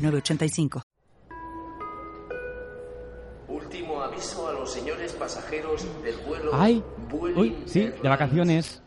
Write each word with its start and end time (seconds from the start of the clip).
906985. 0.00 0.82
Último 3.48 4.00
aviso 4.02 4.48
a 4.48 4.52
los 4.52 4.72
señores 4.72 5.12
pasajeros 5.14 5.84
del 6.04 6.16
vuelo. 6.26 6.50
¡Ay! 6.54 6.82
Vueling 7.10 7.38
Uy, 7.38 7.56
sí, 7.66 7.80
de 8.02 8.08
vacaciones. 8.08 8.82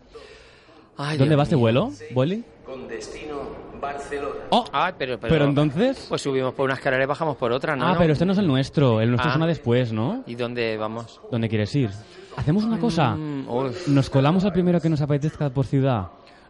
Ay, 0.97 1.17
¿Dónde 1.17 1.31
Dios 1.35 1.39
va 1.39 1.43
este 1.43 1.55
mío. 1.55 1.61
vuelo, 1.63 1.91
Boli? 2.13 2.43
Con 2.65 2.87
destino 2.87 3.41
Barcelona. 3.81 4.35
¡Oh! 4.51 4.63
Ay, 4.71 4.93
pero, 4.97 5.19
pero, 5.19 5.33
Pero 5.33 5.45
entonces... 5.45 6.05
Pues 6.07 6.21
subimos 6.21 6.53
por 6.53 6.65
una 6.65 6.75
escalera 6.75 7.03
y 7.03 7.07
bajamos 7.07 7.35
por 7.35 7.51
otra, 7.51 7.75
¿no? 7.75 7.87
Ah, 7.87 7.95
pero 7.97 8.13
este 8.13 8.25
no 8.25 8.31
es 8.33 8.37
el 8.37 8.47
nuestro. 8.47 9.01
El 9.01 9.09
nuestro 9.09 9.29
Ah. 9.29 9.33
es 9.33 9.37
una 9.37 9.47
después, 9.47 9.91
¿no? 9.91 10.23
¿Y 10.25 10.35
dónde 10.35 10.77
vamos? 10.77 11.19
¿Dónde 11.31 11.49
quieres 11.49 11.75
ir? 11.75 11.89
Hacemos 12.37 12.63
una 12.63 12.79
cosa. 12.79 13.15
Mm. 13.15 13.45
Nos 13.87 14.09
colamos 14.09 14.45
al 14.45 14.53
primero 14.53 14.79
que 14.79 14.89
nos 14.89 15.01
apetezca 15.01 15.49
por 15.49 15.65
ciudad. 15.65 16.07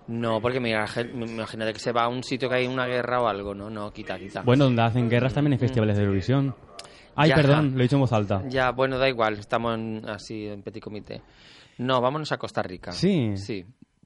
No, 0.08 0.42
porque 0.42 0.60
mira, 0.60 0.86
imagínate 1.14 1.74
que 1.74 1.80
se 1.80 1.92
va 1.94 2.04
a 2.04 2.08
un 2.10 2.24
sitio 2.24 2.50
que 2.50 2.56
hay 2.56 2.68
una 2.68 2.86
guerra 2.86 3.22
o 3.22 3.28
algo, 3.28 3.54
¿no? 3.56 3.70
No, 3.70 3.92
quita, 3.92 4.20
quita. 4.20 4.42
Bueno, 4.42 4.66
donde 4.66 4.82
hacen 4.82 5.10
guerras 5.10 5.34
también 5.34 5.54
hay 5.54 5.60
festivales 5.60 5.96
de 5.96 6.04
Eurovisión. 6.04 6.56
Ay, 7.16 7.30
Ya. 7.30 7.36
perdón, 7.36 7.74
lo 7.74 7.80
he 7.80 7.84
dicho 7.84 7.96
en 7.96 8.02
voz 8.02 8.12
alta. 8.14 8.44
Ya, 8.50 8.72
bueno, 8.72 8.98
da 8.98 9.08
igual, 9.08 9.36
estamos 9.40 9.76
en- 9.76 10.04
así 10.10 10.48
en 10.48 10.62
petit 10.64 10.84
comité. 10.84 11.22
No, 11.78 12.02
vámonos 12.02 12.32
a 12.32 12.38
Costa 12.38 12.62
Rica. 12.64 12.92
Sí. 12.92 13.38
Sí. 13.38 13.66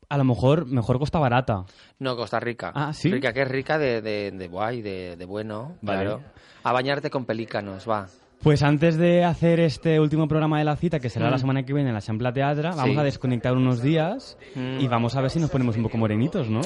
A 0.09 0.17
lo 0.17 0.23
mejor, 0.23 0.65
mejor 0.67 0.99
costa 0.99 1.19
barata. 1.19 1.65
No, 1.99 2.15
Costa 2.15 2.39
Rica. 2.39 2.71
Ah, 2.73 2.93
¿sí? 2.93 3.11
Rica, 3.11 3.33
que 3.33 3.41
es 3.41 3.47
rica 3.49 3.77
de, 3.77 4.01
de, 4.01 4.31
de 4.31 4.47
guay, 4.47 4.81
de, 4.81 5.17
de 5.17 5.25
bueno, 5.25 5.75
Vale. 5.81 6.01
claro. 6.03 6.21
A 6.63 6.71
bañarte 6.71 7.09
con 7.09 7.25
pelícanos, 7.25 7.89
va. 7.89 8.07
Pues 8.41 8.61
antes 8.63 8.97
de 8.97 9.25
hacer 9.25 9.59
este 9.59 9.99
último 9.99 10.27
programa 10.27 10.59
de 10.59 10.63
la 10.63 10.75
cita, 10.77 10.99
que 10.99 11.09
será 11.09 11.27
Mm. 11.27 11.31
la 11.31 11.37
semana 11.39 11.63
que 11.63 11.73
viene 11.73 11.89
en 11.89 11.95
la 11.95 12.01
Champla 12.01 12.31
Teatra, 12.31 12.69
vamos 12.75 12.93
Sí. 12.95 12.97
a 12.99 13.03
desconectar 13.03 13.53
unos 13.57 13.81
días 13.81 14.37
Mm. 14.55 14.79
y 14.79 14.87
vamos 14.87 15.15
a 15.15 15.21
ver 15.21 15.31
si 15.31 15.39
nos 15.39 15.49
ponemos 15.49 15.75
un 15.75 15.83
poco 15.83 15.97
morenitos, 15.97 16.47
¿no? 16.49 16.61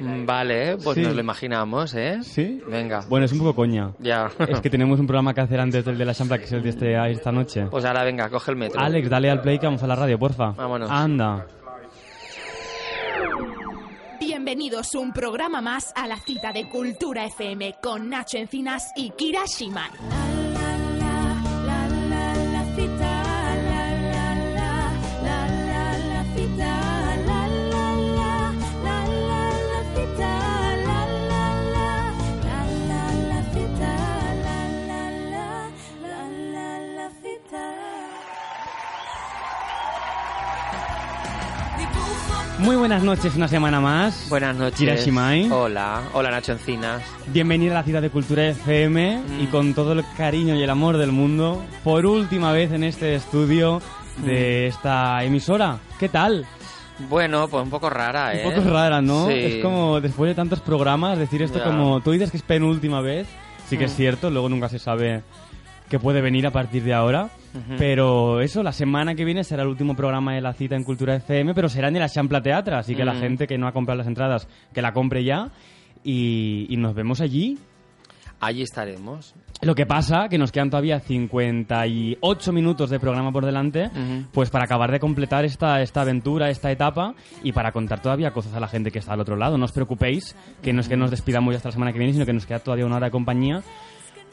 Mm, 0.00 0.24
Vale, 0.24 0.76
pues 0.78 0.94
Sí. 0.94 1.02
nos 1.02 1.14
lo 1.14 1.20
imaginamos, 1.20 1.92
¿eh? 1.94 2.20
¿Sí? 2.22 2.62
Venga. 2.70 3.04
Bueno, 3.08 3.26
es 3.26 3.32
un 3.32 3.38
poco 3.40 3.54
coña. 3.56 3.92
Ya. 3.98 4.30
Es 4.48 4.60
que 4.60 4.70
tenemos 4.70 5.00
un 5.00 5.06
programa 5.06 5.34
que 5.34 5.40
hacer 5.40 5.60
antes 5.60 5.84
del 5.84 5.98
de 5.98 6.04
la 6.04 6.14
Champla, 6.14 6.38
que 6.38 6.44
es 6.44 6.52
el 6.52 6.62
de 6.62 6.68
este, 6.70 7.10
esta 7.10 7.32
noche. 7.32 7.66
Pues 7.66 7.84
ahora 7.84 8.04
venga, 8.04 8.30
coge 8.30 8.52
el 8.52 8.56
metro. 8.56 8.80
Alex, 8.80 9.10
dale 9.10 9.28
al 9.28 9.40
play 9.42 9.58
que 9.58 9.66
vamos 9.66 9.82
a 9.82 9.86
la 9.88 9.96
radio, 9.96 10.18
porfa. 10.18 10.52
Vámonos. 10.52 10.88
Anda. 10.90 11.46
Bienvenidos 14.20 14.94
un 14.94 15.12
programa 15.12 15.60
más 15.60 15.92
a 15.96 16.06
la 16.06 16.16
cita 16.16 16.52
de 16.52 16.68
Cultura 16.68 17.26
FM 17.26 17.74
con 17.82 18.08
Nacho 18.08 18.38
Encinas 18.38 18.92
y 18.96 19.10
Kira 19.10 19.40
Shiman. 19.46 19.90
Muy 42.58 42.74
buenas 42.76 43.02
noches, 43.04 43.36
una 43.36 43.46
semana 43.46 43.80
más. 43.80 44.26
Buenas 44.28 44.56
noches. 44.56 44.78
Kira 44.78 44.96
Shimai. 44.96 45.48
Hola, 45.50 46.02
hola 46.12 46.30
Nacho 46.30 46.52
Encinas. 46.52 47.02
Bienvenida 47.28 47.72
a 47.72 47.74
la 47.74 47.82
ciudad 47.84 48.02
de 48.02 48.10
Cultura 48.10 48.46
FM 48.48 49.20
y 49.40 49.44
Mm. 49.44 49.50
con 49.50 49.74
todo 49.74 49.92
el 49.92 50.04
cariño 50.16 50.56
y 50.56 50.62
el 50.62 50.70
amor 50.70 50.96
del 50.96 51.12
mundo, 51.12 51.62
por 51.84 52.04
última 52.04 52.50
vez 52.52 52.72
en 52.72 52.82
este 52.82 53.14
estudio 53.14 53.80
de 54.18 54.66
Mm. 54.66 54.74
esta 54.74 55.22
emisora. 55.24 55.78
¿Qué 56.00 56.08
tal? 56.08 56.46
Bueno, 57.08 57.46
pues 57.46 57.62
un 57.62 57.70
poco 57.70 57.88
rara, 57.90 58.34
¿eh? 58.34 58.44
Un 58.44 58.52
poco 58.54 58.68
rara, 58.68 59.00
¿no? 59.00 59.28
Sí. 59.28 59.34
Es 59.34 59.62
como 59.62 60.00
después 60.00 60.28
de 60.28 60.34
tantos 60.34 60.60
programas 60.60 61.16
decir 61.16 61.40
esto 61.42 61.62
como 61.62 62.00
tú 62.00 62.10
dices 62.10 62.32
que 62.32 62.38
es 62.38 62.42
penúltima 62.42 63.00
vez. 63.00 63.28
Sí 63.68 63.76
que 63.78 63.84
es 63.84 63.92
Mm. 63.92 63.96
cierto, 63.96 64.30
luego 64.30 64.48
nunca 64.48 64.68
se 64.68 64.80
sabe 64.80 65.22
qué 65.88 65.98
puede 65.98 66.20
venir 66.20 66.46
a 66.46 66.50
partir 66.50 66.82
de 66.84 66.94
ahora. 66.94 67.30
Ujú. 67.54 67.74
Pero 67.78 68.40
eso, 68.40 68.62
la 68.62 68.72
semana 68.72 69.14
que 69.14 69.24
viene 69.24 69.42
será 69.44 69.62
el 69.62 69.68
último 69.68 69.94
programa 69.96 70.34
de 70.34 70.40
la 70.40 70.52
cita 70.52 70.76
en 70.76 70.84
Cultura 70.84 71.16
FM, 71.16 71.54
pero 71.54 71.68
será 71.68 71.88
en 71.88 71.96
el 71.96 72.08
Champla 72.08 72.42
Teatra, 72.42 72.78
así 72.78 72.94
que 72.94 73.04
la 73.04 73.14
Mm. 73.14 73.20
gente 73.20 73.46
que 73.46 73.58
no 73.58 73.66
ha 73.66 73.72
comprado 73.72 73.98
las 73.98 74.06
entradas, 74.06 74.48
que 74.72 74.82
la 74.82 74.92
compre 74.92 75.24
ya 75.24 75.50
y, 76.04 76.66
y 76.68 76.76
nos 76.76 76.94
vemos 76.94 77.20
allí. 77.20 77.58
Allí 78.40 78.62
estaremos. 78.62 79.34
Lo 79.62 79.74
que 79.74 79.84
pasa 79.84 80.28
que 80.28 80.38
nos 80.38 80.52
quedan 80.52 80.70
todavía 80.70 81.00
58 81.00 82.52
minutos 82.52 82.90
de 82.90 83.00
programa 83.00 83.32
por 83.32 83.44
delante, 83.44 83.86
Ujú. 83.86 84.26
pues 84.32 84.50
para 84.50 84.64
acabar 84.64 84.92
de 84.92 85.00
completar 85.00 85.44
esta, 85.44 85.80
esta 85.82 86.02
aventura, 86.02 86.48
esta 86.48 86.70
etapa 86.70 87.14
y 87.42 87.50
para 87.52 87.72
contar 87.72 88.00
todavía 88.00 88.30
cosas 88.30 88.54
a 88.54 88.60
la 88.60 88.68
gente 88.68 88.90
que 88.92 89.00
está 89.00 89.14
al 89.14 89.20
otro 89.20 89.34
lado. 89.36 89.58
No 89.58 89.64
os 89.64 89.72
preocupéis, 89.72 90.36
que 90.62 90.72
no 90.72 90.80
es 90.80 90.88
que 90.88 90.96
nos 90.96 91.10
despidamos 91.10 91.52
ya 91.52 91.56
hasta 91.56 91.70
la 91.70 91.72
semana 91.72 91.92
que 91.92 91.98
viene, 91.98 92.12
sino 92.12 92.26
que 92.26 92.32
nos 92.32 92.46
queda 92.46 92.60
todavía 92.60 92.86
una 92.86 92.96
hora 92.96 93.06
de 93.06 93.10
compañía, 93.12 93.62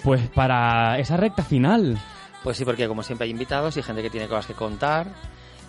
pues 0.05 0.21
para 0.29 0.97
esa 0.99 1.17
recta 1.17 1.43
final. 1.43 1.97
Pues 2.43 2.55
sí, 2.57 2.63
porque 2.63 2.87
como 2.87 3.03
siempre 3.03 3.25
hay 3.25 3.31
invitados 3.31 3.75
y 3.75 3.81
gente 3.83 4.01
que 4.01 4.09
tiene 4.09 4.27
cosas 4.27 4.45
que 4.45 4.53
contar 4.53 5.07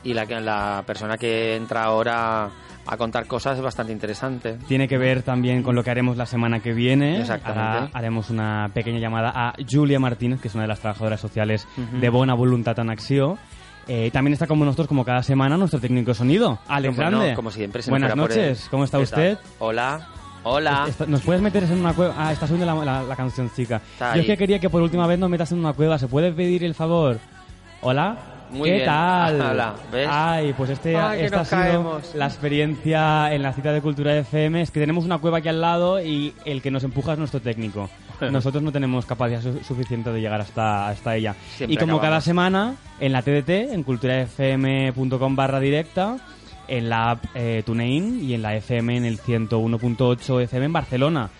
y 0.05 0.13
la, 0.15 0.27
que- 0.27 0.41
la 0.41 0.85
persona 0.87 1.17
que 1.17 1.57
entra 1.57 1.85
ahora 1.85 2.51
a 2.89 2.97
contar 2.97 3.27
cosas 3.27 3.57
es 3.57 3.65
bastante 3.65 3.93
interesante. 3.93 4.59
Tiene 4.69 4.87
que 4.87 4.97
ver 4.99 5.23
también 5.23 5.63
con 5.65 5.75
lo 5.75 5.83
que 5.83 5.91
haremos 5.91 6.17
la 6.17 6.27
semana 6.27 6.61
que 6.61 6.73
viene. 6.73 7.19
Exactamente. 7.21 7.61
Ahora 7.63 7.91
haremos 7.95 8.31
una 8.31 8.71
pequeña 8.73 9.01
llamada 9.01 9.33
a 9.35 9.55
Julia 9.69 9.99
Martínez, 9.99 10.41
que 10.41 10.47
es 10.49 10.55
una 10.55 10.63
de 10.65 10.69
las 10.69 10.79
trabajadoras 10.81 11.19
sociales 11.19 11.67
de 11.77 12.09
Bona 12.11 12.35
Voluntad 12.35 12.79
en 12.79 12.91
Acción. 12.91 13.39
Eh, 13.89 14.11
también 14.13 14.35
está 14.35 14.47
como 14.47 14.65
nosotros, 14.65 14.87
como 14.89 15.05
cada 15.05 15.23
semana, 15.23 15.57
nuestro 15.57 15.81
técnico 15.81 16.11
de 16.11 16.15
sonido, 16.17 16.59
Alex 16.69 16.95
Como 16.97 17.11
no, 17.11 17.19
Grande. 17.19 17.35
como 17.37 17.51
siempre. 17.51 17.83
Buenas 17.89 18.11
por 18.11 18.19
noches. 18.19 18.69
¿cómo 18.71 18.85
está 18.85 18.99
¿Qué 18.99 19.05
usted? 19.05 19.39
Hola. 19.61 20.07
Hola. 20.49 20.87
¿Nos 21.09 21.23
puedes 21.23 21.43
meter 21.43 21.65
en 21.65 21.73
una 21.81 21.93
cueva? 21.93 22.15
Ah, 22.17 22.33
está 22.33 22.47
subiendo 22.47 22.73
la, 22.73 22.85
la, 22.85 23.03
la 23.03 23.17
canción, 23.17 23.51
chica. 23.55 23.81
Está 23.95 24.15
Yo 24.15 24.21
es 24.21 24.21
ahí. 24.21 24.27
que 24.29 24.37
quería 24.37 24.59
que 24.61 24.71
por 24.71 24.81
última 24.81 25.05
vez 25.09 25.19
nos 25.19 25.29
metas 25.29 25.51
en 25.51 25.59
una 25.59 25.73
cueva. 25.73 25.99
¿Se 25.99 26.07
puede 26.07 26.31
pedir 26.33 26.63
el 26.63 26.75
favor? 26.75 27.19
¿Hola? 27.81 28.17
Muy 28.53 28.69
¿Qué 28.69 28.75
bien. 28.77 28.87
tal? 28.87 29.41
Hola, 29.51 29.75
¿ves? 29.91 30.09
Ay, 30.09 30.55
pues 30.57 30.71
este, 30.71 30.97
Ay, 30.97 31.23
esta 31.23 31.41
ha 31.41 31.45
sido 31.45 31.61
caemos. 31.61 32.15
la 32.15 32.27
experiencia 32.27 33.35
en 33.35 33.43
la 33.43 33.53
cita 33.53 33.73
de 33.73 33.81
Cultura 33.81 34.17
FM. 34.17 34.63
Es 34.63 34.71
que 34.71 34.79
tenemos 34.79 35.05
una 35.05 35.19
cueva 35.19 35.39
aquí 35.39 35.49
al 35.49 35.61
lado 35.61 36.01
y 36.01 36.33
el 36.45 36.63
que 36.63 36.71
nos 36.71 36.85
empuja 36.85 37.15
es 37.15 37.19
nuestro 37.19 37.41
técnico. 37.41 37.91
Nosotros 38.31 38.63
no 38.63 38.71
tenemos 38.71 39.05
capacidad 39.05 39.43
su- 39.43 39.65
suficiente 39.65 40.13
de 40.13 40.21
llegar 40.21 40.41
hasta, 40.41 40.87
hasta 40.89 41.17
ella. 41.17 41.35
Siempre 41.57 41.75
y 41.75 41.77
como 41.77 42.01
cada 42.01 42.21
semana, 42.21 42.77
en 43.01 43.11
la 43.13 43.23
TDT, 43.23 43.49
en 43.73 43.83
culturafm.com 43.83 45.35
barra 45.35 45.59
directa, 45.59 46.19
en 46.69 46.89
la 46.89 47.11
app 47.13 47.25
eh, 47.35 47.63
TuneIn 47.65 48.23
y 48.23 48.35
en 48.35 48.43
la 48.43 48.55
FM 48.57 48.97
en 48.97 49.05
el 49.05 49.19
101.8 49.21 50.43
FM 50.43 50.67
en 50.67 50.73
Barcelona. 50.73 51.31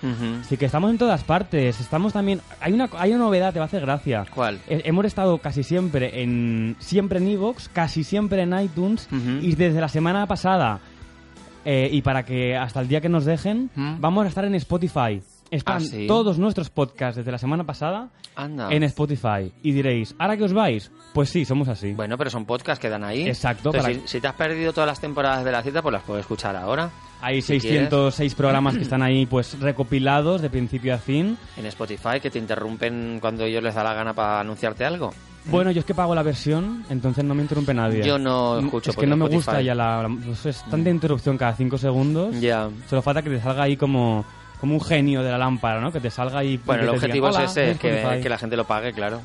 Así 0.41 0.57
que 0.57 0.67
estamos 0.67 0.91
en 0.91 0.99
todas 0.99 1.25
partes. 1.25 1.81
Estamos 1.81 2.13
también. 2.13 2.41
Hay 2.61 2.73
una, 2.73 2.89
hay 2.99 3.11
una 3.11 3.25
novedad, 3.25 3.53
te 3.53 3.59
va 3.59 3.65
a 3.65 3.69
hacer 3.69 3.81
gracia. 3.83 4.25
¿Cuál? 4.35 4.59
Eh, 4.69 4.83
hemos 4.85 5.05
estado 5.05 5.39
casi 5.39 5.63
siempre 5.63 6.23
en. 6.23 6.77
Siempre 6.79 7.19
en 7.19 7.29
Evox, 7.29 7.69
casi 7.69 8.05
siempre 8.05 8.43
en 8.43 8.59
iTunes. 8.59 9.09
Y 9.43 9.55
desde 9.55 9.81
la 9.81 9.89
semana 9.89 10.27
pasada. 10.27 10.81
eh, 11.65 11.89
y 11.93 12.03
para 12.03 12.25
que 12.25 12.57
hasta 12.57 12.81
el 12.81 12.89
día 12.89 13.01
que 13.01 13.09
nos 13.09 13.25
dejen, 13.25 13.71
vamos 13.75 14.25
a 14.25 14.29
estar 14.29 14.45
en 14.45 14.55
Spotify. 14.55 15.21
Están 15.51 15.77
Ah, 15.77 15.81
¿sí? 15.81 16.07
todos 16.07 16.39
nuestros 16.39 16.71
podcasts 16.71 17.17
desde 17.17 17.31
la 17.31 17.39
semana 17.39 17.65
pasada 17.65 18.09
Anda. 18.35 18.69
en 18.73 18.83
Spotify. 18.83 19.53
Y 19.63 19.73
diréis, 19.73 20.15
¿ahora 20.19 20.37
que 20.37 20.45
os 20.45 20.53
vais? 20.53 20.91
Pues 21.15 21.31
sí, 21.31 21.45
somos 21.45 21.69
así. 21.69 21.93
Bueno, 21.93 22.19
pero 22.19 22.31
son 22.31 22.45
podcasts 22.45 22.81
que 22.83 22.89
dan 22.89 23.05
ahí. 23.05 23.27
Exacto, 23.29 23.69
Entonces, 23.71 23.83
para- 23.97 24.07
si, 24.07 24.09
si 24.17 24.21
te 24.21 24.27
has 24.27 24.35
perdido 24.35 24.73
todas 24.73 24.89
las 24.89 25.01
temporadas 25.01 25.45
de 25.45 25.53
la 25.53 25.63
cita, 25.63 25.83
pues 25.83 25.93
las 25.93 26.03
puedes 26.03 26.23
escuchar 26.23 26.57
ahora. 26.57 26.91
Hay 27.23 27.41
si 27.43 27.61
606 27.61 28.35
programas 28.35 28.77
que 28.77 28.83
están 28.83 29.03
ahí 29.03 29.25
pues 29.25 29.59
recopilados 29.61 30.43
de 30.43 30.51
principio 30.51 30.95
a 30.95 30.99
fin. 30.99 31.39
En 31.57 31.67
Spotify, 31.67 32.21
que 32.21 32.31
te 32.31 32.39
interrumpen 32.39 33.19
cuando 33.21 33.45
ellos 33.45 33.63
les 33.63 33.75
da 33.75 33.83
la 33.85 33.95
gana 33.95 34.13
para 34.15 34.41
anunciarte 34.41 34.85
algo. 34.85 35.13
Bueno, 35.47 35.71
yo 35.71 35.79
es 35.79 35.87
que 35.87 35.95
pago 35.95 36.13
la 36.13 36.25
versión, 36.25 36.85
entonces 36.91 37.25
no 37.25 37.33
me 37.35 37.43
interrumpe 37.43 37.73
nadie. 37.73 38.05
Yo 38.05 38.19
no 38.19 38.59
escucho 38.59 38.91
Es 38.91 38.97
que 38.97 39.07
no 39.07 39.17
me 39.17 39.27
Spotify. 39.27 39.37
gusta 39.37 39.63
ya 39.63 39.75
la... 39.77 40.03
la- 40.03 40.09
pues 40.25 40.45
es 40.47 40.65
tanta 40.69 40.91
interrupción 40.91 41.39
cada 41.39 41.55
5 41.55 41.79
segundos. 41.79 42.39
Ya. 42.41 42.69
Solo 42.91 43.01
falta 43.01 43.23
que 43.23 43.31
te 43.31 43.41
salga 43.41 43.63
ahí 43.63 43.77
como, 43.77 44.25
como 44.61 44.75
un 44.75 44.81
genio 44.81 45.23
de 45.23 45.31
la 45.31 45.39
lámpara, 45.39 45.81
¿no? 45.81 45.93
Que 45.93 46.01
te 46.01 46.11
salga 46.11 46.39
ahí... 46.39 46.61
Bueno, 46.65 46.85
el 46.85 46.89
objetivo 46.91 47.29
diga, 47.29 47.45
es 47.45 47.53
"Hola, 47.57 47.65
ese, 47.69 47.79
que, 47.79 47.97
Spotify". 47.99 48.23
que 48.23 48.29
la 48.29 48.39
gente 48.39 48.57
lo 48.57 48.65
pague, 48.65 48.93
claro. 48.93 49.21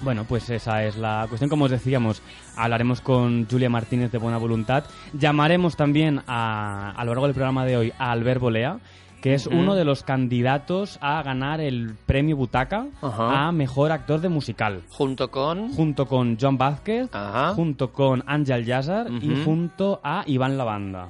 Bueno, 0.00 0.24
pues 0.28 0.48
esa 0.50 0.84
es 0.84 0.96
la 0.96 1.26
cuestión. 1.28 1.50
Como 1.50 1.64
os 1.64 1.70
decíamos, 1.72 2.22
hablaremos 2.56 3.00
con 3.00 3.46
Julia 3.50 3.68
Martínez 3.68 4.12
de 4.12 4.18
Buena 4.18 4.38
Voluntad. 4.38 4.84
Llamaremos 5.12 5.76
también 5.76 6.22
a, 6.28 6.92
a 6.96 7.04
lo 7.04 7.12
largo 7.12 7.26
del 7.26 7.34
programa 7.34 7.64
de 7.64 7.76
hoy 7.76 7.92
a 7.98 8.12
Albert 8.12 8.40
Bolea, 8.40 8.78
que 9.20 9.34
es 9.34 9.48
uno 9.48 9.74
de 9.74 9.84
los 9.84 10.04
candidatos 10.04 10.98
a 11.02 11.20
ganar 11.24 11.60
el 11.60 11.96
premio 12.06 12.36
Butaca 12.36 12.86
a 13.02 13.50
mejor 13.50 13.90
actor 13.90 14.20
de 14.20 14.28
musical. 14.28 14.82
Junto 14.90 15.32
con... 15.32 15.72
Junto 15.74 16.06
con 16.06 16.38
John 16.40 16.56
Vázquez, 16.56 17.10
junto 17.56 17.90
con 17.92 18.22
Ángel 18.28 18.64
Yazar 18.64 19.08
y 19.20 19.42
junto 19.44 20.00
a 20.04 20.22
Iván 20.26 20.56
Lavanda. 20.56 21.08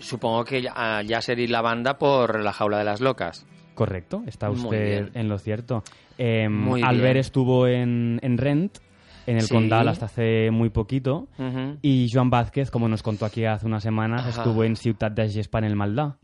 Supongo 0.00 0.44
que 0.44 0.62
ya, 0.62 1.02
ya 1.04 1.20
sería 1.20 1.48
la 1.48 1.60
banda 1.62 1.98
por 1.98 2.40
La 2.42 2.52
Jaula 2.52 2.78
de 2.78 2.84
las 2.84 3.00
Locas. 3.00 3.46
Correcto, 3.74 4.22
está 4.26 4.50
usted 4.50 5.10
en 5.14 5.28
lo 5.28 5.38
cierto. 5.38 5.82
Eh, 6.18 6.46
Albert 6.82 7.16
estuvo 7.18 7.66
en, 7.66 8.18
en 8.22 8.36
Rent, 8.36 8.78
en 9.26 9.36
el 9.36 9.42
Sí. 9.44 9.54
Condal 9.54 9.88
hasta 9.88 10.06
hace 10.06 10.50
muy 10.50 10.70
poquito. 10.70 11.28
Y 11.80 12.08
Joan 12.12 12.28
Vázquez, 12.30 12.70
como 12.70 12.88
nos 12.88 13.02
contó 13.02 13.24
aquí 13.24 13.44
hace 13.44 13.66
unas 13.66 13.82
semanas, 13.82 14.22
Ajá. 14.22 14.30
estuvo 14.42 14.64
en 14.64 14.76
Ciutat 14.76 15.12
de 15.14 15.28
Gespa 15.30 15.58
en 15.60 15.64
el 15.64 15.76
Maldá. 15.76 16.16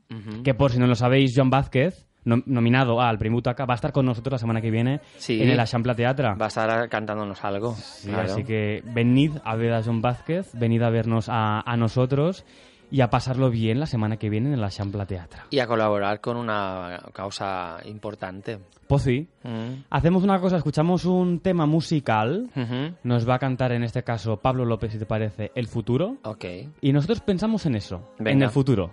Que 0.44 0.54
por 0.54 0.70
si 0.72 0.78
no 0.78 0.86
lo 0.86 0.94
sabéis, 0.96 1.32
Joan 1.34 1.48
Vázquez, 1.50 2.06
nom- 2.26 2.42
nominado 2.46 3.00
al 3.00 3.16
Premio 3.18 3.36
Butaca, 3.36 3.64
va 3.64 3.74
a 3.74 3.76
estar 3.76 3.92
con 3.92 4.04
nosotros 4.04 4.32
la 4.32 4.38
semana 4.38 4.60
que 4.60 4.70
viene 4.70 5.00
Sí. 5.16 5.40
en 5.40 5.48
el 5.48 5.60
Aixample 5.60 5.94
Teatre. 5.94 6.34
Va 6.34 6.44
a 6.46 6.48
estar 6.48 6.88
cantándonos 6.90 7.42
algo. 7.44 7.74
Sí, 7.76 8.08
claro. 8.08 8.32
Así 8.32 8.44
que 8.44 8.82
venid 8.92 9.32
a 9.44 9.54
ver 9.56 9.72
a 9.72 9.82
John 9.82 10.02
Vázquez, 10.02 10.50
venid 10.54 10.82
a 10.82 10.90
vernos 10.90 11.28
a, 11.30 11.60
a 11.60 11.76
nosotros 11.76 12.44
y 12.90 13.00
a 13.00 13.10
pasarlo 13.10 13.50
bien 13.50 13.80
la 13.80 13.86
semana 13.86 14.16
que 14.16 14.30
viene 14.30 14.48
en 14.48 14.54
el 14.54 14.64
Aixample 14.64 15.04
Teatre. 15.06 15.40
Y 15.50 15.58
a 15.58 15.66
colaborar 15.66 16.20
con 16.20 16.36
una 16.36 17.00
causa 17.12 17.78
importante. 17.84 18.58
Pues 18.86 19.02
sí, 19.02 19.26
Mm. 19.42 19.84
hacemos 19.90 20.22
una 20.22 20.40
cosa, 20.40 20.56
escuchamos 20.56 21.04
un 21.04 21.40
tema 21.40 21.66
musical, 21.66 22.48
nos 23.02 23.28
va 23.28 23.34
a 23.34 23.38
cantar 23.38 23.72
en 23.72 23.82
este 23.82 24.02
caso 24.04 24.36
Pablo 24.36 24.64
López, 24.64 24.92
si 24.92 24.98
te 24.98 25.06
parece, 25.06 25.50
El 25.54 25.66
Futuro, 25.66 26.16
Ok. 26.24 26.44
y 26.80 26.92
nosotros 26.92 27.20
pensamos 27.20 27.66
en 27.66 27.74
eso, 27.76 28.02
en 28.18 28.42
el 28.42 28.50
futuro. 28.50 28.90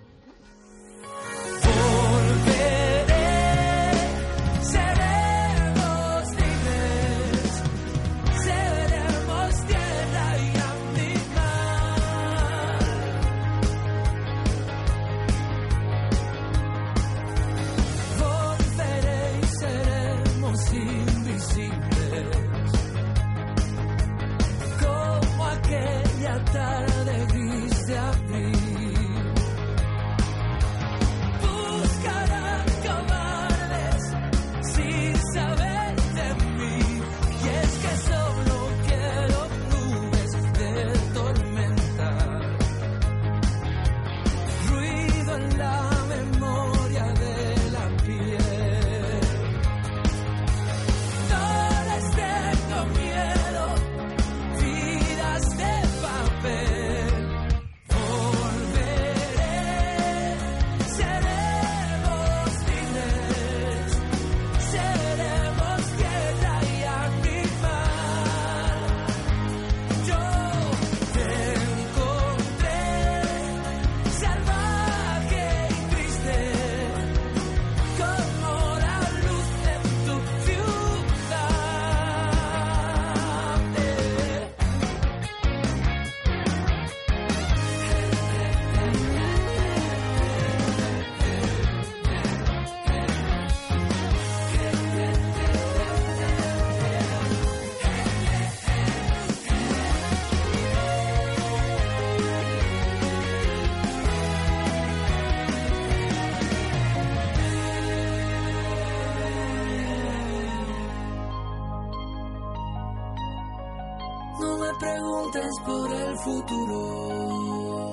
Preguntes 115.33 115.59
por 115.65 115.91
el 115.91 116.17
futuro. 116.17 117.91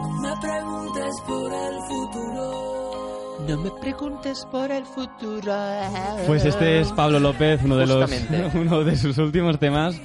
No 0.00 0.20
me 0.20 0.36
preguntes 0.40 1.14
por 1.26 1.52
el 1.52 1.74
futuro. 1.88 2.74
No 3.48 3.56
me 3.58 3.70
preguntes 3.80 4.46
por 4.50 4.70
el 4.72 4.84
futuro. 4.86 5.54
Pues 6.26 6.44
este 6.44 6.80
es 6.80 6.92
Pablo 6.92 7.20
López, 7.20 7.60
uno 7.64 7.76
de, 7.76 7.86
los, 7.86 8.10
uno 8.54 8.84
de 8.84 8.96
sus 8.96 9.18
últimos 9.18 9.58
temas 9.58 10.00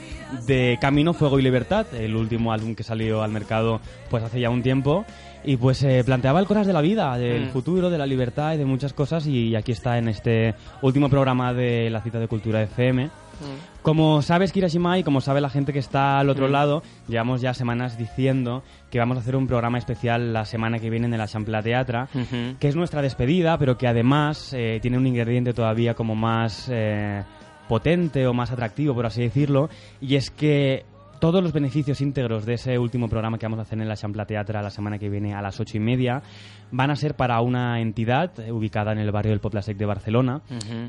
de 0.45 0.77
Camino, 0.79 1.13
Fuego 1.13 1.39
y 1.39 1.41
Libertad, 1.41 1.87
el 1.93 2.15
último 2.15 2.51
álbum 2.53 2.75
que 2.75 2.83
salió 2.83 3.23
al 3.23 3.31
mercado 3.31 3.81
pues 4.09 4.23
hace 4.23 4.39
ya 4.39 4.49
un 4.49 4.61
tiempo. 4.61 5.05
Y 5.43 5.55
pues 5.57 5.81
eh, 5.83 6.03
planteaba 6.03 6.39
el 6.41 6.45
cosas 6.45 6.67
de 6.67 6.73
la 6.73 6.81
vida, 6.81 7.17
del 7.17 7.45
Mm. 7.45 7.49
futuro, 7.51 7.89
de 7.89 7.97
la 7.97 8.05
libertad 8.05 8.53
y 8.53 8.57
de 8.57 8.65
muchas 8.65 8.93
cosas. 8.93 9.25
Y 9.25 9.55
aquí 9.55 9.71
está 9.71 9.97
en 9.97 10.09
este 10.09 10.53
último 10.81 11.09
programa 11.09 11.53
de 11.53 11.89
la 11.89 12.01
cita 12.01 12.19
de 12.19 12.27
Cultura 12.27 12.61
FM. 12.61 13.09
Como 13.81 14.21
sabes, 14.21 14.51
Kirashima, 14.51 14.97
y 15.00 15.03
como 15.03 15.21
sabe 15.21 15.41
la 15.41 15.50
gente 15.50 15.74
que 15.74 15.80
está 15.80 16.19
al 16.19 16.30
otro 16.30 16.47
Mm. 16.47 16.51
lado, 16.51 16.83
llevamos 17.07 17.41
ya 17.41 17.53
semanas 17.53 17.97
diciendo 17.97 18.63
que 18.91 19.00
vamos 19.00 19.18
a 19.18 19.21
hacer 19.21 19.36
un 19.36 19.47
programa 19.47 19.77
especial 19.77 20.33
la 20.33 20.45
semana 20.45 20.80
que 20.80 20.89
viene 20.89 21.07
en 21.07 21.13
el 21.13 21.21
Asamblea 21.21 21.62
Teatra, 21.62 22.07
que 22.59 22.68
es 22.68 22.75
nuestra 22.75 23.01
despedida, 23.01 23.57
pero 23.57 23.77
que 23.77 23.88
además 23.88 24.53
eh, 24.53 24.80
tiene 24.81 24.97
un 24.97 25.07
ingrediente 25.07 25.53
todavía 25.53 25.94
como 25.94 26.15
más 26.15 26.67
eh, 26.72 27.24
potente 27.67 28.25
o 28.27 28.34
más 28.34 28.51
atractivo, 28.51 28.93
por 28.96 29.05
así 29.05 29.22
decirlo, 29.22 29.69
y 30.01 30.15
es 30.15 30.31
que 30.31 30.86
todos 31.19 31.43
los 31.43 31.53
beneficios 31.53 32.01
íntegros 32.01 32.45
de 32.45 32.53
ese 32.55 32.79
último 32.79 33.07
programa 33.09 33.38
que 33.38 33.45
vamos 33.45 33.59
a 33.59 33.63
hacer 33.63 33.79
en 33.79 33.88
la 33.88 33.93
Asamblea 33.93 34.25
Teatra 34.25 34.61
la 34.61 34.69
semana 34.69 34.97
que 34.97 35.09
viene 35.09 35.33
a 35.33 35.41
las 35.41 35.59
ocho 35.59 35.77
y 35.77 35.79
media 35.79 36.21
van 36.71 36.91
a 36.91 36.95
ser 36.95 37.15
para 37.15 37.41
una 37.41 37.81
entidad 37.81 38.31
ubicada 38.51 38.91
en 38.91 38.99
el 38.99 39.11
barrio 39.11 39.31
del 39.31 39.39
Poplasec 39.39 39.77
de 39.77 39.85
Barcelona 39.85 40.41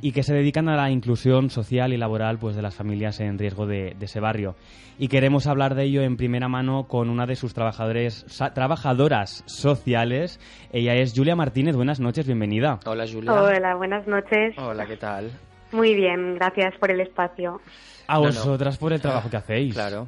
y 0.03 0.13
que 0.13 0.23
se 0.23 0.35
dedican 0.35 0.69
a 0.69 0.77
la 0.77 0.91
inclusión 0.91 1.51
social 1.51 1.93
y 1.93 1.97
laboral 1.97 2.39
pues 2.39 2.55
de 2.57 2.63
las 2.63 2.75
familias 2.75 3.19
en 3.21 3.39
riesgo 3.39 3.67
de, 3.67 3.95
de 3.99 4.05
ese 4.05 4.21
barrio. 4.21 4.55
Y 4.99 5.09
queremos 5.09 5.47
hablar 5.47 5.75
de 5.75 5.85
ello 5.85 6.03
en 6.03 6.17
primera 6.19 6.49
mano 6.49 6.85
con 6.87 7.09
una 7.09 7.25
de 7.27 7.35
sus 7.35 7.55
trabajadores, 7.55 8.25
sa- 8.29 8.53
trabajadoras 8.53 9.43
sociales. 9.47 10.39
Ella 10.73 10.95
es 10.95 11.15
Julia 11.17 11.35
Martínez. 11.35 11.75
Buenas 11.75 12.01
noches, 12.01 12.27
bienvenida. 12.27 12.79
Hola, 12.85 13.07
Julia. 13.11 13.33
Hola, 13.33 13.75
buenas 13.77 14.07
noches. 14.07 14.55
Hola, 14.59 14.85
¿qué 14.87 14.99
tal? 14.99 15.31
Muy 15.73 15.95
bien, 15.95 16.35
gracias 16.35 16.75
por 16.79 16.91
el 16.91 17.01
espacio. 17.01 17.61
A 18.07 18.15
No, 18.15 18.21
no. 18.21 18.27
vosotras 18.27 18.77
por 18.79 18.93
el 18.93 19.01
trabajo 19.01 19.31
que 19.31 19.37
hacéis. 19.37 19.75
Claro. 19.75 20.07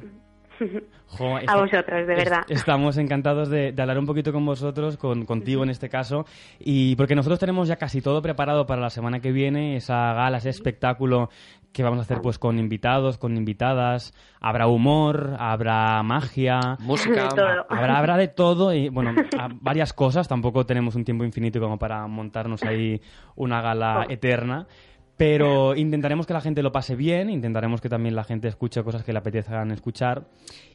Jo, 1.07 1.37
A 1.47 1.57
vosotros, 1.57 2.07
de 2.07 2.15
verdad. 2.15 2.41
Estamos 2.49 2.97
encantados 2.97 3.47
de, 3.49 3.71
de 3.71 3.81
hablar 3.83 3.99
un 3.99 4.07
poquito 4.07 4.33
con 4.33 4.43
vosotros, 4.47 4.97
con, 4.97 5.25
contigo 5.25 5.61
en 5.63 5.69
este 5.69 5.87
caso, 5.87 6.25
y 6.59 6.95
porque 6.95 7.13
nosotros 7.13 7.39
tenemos 7.39 7.67
ya 7.67 7.75
casi 7.75 8.01
todo 8.01 8.19
preparado 8.23 8.65
para 8.65 8.81
la 8.81 8.89
semana 8.89 9.19
que 9.19 9.31
viene, 9.31 9.75
esa 9.75 10.13
gala, 10.13 10.39
ese 10.39 10.49
espectáculo 10.49 11.29
que 11.71 11.83
vamos 11.83 11.99
a 11.99 12.01
hacer 12.03 12.19
pues 12.21 12.39
con 12.39 12.57
invitados, 12.57 13.19
con 13.19 13.37
invitadas, 13.37 14.13
habrá 14.41 14.65
humor, 14.67 15.35
habrá 15.37 16.01
magia, 16.01 16.77
Música. 16.79 17.27
Todo. 17.29 17.65
habrá, 17.69 17.97
habrá 17.99 18.17
de 18.17 18.27
todo 18.27 18.73
y 18.73 18.89
bueno, 18.89 19.13
varias 19.61 19.93
cosas, 19.93 20.27
tampoco 20.27 20.65
tenemos 20.65 20.95
un 20.95 21.03
tiempo 21.03 21.23
infinito 21.23 21.59
como 21.59 21.77
para 21.77 22.07
montarnos 22.07 22.63
ahí 22.63 22.99
una 23.35 23.61
gala 23.61 24.05
eterna. 24.09 24.65
Pero 25.15 25.75
intentaremos 25.75 26.25
que 26.25 26.33
la 26.33 26.41
gente 26.41 26.63
lo 26.63 26.71
pase 26.71 26.95
bien, 26.95 27.29
intentaremos 27.29 27.81
que 27.81 27.89
también 27.89 28.15
la 28.15 28.23
gente 28.23 28.47
escuche 28.47 28.83
cosas 28.83 29.03
que 29.03 29.13
le 29.13 29.19
apetezcan 29.19 29.71
escuchar. 29.71 30.23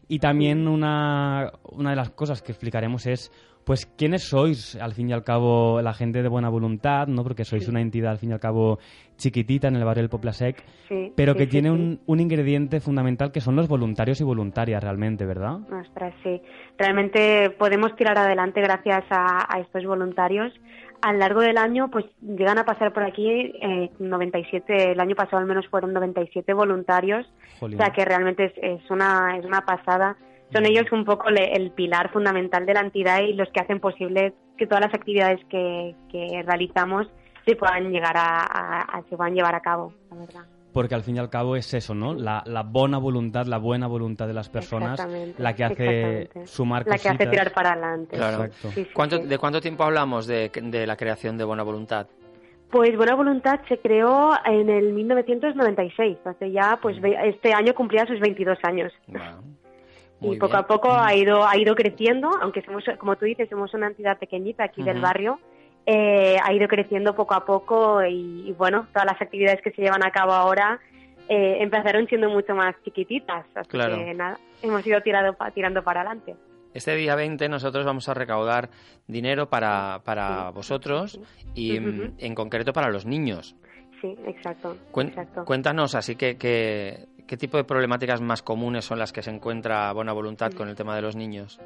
Y 0.06 0.20
también 0.20 0.68
una, 0.68 1.52
una 1.72 1.90
de 1.90 1.96
las 1.96 2.10
cosas 2.10 2.40
que 2.40 2.52
explicaremos 2.52 3.06
es 3.06 3.30
Pues, 3.64 3.84
¿quiénes 3.84 4.22
sois, 4.22 4.76
al 4.76 4.94
fin 4.94 5.10
y 5.10 5.12
al 5.12 5.24
cabo, 5.24 5.82
la 5.82 5.92
gente 5.92 6.22
de 6.22 6.28
buena 6.28 6.48
voluntad, 6.48 7.06
¿no? 7.06 7.22
Porque 7.22 7.44
sois 7.44 7.68
una 7.68 7.82
entidad, 7.82 8.12
al 8.12 8.18
fin 8.18 8.30
y 8.30 8.32
al 8.32 8.40
cabo, 8.40 8.78
chiquitita 9.18 9.68
en 9.68 9.76
el 9.76 9.84
barrio 9.84 10.04
del 10.04 10.08
Poplasec, 10.08 10.64
Sí, 10.88 11.12
pero 11.14 11.32
sí, 11.32 11.40
que 11.40 11.46
tiene. 11.48 11.70
Un, 11.70 12.00
un 12.06 12.18
ingrediente 12.20 12.80
fundamental 12.80 13.30
que 13.30 13.42
son 13.42 13.56
los 13.56 13.68
voluntarios 13.68 14.22
y 14.22 14.24
voluntarias, 14.24 14.82
realmente, 14.82 15.26
¿verdad? 15.26 15.58
Ostras, 15.70 16.14
sí. 16.22 16.40
Realmente 16.78 17.50
podemos 17.58 17.94
tirar 17.94 18.16
adelante 18.16 18.62
gracias 18.62 19.04
a, 19.10 19.44
a 19.54 19.60
estos 19.60 19.84
voluntarios. 19.84 20.50
A 21.00 21.12
lo 21.12 21.18
largo 21.20 21.40
del 21.40 21.58
año, 21.58 21.90
pues 21.90 22.04
llegan 22.20 22.58
a 22.58 22.64
pasar 22.64 22.92
por 22.92 23.04
aquí 23.04 23.28
eh, 23.62 23.90
97, 24.00 24.92
el 24.92 25.00
año 25.00 25.14
pasado 25.14 25.38
al 25.38 25.46
menos 25.46 25.66
fueron 25.68 25.92
97 25.92 26.52
voluntarios. 26.54 27.26
Jolín. 27.60 27.78
O 27.80 27.82
sea 27.84 27.92
que 27.92 28.04
realmente 28.04 28.46
es, 28.46 28.52
es 28.56 28.90
una, 28.90 29.36
es 29.36 29.44
una 29.44 29.60
pasada. 29.64 30.16
Son 30.52 30.64
ellos 30.66 30.90
un 30.92 31.04
poco 31.04 31.30
le- 31.30 31.52
el 31.54 31.70
pilar 31.72 32.10
fundamental 32.10 32.66
de 32.66 32.74
la 32.74 32.80
entidad 32.80 33.20
y 33.20 33.34
los 33.34 33.48
que 33.50 33.60
hacen 33.60 33.80
posible 33.80 34.32
que 34.56 34.66
todas 34.66 34.84
las 34.84 34.94
actividades 34.94 35.38
que, 35.50 35.94
que 36.10 36.42
realizamos 36.44 37.06
se 37.46 37.54
puedan 37.54 37.90
llegar 37.92 38.16
a, 38.16 38.40
a- 38.40 38.82
a- 38.82 39.02
se 39.08 39.16
puedan 39.16 39.34
llevar 39.34 39.54
a 39.54 39.60
cabo, 39.60 39.92
la 40.10 40.16
verdad. 40.16 40.44
Porque 40.72 40.94
al 40.94 41.02
fin 41.02 41.16
y 41.16 41.18
al 41.18 41.30
cabo 41.30 41.56
es 41.56 41.72
eso, 41.72 41.94
¿no? 41.94 42.12
La, 42.14 42.42
la 42.46 42.62
buena 42.62 42.98
voluntad, 42.98 43.46
la 43.46 43.56
buena 43.58 43.86
voluntad 43.86 44.26
de 44.26 44.34
las 44.34 44.48
personas, 44.50 45.00
la 45.38 45.54
que 45.54 45.64
hace 45.64 46.30
sumar 46.44 46.86
La 46.86 46.98
que 46.98 47.08
hace 47.08 47.26
tirar 47.26 47.52
para 47.52 47.72
adelante. 47.72 48.16
Claro. 48.16 48.44
Exacto. 48.44 48.70
Sí, 48.72 48.84
sí, 48.84 48.90
¿Cuánto, 48.92 49.16
sí. 49.16 49.24
¿De 49.26 49.38
cuánto 49.38 49.60
tiempo 49.60 49.84
hablamos 49.84 50.26
de, 50.26 50.50
de 50.50 50.86
la 50.86 50.96
creación 50.96 51.38
de 51.38 51.44
Buena 51.44 51.62
Voluntad? 51.62 52.06
Pues 52.70 52.94
Buena 52.98 53.14
Voluntad 53.14 53.60
se 53.66 53.78
creó 53.78 54.32
en 54.44 54.68
el 54.68 54.92
1996, 54.92 56.18
hace 56.26 56.52
ya, 56.52 56.78
pues 56.82 57.00
ve- 57.00 57.16
este 57.24 57.54
año 57.54 57.74
cumplía 57.74 58.04
sus 58.06 58.20
22 58.20 58.58
años. 58.62 58.92
Wow. 59.06 60.32
Y 60.32 60.36
poco 60.36 60.48
bien. 60.48 60.56
a 60.58 60.66
poco 60.66 60.92
ha 60.92 61.14
ido 61.14 61.46
ha 61.46 61.56
ido 61.56 61.74
creciendo, 61.74 62.28
aunque 62.42 62.60
somos, 62.62 62.84
como 62.98 63.16
tú 63.16 63.24
dices, 63.24 63.48
somos 63.48 63.72
una 63.72 63.86
entidad 63.86 64.18
pequeñita 64.18 64.64
aquí 64.64 64.82
del 64.82 65.00
barrio, 65.00 65.38
eh, 65.90 66.36
ha 66.44 66.52
ido 66.52 66.68
creciendo 66.68 67.14
poco 67.14 67.32
a 67.34 67.46
poco 67.46 68.04
y, 68.04 68.48
y, 68.50 68.52
bueno, 68.52 68.86
todas 68.92 69.06
las 69.06 69.22
actividades 69.22 69.62
que 69.62 69.70
se 69.70 69.80
llevan 69.80 70.04
a 70.04 70.10
cabo 70.10 70.32
ahora 70.32 70.78
eh, 71.30 71.56
empezaron 71.62 72.06
siendo 72.08 72.28
mucho 72.28 72.54
más 72.54 72.74
chiquititas, 72.84 73.46
así 73.54 73.68
Claro. 73.70 73.96
que 73.96 74.12
nada, 74.12 74.38
hemos 74.62 74.86
ido 74.86 75.00
tirado, 75.00 75.34
tirando 75.54 75.82
para 75.82 76.00
adelante. 76.02 76.36
Este 76.74 76.94
día 76.94 77.14
20 77.14 77.48
nosotros 77.48 77.86
vamos 77.86 78.06
a 78.10 78.14
recaudar 78.14 78.68
dinero 79.06 79.48
para, 79.48 80.00
para 80.04 80.48
Sí. 80.48 80.54
vosotros 80.54 81.20
y 81.54 81.80
mm, 81.80 82.16
en 82.18 82.34
concreto 82.34 82.74
para 82.74 82.90
los 82.90 83.06
niños. 83.06 83.56
Sí, 84.02 84.14
exacto. 84.26 84.76
Cuen- 84.92 85.08
exacto. 85.08 85.44
Cuéntanos 85.46 85.94
así 85.94 86.16
que, 86.16 86.36
que- 86.36 87.06
qué 87.26 87.36
tipo 87.38 87.56
de 87.56 87.64
problemáticas 87.64 88.20
más 88.20 88.42
comunes 88.42 88.84
son 88.84 88.98
las 88.98 89.12
que 89.12 89.22
se 89.22 89.30
encuentra 89.30 89.90
Buena 89.92 90.12
Voluntad 90.12 90.52
con 90.52 90.68
el 90.68 90.76
tema 90.76 90.94
de 90.94 91.02
los 91.02 91.16
niños. 91.16 91.58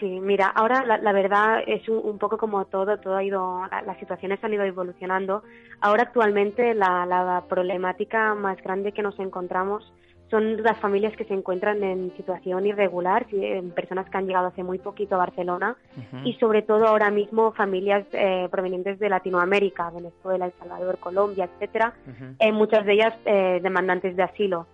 Sí, 0.00 0.20
mira, 0.20 0.48
ahora 0.48 0.84
la, 0.84 0.98
la 0.98 1.12
verdad 1.12 1.60
es 1.66 1.88
un, 1.88 2.00
un 2.04 2.18
poco 2.18 2.36
como 2.36 2.64
todo, 2.66 2.98
todo 2.98 3.16
ha 3.16 3.24
ido, 3.24 3.62
la- 3.70 3.82
las 3.82 3.98
situaciones 3.98 4.42
han 4.44 4.52
ido 4.52 4.64
evolucionando. 4.64 5.42
Ahora 5.80 6.02
actualmente 6.04 6.74
la, 6.74 7.06
la 7.06 7.44
problemática 7.48 8.34
más 8.34 8.60
grande 8.62 8.92
que 8.92 9.02
nos 9.02 9.18
encontramos 9.18 9.90
son 10.28 10.60
las 10.62 10.76
familias 10.80 11.16
que 11.16 11.24
se 11.24 11.34
encuentran 11.34 11.84
en 11.84 12.12
situación 12.16 12.66
irregular, 12.66 13.26
en 13.30 13.70
personas 13.70 14.10
que 14.10 14.18
han 14.18 14.26
llegado 14.26 14.48
hace 14.48 14.64
muy 14.64 14.78
poquito 14.78 15.14
a 15.14 15.18
Barcelona 15.18 15.76
y 16.24 16.32
sobre 16.34 16.62
todo 16.62 16.88
ahora 16.88 17.10
mismo 17.10 17.52
familias 17.52 18.04
eh, 18.12 18.48
provenientes 18.50 18.98
de 18.98 19.08
Latinoamérica, 19.08 19.88
Venezuela, 19.90 20.46
El 20.46 20.52
Salvador, 20.58 20.98
Colombia, 20.98 21.44
etcétera, 21.44 21.94
Ujú. 22.08 22.34
eh, 22.40 22.50
muchas 22.52 22.84
de 22.84 22.92
ellas 22.94 23.14
eh, 23.24 23.60
demandantes 23.62 24.16
de 24.16 24.24
asilo. 24.24 24.66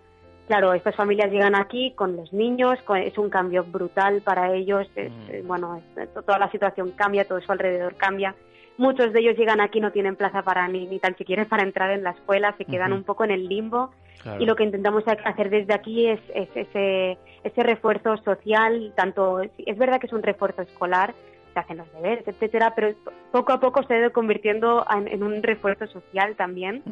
Claro, 0.52 0.74
estas 0.74 0.94
familias 0.94 1.30
llegan 1.32 1.54
aquí 1.54 1.92
con 1.92 2.14
los 2.14 2.30
niños, 2.34 2.78
con- 2.84 2.98
es 2.98 3.16
un 3.16 3.30
cambio 3.30 3.64
brutal 3.64 4.20
para 4.20 4.52
ellos, 4.52 4.86
es, 4.96 5.10
Mm. 5.10 5.30
eh, 5.30 5.42
bueno, 5.46 5.80
es- 5.96 6.12
to- 6.12 6.20
toda 6.20 6.38
la 6.38 6.50
situación 6.50 6.90
cambia, 6.90 7.26
todo 7.26 7.40
su 7.40 7.50
alrededor 7.50 7.94
cambia. 7.94 8.34
Muchos 8.76 9.14
de 9.14 9.20
ellos 9.20 9.38
llegan 9.38 9.62
aquí 9.62 9.80
no 9.80 9.92
tienen 9.92 10.14
plaza 10.14 10.42
para 10.42 10.68
ni, 10.68 10.86
ni 10.86 10.98
tan 10.98 11.16
siquiera 11.16 11.46
para 11.48 11.62
entrar 11.62 11.90
en 11.92 12.02
la 12.02 12.10
escuela, 12.10 12.54
se 12.58 12.66
quedan 12.66 12.92
un 12.92 13.02
poco 13.02 13.24
en 13.24 13.30
el 13.30 13.48
limbo 13.48 13.92
Claro. 14.22 14.42
y 14.42 14.44
lo 14.44 14.54
que 14.54 14.64
intentamos 14.64 15.08
ha- 15.08 15.26
hacer 15.26 15.48
desde 15.48 15.72
aquí 15.72 16.06
es, 16.06 16.20
es 16.34 16.50
ese, 16.54 17.16
ese 17.44 17.62
refuerzo 17.62 18.18
social, 18.18 18.92
tanto 18.94 19.40
es 19.40 19.78
verdad 19.78 20.00
que 20.00 20.06
es 20.06 20.12
un 20.12 20.22
refuerzo 20.22 20.60
escolar, 20.60 21.14
se 21.52 21.58
hacen 21.60 21.76
los 21.78 21.92
deberes, 21.92 22.26
etcétera, 22.26 22.72
pero 22.74 22.94
poco 23.30 23.52
a 23.52 23.60
poco 23.60 23.82
se 23.84 23.94
ha 23.94 23.98
ido 23.98 24.12
convirtiendo 24.12 24.84
en, 24.94 25.08
en 25.08 25.22
un 25.22 25.42
refuerzo 25.42 25.86
social 25.86 26.34
también 26.36 26.82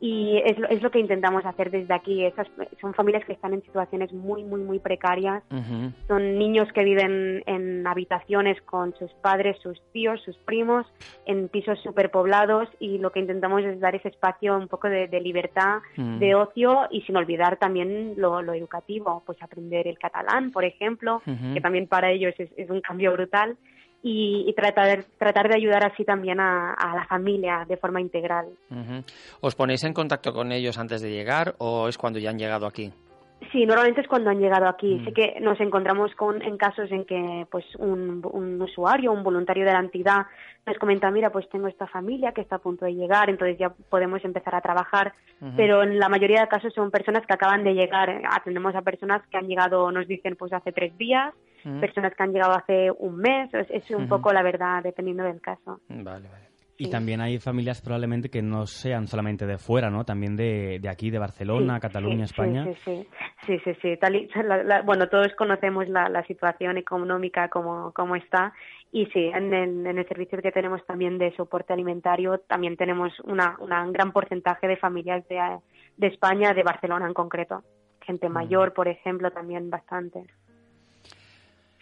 y 0.00 0.38
es, 0.44 0.58
lo- 0.58 0.68
es 0.68 0.82
lo 0.82 0.90
que 0.90 0.98
intentamos 0.98 1.44
hacer 1.46 1.70
desde 1.70 1.94
aquí. 1.94 2.24
Esas, 2.24 2.46
son 2.80 2.94
familias 2.94 3.24
que 3.24 3.32
están 3.32 3.54
en 3.54 3.62
situaciones 3.62 4.12
muy, 4.12 4.44
muy, 4.44 4.60
muy 4.60 4.78
precarias. 4.78 5.42
Son 6.08 6.38
niños 6.38 6.68
que 6.72 6.84
viven 6.84 7.42
en 7.46 7.86
habitaciones 7.86 8.60
con 8.62 8.94
sus 8.96 9.12
padres, 9.14 9.56
sus 9.62 9.80
tíos, 9.92 10.20
sus 10.22 10.36
primos, 10.38 10.86
en 11.26 11.48
pisos 11.48 11.78
superpoblados 11.82 12.68
y 12.80 12.98
lo 12.98 13.10
que 13.12 13.20
intentamos 13.20 13.62
es 13.64 13.80
dar 13.80 13.94
ese 13.94 14.08
espacio 14.08 14.56
un 14.56 14.68
poco 14.68 14.88
de, 14.88 15.08
de 15.08 15.20
libertad, 15.20 15.78
Mm. 15.96 16.18
de 16.18 16.34
ocio 16.34 16.88
y 16.90 17.02
sin 17.02 17.16
olvidar 17.16 17.56
también 17.56 18.14
lo, 18.16 18.42
lo 18.42 18.52
educativo, 18.52 19.22
pues 19.26 19.40
aprender 19.42 19.86
el 19.86 19.98
catalán, 19.98 20.50
por 20.50 20.64
ejemplo, 20.64 21.22
que 21.52 21.60
también 21.60 21.86
para 21.86 22.10
ellos 22.10 22.34
es, 22.38 22.50
es 22.56 22.68
un 22.70 22.80
cambio 22.80 23.12
brutal. 23.12 23.56
Y, 24.06 24.44
y 24.46 24.52
tratar, 24.52 25.06
tratar 25.16 25.48
de 25.48 25.56
ayudar 25.56 25.82
así 25.90 26.04
también 26.04 26.38
a, 26.38 26.76
la 26.94 27.06
familia 27.06 27.64
de 27.66 27.78
forma 27.78 28.02
integral. 28.02 28.48
¿Os 29.40 29.54
ponéis 29.54 29.82
en 29.84 29.94
contacto 29.94 30.34
con 30.34 30.52
ellos 30.52 30.76
antes 30.76 31.00
de 31.00 31.10
llegar 31.10 31.54
o 31.56 31.88
es 31.88 31.96
cuando 31.96 32.18
ya 32.18 32.28
han 32.28 32.38
llegado 32.38 32.66
aquí? 32.66 32.92
Sí, 33.52 33.66
normalmente 33.66 34.00
es 34.00 34.08
cuando 34.08 34.30
han 34.30 34.40
llegado 34.40 34.66
aquí. 34.66 34.96
Mm. 34.96 35.04
Sé 35.04 35.12
que 35.12 35.40
nos 35.40 35.60
encontramos 35.60 36.14
con, 36.14 36.42
en 36.42 36.56
casos 36.56 36.90
en 36.90 37.04
que 37.04 37.46
pues 37.50 37.64
un, 37.76 38.20
un 38.32 38.60
usuario, 38.60 39.12
un 39.12 39.22
voluntario 39.22 39.64
de 39.64 39.72
la 39.72 39.80
entidad 39.80 40.26
nos 40.66 40.78
comenta, 40.78 41.10
mira, 41.10 41.30
pues 41.30 41.48
tengo 41.50 41.68
esta 41.68 41.86
familia 41.86 42.32
que 42.32 42.40
está 42.40 42.56
a 42.56 42.60
punto 42.60 42.84
de 42.86 42.94
llegar, 42.94 43.28
entonces 43.28 43.58
ya 43.58 43.70
podemos 43.90 44.24
empezar 44.24 44.54
a 44.54 44.60
trabajar. 44.60 45.12
Pero 45.56 45.82
en 45.82 45.98
la 45.98 46.08
mayoría 46.08 46.40
de 46.40 46.48
casos 46.48 46.72
son 46.72 46.90
personas 46.90 47.26
que 47.26 47.34
acaban 47.34 47.64
de 47.64 47.74
llegar. 47.74 48.22
Atendemos 48.30 48.74
a 48.74 48.80
personas 48.80 49.20
que 49.28 49.36
han 49.36 49.46
llegado, 49.46 49.92
nos 49.92 50.08
dicen, 50.08 50.36
pues 50.36 50.54
hace 50.54 50.72
tres 50.72 50.96
días, 50.96 51.34
Ujú. 51.66 51.80
personas 51.80 52.14
que 52.14 52.22
han 52.22 52.32
llegado 52.32 52.52
hace 52.54 52.90
un 52.90 53.16
mes. 53.18 53.52
Es, 53.52 53.66
es 53.70 53.90
un 53.90 54.08
poco 54.08 54.32
la 54.32 54.42
verdad, 54.42 54.82
dependiendo 54.82 55.22
del 55.22 55.42
caso. 55.42 55.80
Vale, 55.88 56.28
vale. 56.28 56.53
Y 56.76 56.90
también 56.90 57.20
hay 57.20 57.38
familias 57.38 57.80
probablemente 57.80 58.30
que 58.30 58.42
no 58.42 58.66
sean 58.66 59.06
solamente 59.06 59.46
de 59.46 59.58
fuera, 59.58 59.90
¿no? 59.90 60.04
También 60.04 60.36
de, 60.36 60.78
de 60.80 60.88
aquí, 60.88 61.10
de 61.10 61.18
Barcelona, 61.20 61.74
Sí, 61.76 61.80
Cataluña, 61.80 62.26
sí, 62.26 62.32
España. 62.32 62.64
Sí, 62.64 62.74
sí, 62.84 63.08
sí, 63.46 63.58
sí, 63.64 63.74
sí. 63.80 63.96
Tal 63.96 64.16
y- 64.16 64.28
la- 64.42 64.62
la- 64.64 64.82
bueno, 64.82 65.08
todos 65.08 65.32
conocemos 65.36 65.88
la, 65.88 66.08
la 66.08 66.24
situación 66.26 66.76
económica 66.76 67.48
como, 67.48 67.92
como 67.92 68.16
está 68.16 68.52
y 68.90 69.06
sí, 69.06 69.26
en 69.34 69.54
el, 69.54 69.86
en 69.86 69.98
el 69.98 70.08
servicio 70.08 70.40
que 70.42 70.50
tenemos 70.52 70.84
también 70.86 71.16
de 71.18 71.34
soporte 71.36 71.72
alimentario 71.72 72.38
también 72.38 72.76
tenemos 72.76 73.12
una, 73.20 73.56
una- 73.60 73.84
un 73.84 73.92
gran 73.92 74.12
porcentaje 74.12 74.66
de 74.66 74.76
familias 74.76 75.26
de, 75.28 75.40
de 75.96 76.06
España, 76.08 76.54
de 76.54 76.62
Barcelona 76.64 77.06
en 77.06 77.14
concreto. 77.14 77.62
Gente 78.02 78.28
mayor, 78.28 78.74
por 78.74 78.88
ejemplo, 78.88 79.30
también 79.30 79.70
bastante. 79.70 80.24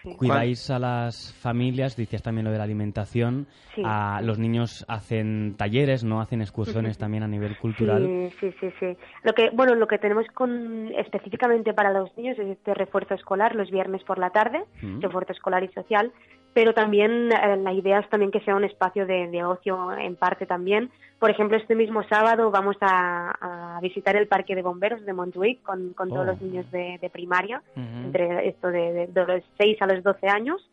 Sí. 0.02 0.16
Cuidáis 0.16 0.68
a 0.70 0.78
las 0.80 1.32
familias, 1.34 1.96
decías 1.96 2.22
también 2.22 2.44
lo 2.44 2.50
de 2.50 2.58
la 2.58 2.64
alimentación. 2.64 3.46
Sí, 3.74 3.82
a 3.84 4.20
los 4.22 4.38
niños 4.38 4.84
hacen 4.88 5.54
talleres, 5.56 6.02
¿no? 6.02 6.20
Hacen 6.20 6.40
excursiones 6.40 6.98
también 6.98 7.22
a 7.22 7.28
nivel 7.28 7.56
cultural. 7.58 8.04
Sí, 8.04 8.36
sí, 8.40 8.54
sí, 8.60 8.72
sí. 8.80 8.96
Lo 9.22 9.32
que, 9.32 9.50
bueno, 9.52 9.74
lo 9.76 9.86
que 9.86 9.98
tenemos 9.98 10.26
con, 10.34 10.88
específicamente 10.98 11.72
para 11.72 11.92
los 11.92 12.16
niños 12.16 12.38
es 12.38 12.48
este 12.48 12.74
refuerzo 12.74 13.14
escolar 13.14 13.54
los 13.54 13.70
viernes 13.70 14.02
por 14.04 14.18
la 14.18 14.30
tarde, 14.30 14.64
Mm. 14.82 15.00
refuerzo 15.00 15.32
escolar 15.32 15.62
y 15.62 15.68
social, 15.68 16.12
pero 16.54 16.74
también 16.74 17.30
eh, 17.32 17.56
la 17.56 17.72
idea 17.72 18.00
es 18.00 18.08
también 18.10 18.30
que 18.30 18.40
sea 18.40 18.54
un 18.54 18.64
espacio 18.64 19.06
de, 19.06 19.28
de 19.28 19.44
ocio 19.44 19.92
en 19.96 20.16
parte 20.16 20.46
también. 20.46 20.90
Por 21.18 21.30
ejemplo, 21.30 21.56
este 21.56 21.74
mismo 21.74 22.02
sábado 22.04 22.50
vamos 22.50 22.76
a, 22.80 23.76
a 23.76 23.80
visitar 23.80 24.16
el 24.16 24.26
parque 24.26 24.54
de 24.54 24.62
bomberos 24.62 25.04
de 25.06 25.12
Montjuic 25.12 25.62
con, 25.62 25.92
con 25.94 26.08
todos 26.08 26.22
Oh. 26.22 26.30
los 26.32 26.40
niños 26.42 26.70
de, 26.70 26.98
de 27.00 27.10
primaria, 27.10 27.62
entre 27.76 28.48
esto 28.48 28.68
de, 28.68 28.92
de- 28.92 29.06
de 29.06 29.26
los 29.26 29.42
6 29.58 29.80
a 29.80 29.86
los 29.86 30.02
12 30.02 30.26
años. 30.28 30.68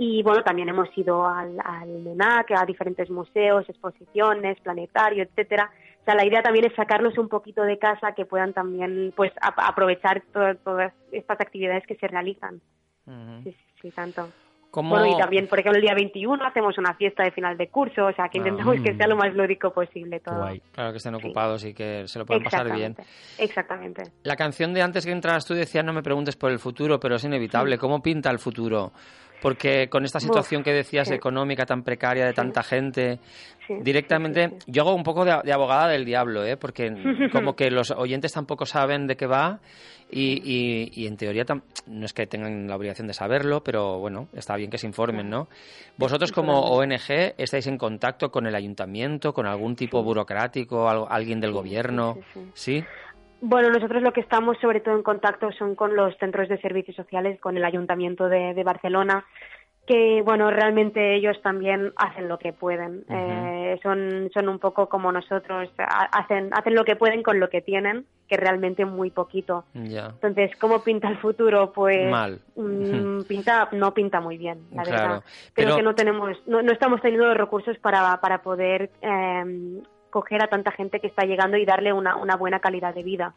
Y 0.00 0.22
bueno, 0.22 0.44
también 0.44 0.68
hemos 0.68 0.88
ido 0.96 1.26
al, 1.26 1.58
al 1.64 1.88
MENAC, 1.88 2.52
a 2.52 2.64
diferentes 2.64 3.10
museos, 3.10 3.68
exposiciones, 3.68 4.60
planetario, 4.60 5.24
etcétera. 5.24 5.70
O 6.00 6.04
sea, 6.04 6.14
la 6.14 6.24
idea 6.24 6.40
también 6.40 6.64
es 6.66 6.74
sacarlos 6.76 7.18
un 7.18 7.28
poquito 7.28 7.62
de 7.64 7.78
casa, 7.78 8.12
que 8.12 8.24
puedan 8.24 8.52
también 8.52 9.12
pues 9.16 9.32
ap- 9.42 9.58
aprovechar 9.58 10.22
to- 10.32 10.54
todas 10.64 10.92
estas 11.10 11.40
actividades 11.40 11.84
que 11.86 11.96
se 11.96 12.06
realizan. 12.06 12.60
Sí, 13.42 13.50
sí, 13.52 13.56
sí, 13.82 13.90
tanto. 13.90 14.30
¿Cómo- 14.70 14.90
Bueno, 14.90 15.06
y 15.16 15.18
también, 15.18 15.46
por 15.48 15.58
ejemplo, 15.58 15.78
el 15.78 15.82
día 15.82 15.94
21 15.94 16.44
hacemos 16.44 16.76
una 16.76 16.92
fiesta 16.94 17.24
de 17.24 17.30
final 17.30 17.56
de 17.56 17.68
curso, 17.68 18.04
o 18.06 18.12
sea, 18.12 18.28
que 18.28 18.38
Ah, 18.38 18.42
intentamos 18.42 18.76
que 18.82 18.92
mm. 18.92 18.96
sea 18.98 19.06
lo 19.08 19.16
más 19.16 19.34
lúdico 19.34 19.72
posible 19.72 20.20
todo. 20.20 20.36
guay. 20.38 20.60
Claro 20.72 20.90
que 20.90 20.98
estén 20.98 21.14
Sí. 21.18 21.24
ocupados 21.24 21.64
y 21.64 21.72
que 21.74 22.06
se 22.06 22.18
lo 22.18 22.26
puedan 22.26 22.42
pasar 22.44 22.70
bien. 22.72 22.94
Exactamente. 23.38 24.02
La 24.24 24.36
canción 24.36 24.74
de 24.74 24.82
antes 24.82 25.06
que 25.06 25.12
entraras 25.12 25.46
tú 25.46 25.54
decía 25.54 25.82
no 25.82 25.92
me 25.92 26.02
preguntes 26.02 26.36
por 26.36 26.50
el 26.50 26.58
futuro, 26.58 27.00
pero 27.00 27.16
es 27.16 27.24
inevitable. 27.24 27.78
¿Cómo 27.78 28.02
pinta 28.02 28.30
el 28.30 28.38
futuro 28.38 28.92
Porque 29.40 29.88
con 29.88 30.04
esta 30.04 30.18
situación 30.20 30.60
Uf, 30.60 30.64
que 30.64 30.72
decías 30.72 31.08
sí. 31.08 31.14
económica 31.14 31.64
tan 31.64 31.82
precaria 31.84 32.26
de 32.26 32.32
tanta 32.32 32.62
gente, 32.62 33.18
Sí, 33.66 33.74
directamente, 33.82 34.50
yo 34.66 34.82
hago 34.82 34.94
un 34.94 35.02
poco 35.02 35.24
de, 35.26 35.38
de 35.44 35.52
abogada 35.52 35.88
del 35.88 36.04
diablo, 36.04 36.44
¿eh? 36.44 36.56
Porque 36.56 36.90
como 37.32 37.54
que 37.54 37.70
los 37.70 37.90
oyentes 37.90 38.32
tampoco 38.32 38.64
saben 38.66 39.06
de 39.06 39.16
qué 39.16 39.26
va 39.26 39.60
y, 40.10 40.40
y- 40.42 40.90
y 41.02 41.06
en 41.06 41.16
teoría 41.18 41.44
tam- 41.44 41.60
no 41.86 42.06
es 42.06 42.14
que 42.14 42.26
tengan 42.26 42.66
la 42.66 42.76
obligación 42.76 43.06
de 43.06 43.12
saberlo, 43.12 43.62
pero 43.62 43.98
bueno, 43.98 44.28
está 44.32 44.56
bien 44.56 44.70
que 44.70 44.78
se 44.78 44.86
informen, 44.86 45.28
¿no? 45.28 45.48
Vosotros 45.98 46.32
como 46.32 46.60
ONG 46.60 47.34
estáis 47.36 47.66
en 47.66 47.76
contacto 47.76 48.30
con 48.30 48.46
el 48.46 48.54
ayuntamiento, 48.54 49.34
con 49.34 49.46
algún 49.46 49.76
tipo 49.76 50.02
burocrático, 50.02 50.88
al- 50.88 51.04
alguien 51.10 51.40
del 51.40 51.52
gobierno, 51.52 52.16
¿sí? 52.54 52.82
Bueno, 53.40 53.70
nosotros 53.70 54.02
lo 54.02 54.12
que 54.12 54.20
estamos 54.20 54.58
sobre 54.58 54.80
todo 54.80 54.96
en 54.96 55.02
contacto 55.02 55.52
son 55.52 55.74
con 55.74 55.94
los 55.94 56.16
centros 56.18 56.48
de 56.48 56.60
servicios 56.60 56.96
sociales, 56.96 57.40
con 57.40 57.56
el 57.56 57.64
Ayuntamiento 57.64 58.28
de, 58.28 58.52
de 58.54 58.64
Barcelona, 58.64 59.24
que 59.86 60.20
bueno, 60.22 60.50
realmente 60.50 61.14
ellos 61.14 61.40
también 61.40 61.92
hacen 61.96 62.28
lo 62.28 62.38
que 62.38 62.52
pueden. 62.52 63.04
Eh, 63.08 63.78
son, 63.82 64.28
son 64.34 64.48
un 64.48 64.58
poco 64.58 64.88
como 64.88 65.10
nosotros, 65.12 65.70
ha- 65.78 66.08
hacen, 66.18 66.50
hacen 66.52 66.74
lo 66.74 66.84
que 66.84 66.96
pueden 66.96 67.22
con 67.22 67.40
lo 67.40 67.48
que 67.48 67.62
tienen, 67.62 68.04
que 68.28 68.36
realmente 68.36 68.84
muy 68.84 69.10
poquito. 69.10 69.64
Entonces, 69.72 70.50
¿cómo 70.60 70.82
pinta 70.82 71.08
el 71.08 71.16
futuro? 71.18 71.72
Pues 71.72 72.10
Mal. 72.10 72.40
mm, 72.56 73.22
pinta, 73.28 73.68
no 73.72 73.94
pinta 73.94 74.20
muy 74.20 74.36
bien, 74.36 74.58
la 74.74 74.82
Claro, 74.82 75.00
verdad. 75.00 75.22
pero- 75.54 75.68
Creo 75.68 75.76
que 75.76 75.82
no 75.84 75.94
tenemos, 75.94 76.36
no, 76.46 76.60
no 76.60 76.72
estamos 76.72 77.00
teniendo 77.00 77.26
los 77.28 77.36
recursos 77.38 77.78
para, 77.78 78.20
para 78.20 78.42
poder 78.42 78.90
eh, 79.00 79.80
coger 80.18 80.42
a 80.42 80.48
tanta 80.48 80.72
gente 80.72 80.98
que 80.98 81.06
está 81.06 81.24
llegando 81.24 81.56
y 81.56 81.64
darle 81.64 81.92
una, 81.92 82.16
una 82.16 82.36
buena 82.36 82.58
calidad 82.58 82.92
de 82.92 83.04
vida. 83.04 83.34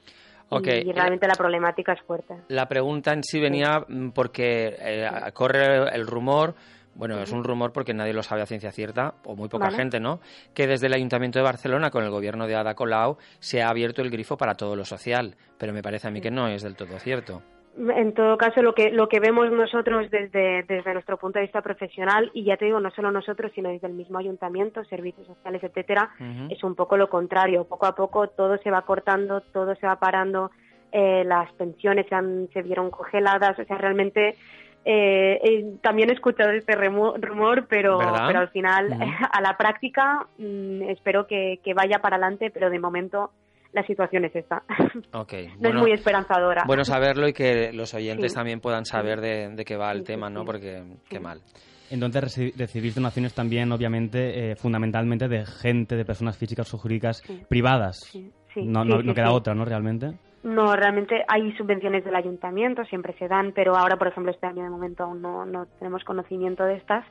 Y, 0.49 0.91
realmente 0.91 1.27
la 1.27 1.35
problemática 1.35 1.93
es 1.93 2.01
fuerte. 2.01 2.35
La 2.47 2.67
pregunta 2.67 3.13
en 3.13 3.23
sí 3.23 3.39
venía 3.39 3.85
mm, 3.87 4.09
porque 4.09 4.75
eh, 4.79 5.09
corre 5.33 5.95
el 5.95 6.07
rumor, 6.07 6.55
bueno, 6.95 7.19
es 7.21 7.31
un 7.31 7.43
rumor 7.43 7.71
porque 7.71 7.93
nadie 7.93 8.13
lo 8.13 8.23
sabe 8.23 8.41
a 8.41 8.45
ciencia 8.45 8.71
cierta, 8.71 9.13
o 9.23 9.35
muy 9.35 9.47
poca 9.47 9.65
Vale. 9.65 9.77
gente, 9.77 9.99
¿no? 9.99 10.19
Que 10.53 10.67
desde 10.67 10.87
el 10.87 10.93
Ayuntamiento 10.93 11.39
de 11.39 11.43
Barcelona, 11.43 11.91
con 11.91 12.03
el 12.03 12.09
gobierno 12.09 12.47
de 12.47 12.55
Ada 12.55 12.73
Colau, 12.73 13.17
se 13.39 13.61
ha 13.61 13.69
abierto 13.69 14.01
el 14.01 14.09
grifo 14.09 14.35
para 14.35 14.55
todo 14.55 14.75
lo 14.75 14.83
social, 14.83 15.35
pero 15.57 15.71
me 15.71 15.83
parece 15.83 16.07
a 16.07 16.11
mí 16.11 16.19
que 16.19 16.31
no 16.31 16.47
es 16.47 16.63
del 16.63 16.75
todo 16.75 16.99
cierto. 16.99 17.43
En 17.77 18.13
todo 18.13 18.37
caso, 18.37 18.61
lo 18.61 18.73
que, 18.75 18.91
lo 18.91 19.07
que 19.07 19.19
vemos 19.21 19.49
nosotros 19.51 20.09
desde, 20.11 20.63
desde 20.63 20.93
nuestro 20.93 21.17
punto 21.17 21.39
de 21.39 21.43
vista 21.45 21.61
profesional, 21.61 22.29
y 22.33 22.43
ya 22.43 22.57
te 22.57 22.65
digo, 22.65 22.79
no 22.81 22.91
solo 22.91 23.11
nosotros, 23.11 23.51
sino 23.55 23.69
desde 23.69 23.87
el 23.87 23.93
mismo 23.93 24.17
ayuntamiento, 24.19 24.83
servicios 24.85 25.25
sociales, 25.25 25.63
etcétera, 25.63 26.09
es 26.51 26.63
un 26.63 26.75
poco 26.75 26.97
lo 26.97 27.09
contrario. 27.09 27.63
Poco 27.63 27.85
a 27.85 27.95
poco 27.95 28.27
todo 28.27 28.57
se 28.57 28.69
va 28.71 28.81
cortando, 28.81 29.39
todo 29.53 29.73
se 29.75 29.87
va 29.87 29.95
parando, 29.97 30.51
eh, 30.91 31.23
las 31.25 31.51
pensiones 31.53 32.07
se, 32.09 32.15
han- 32.15 32.49
se 32.51 32.61
vieron 32.61 32.91
congeladas, 32.91 33.57
o 33.57 33.63
sea, 33.63 33.77
realmente 33.77 34.35
eh, 34.83 35.39
eh, 35.43 35.75
también 35.81 36.09
he 36.09 36.13
escuchado 36.13 36.51
este 36.51 36.75
remo- 36.75 37.13
rumor, 37.21 37.67
pero, 37.69 37.99
¿Verdad? 37.99 38.23
pero 38.27 38.39
al 38.39 38.49
final, 38.49 38.89
a 39.31 39.39
la 39.41 39.55
práctica, 39.55 40.27
mm, 40.37 40.89
espero 40.89 41.25
que, 41.25 41.59
que 41.63 41.73
vaya 41.73 41.99
para 41.99 42.17
adelante, 42.17 42.49
pero 42.51 42.69
de 42.69 42.79
momento 42.79 43.31
la 43.73 43.85
situación 43.85 44.25
es 44.25 44.35
esta. 44.35 44.63
Ok, 45.13 45.33
no 45.33 45.55
bueno, 45.59 45.77
es 45.79 45.81
muy 45.83 45.91
esperanzadora. 45.93 46.63
bueno 46.67 46.83
saberlo 46.85 47.27
y 47.27 47.33
que 47.33 47.71
los 47.73 47.93
oyentes 47.93 48.31
Sí. 48.31 48.35
también 48.35 48.59
puedan 48.59 48.85
saber 48.85 49.21
de, 49.21 49.49
de 49.55 49.65
qué 49.65 49.75
va 49.77 49.91
el 49.91 49.99
Sí, 49.99 50.03
sí, 50.03 50.07
tema, 50.07 50.29
¿no? 50.29 50.41
sí. 50.41 50.45
Porque 50.45 50.83
qué 51.09 51.17
Sí. 51.17 51.23
mal. 51.23 51.41
Entonces 51.89 52.23
reci- 52.23 52.53
recibir 52.55 52.93
donaciones 52.93 53.33
también, 53.33 53.71
obviamente, 53.71 54.51
eh, 54.51 54.55
fundamentalmente 54.55 55.27
de 55.27 55.45
gente, 55.45 55.95
de 55.97 56.05
personas 56.05 56.37
físicas 56.37 56.73
o 56.73 56.77
jurídicas 56.77 57.21
Sí. 57.25 57.41
privadas. 57.49 57.97
Sí, 58.09 58.31
sí, 58.53 58.61
no 58.65 58.83
sí, 58.83 58.89
no, 58.89 59.01
sí, 59.01 59.07
no 59.07 59.13
queda 59.13 59.27
sí. 59.27 59.33
otra, 59.33 59.53
¿no? 59.53 59.65
Realmente. 59.65 60.11
No, 60.43 60.75
realmente 60.75 61.23
hay 61.27 61.51
subvenciones 61.55 62.03
del 62.03 62.15
ayuntamiento, 62.15 62.83
siempre 62.85 63.13
se 63.19 63.27
dan, 63.27 63.51
pero 63.53 63.75
ahora, 63.75 63.97
por 63.97 64.07
ejemplo, 64.07 64.31
este 64.31 64.47
año 64.47 64.63
de 64.63 64.69
momento 64.71 65.03
aún 65.03 65.21
no, 65.21 65.45
no 65.45 65.67
tenemos 65.77 66.03
conocimiento 66.03 66.63
de 66.63 66.77
estas. 66.77 67.05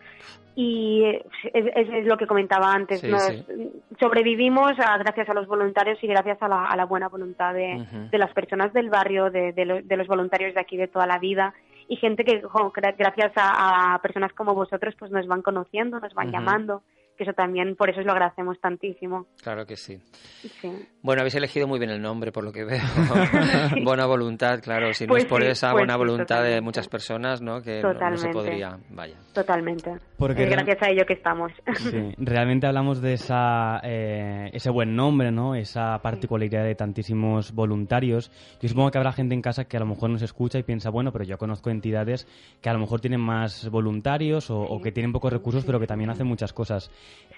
Y 0.56 1.04
es, 1.04 1.22
es- 1.54 1.88
es 1.92 2.06
lo 2.06 2.16
que 2.16 2.26
comentaba 2.26 2.72
antes, 2.72 3.00
Sí, 3.00 3.08
nos- 3.08 3.22
sí. 3.22 3.72
sobrevivimos 4.00 4.72
a- 4.80 4.98
gracias 4.98 5.28
a 5.28 5.34
los 5.34 5.46
voluntarios 5.46 6.02
y 6.02 6.06
gracias 6.08 6.42
a 6.42 6.48
la, 6.48 6.64
a 6.66 6.76
la 6.76 6.86
buena 6.86 7.08
voluntad 7.08 7.54
de, 7.54 7.86
de 8.10 8.18
las 8.18 8.32
personas 8.32 8.72
del 8.72 8.90
barrio, 8.90 9.30
de, 9.30 9.52
de 9.52 9.64
lo- 9.64 9.80
de 9.82 9.96
los 9.96 10.08
voluntarios 10.08 10.52
de 10.54 10.60
aquí 10.60 10.76
de 10.76 10.88
toda 10.88 11.06
la 11.06 11.18
vida. 11.18 11.54
Y 11.88 11.96
gente 11.96 12.24
que 12.24 12.42
jo, 12.42 12.72
gracias 12.74 13.32
a, 13.36 13.94
a 13.94 13.98
personas 14.02 14.32
como 14.32 14.54
vosotros 14.54 14.94
pues 14.98 15.10
nos 15.12 15.26
van 15.28 15.42
conociendo, 15.42 16.00
nos 16.00 16.14
van 16.14 16.30
llamando, 16.32 16.82
que 17.20 17.24
eso 17.24 17.34
también, 17.34 17.76
por 17.76 17.90
eso 17.90 18.00
lo 18.00 18.12
agradecemos 18.12 18.58
tantísimo. 18.60 19.26
Claro 19.42 19.66
que 19.66 19.76
sí. 19.76 19.98
Sí. 20.60 20.72
Bueno, 21.02 21.20
habéis 21.20 21.34
elegido 21.34 21.68
muy 21.68 21.78
bien 21.78 21.90
el 21.90 22.00
nombre, 22.00 22.32
por 22.32 22.44
lo 22.44 22.50
que 22.52 22.64
veo. 22.64 22.80
buena 23.84 24.06
voluntad, 24.06 24.60
claro. 24.62 24.92
Si 24.94 25.04
no 25.04 25.08
Pues 25.10 25.24
es 25.24 25.28
por 25.28 25.42
sí, 25.42 25.48
esa 25.48 25.72
pues 25.72 25.80
buena 25.82 25.94
sí, 25.94 25.98
voluntad 25.98 26.24
de 26.24 26.26
totalmente. 26.42 26.60
muchas 26.62 26.88
personas, 26.88 27.42
¿no? 27.42 27.60
Que 27.60 27.82
no- 27.82 27.88
no, 27.88 27.92
se 27.92 27.98
Totalmente. 27.98 28.32
podría. 28.32 28.78
Vaya. 28.90 29.14
Totalmente. 29.34 29.96
Porque 30.16 30.44
es 30.44 30.48
real- 30.48 30.64
gracias 30.64 30.82
a 30.88 30.90
ello 30.92 31.04
que 31.06 31.12
estamos. 31.14 31.52
Sí, 31.76 32.14
realmente 32.18 32.66
hablamos 32.66 33.00
de 33.02 33.12
esa, 33.14 33.80
eh, 33.82 34.50
ese 34.52 34.70
buen 34.70 34.96
nombre, 34.96 35.30
¿no? 35.30 35.54
Esa 35.54 35.98
particularidad 36.02 36.64
de 36.64 36.74
tantísimos 36.74 37.52
voluntarios. 37.52 38.30
Yo 38.62 38.68
supongo 38.68 38.90
que 38.90 38.98
habrá 38.98 39.12
gente 39.12 39.34
en 39.34 39.42
casa 39.42 39.64
que 39.66 39.76
a 39.76 39.80
lo 39.80 39.86
mejor 39.86 40.10
nos 40.10 40.22
escucha 40.22 40.58
y 40.58 40.62
piensa, 40.62 40.90
bueno, 40.90 41.12
pero 41.12 41.24
yo 41.24 41.36
conozco 41.38 41.70
entidades 41.70 42.26
que 42.62 42.68
a 42.70 42.72
lo 42.72 42.78
mejor 42.78 43.00
tienen 43.00 43.20
más 43.20 43.68
voluntarios 43.70 44.50
o, 44.50 44.60
o 44.60 44.80
que 44.80 44.92
tienen 44.92 45.12
pocos 45.12 45.32
recursos, 45.32 45.64
pero 45.64 45.80
que 45.80 45.86
también 45.86 46.10
hacen 46.10 46.26
muchas 46.26 46.52
cosas. 46.52 46.90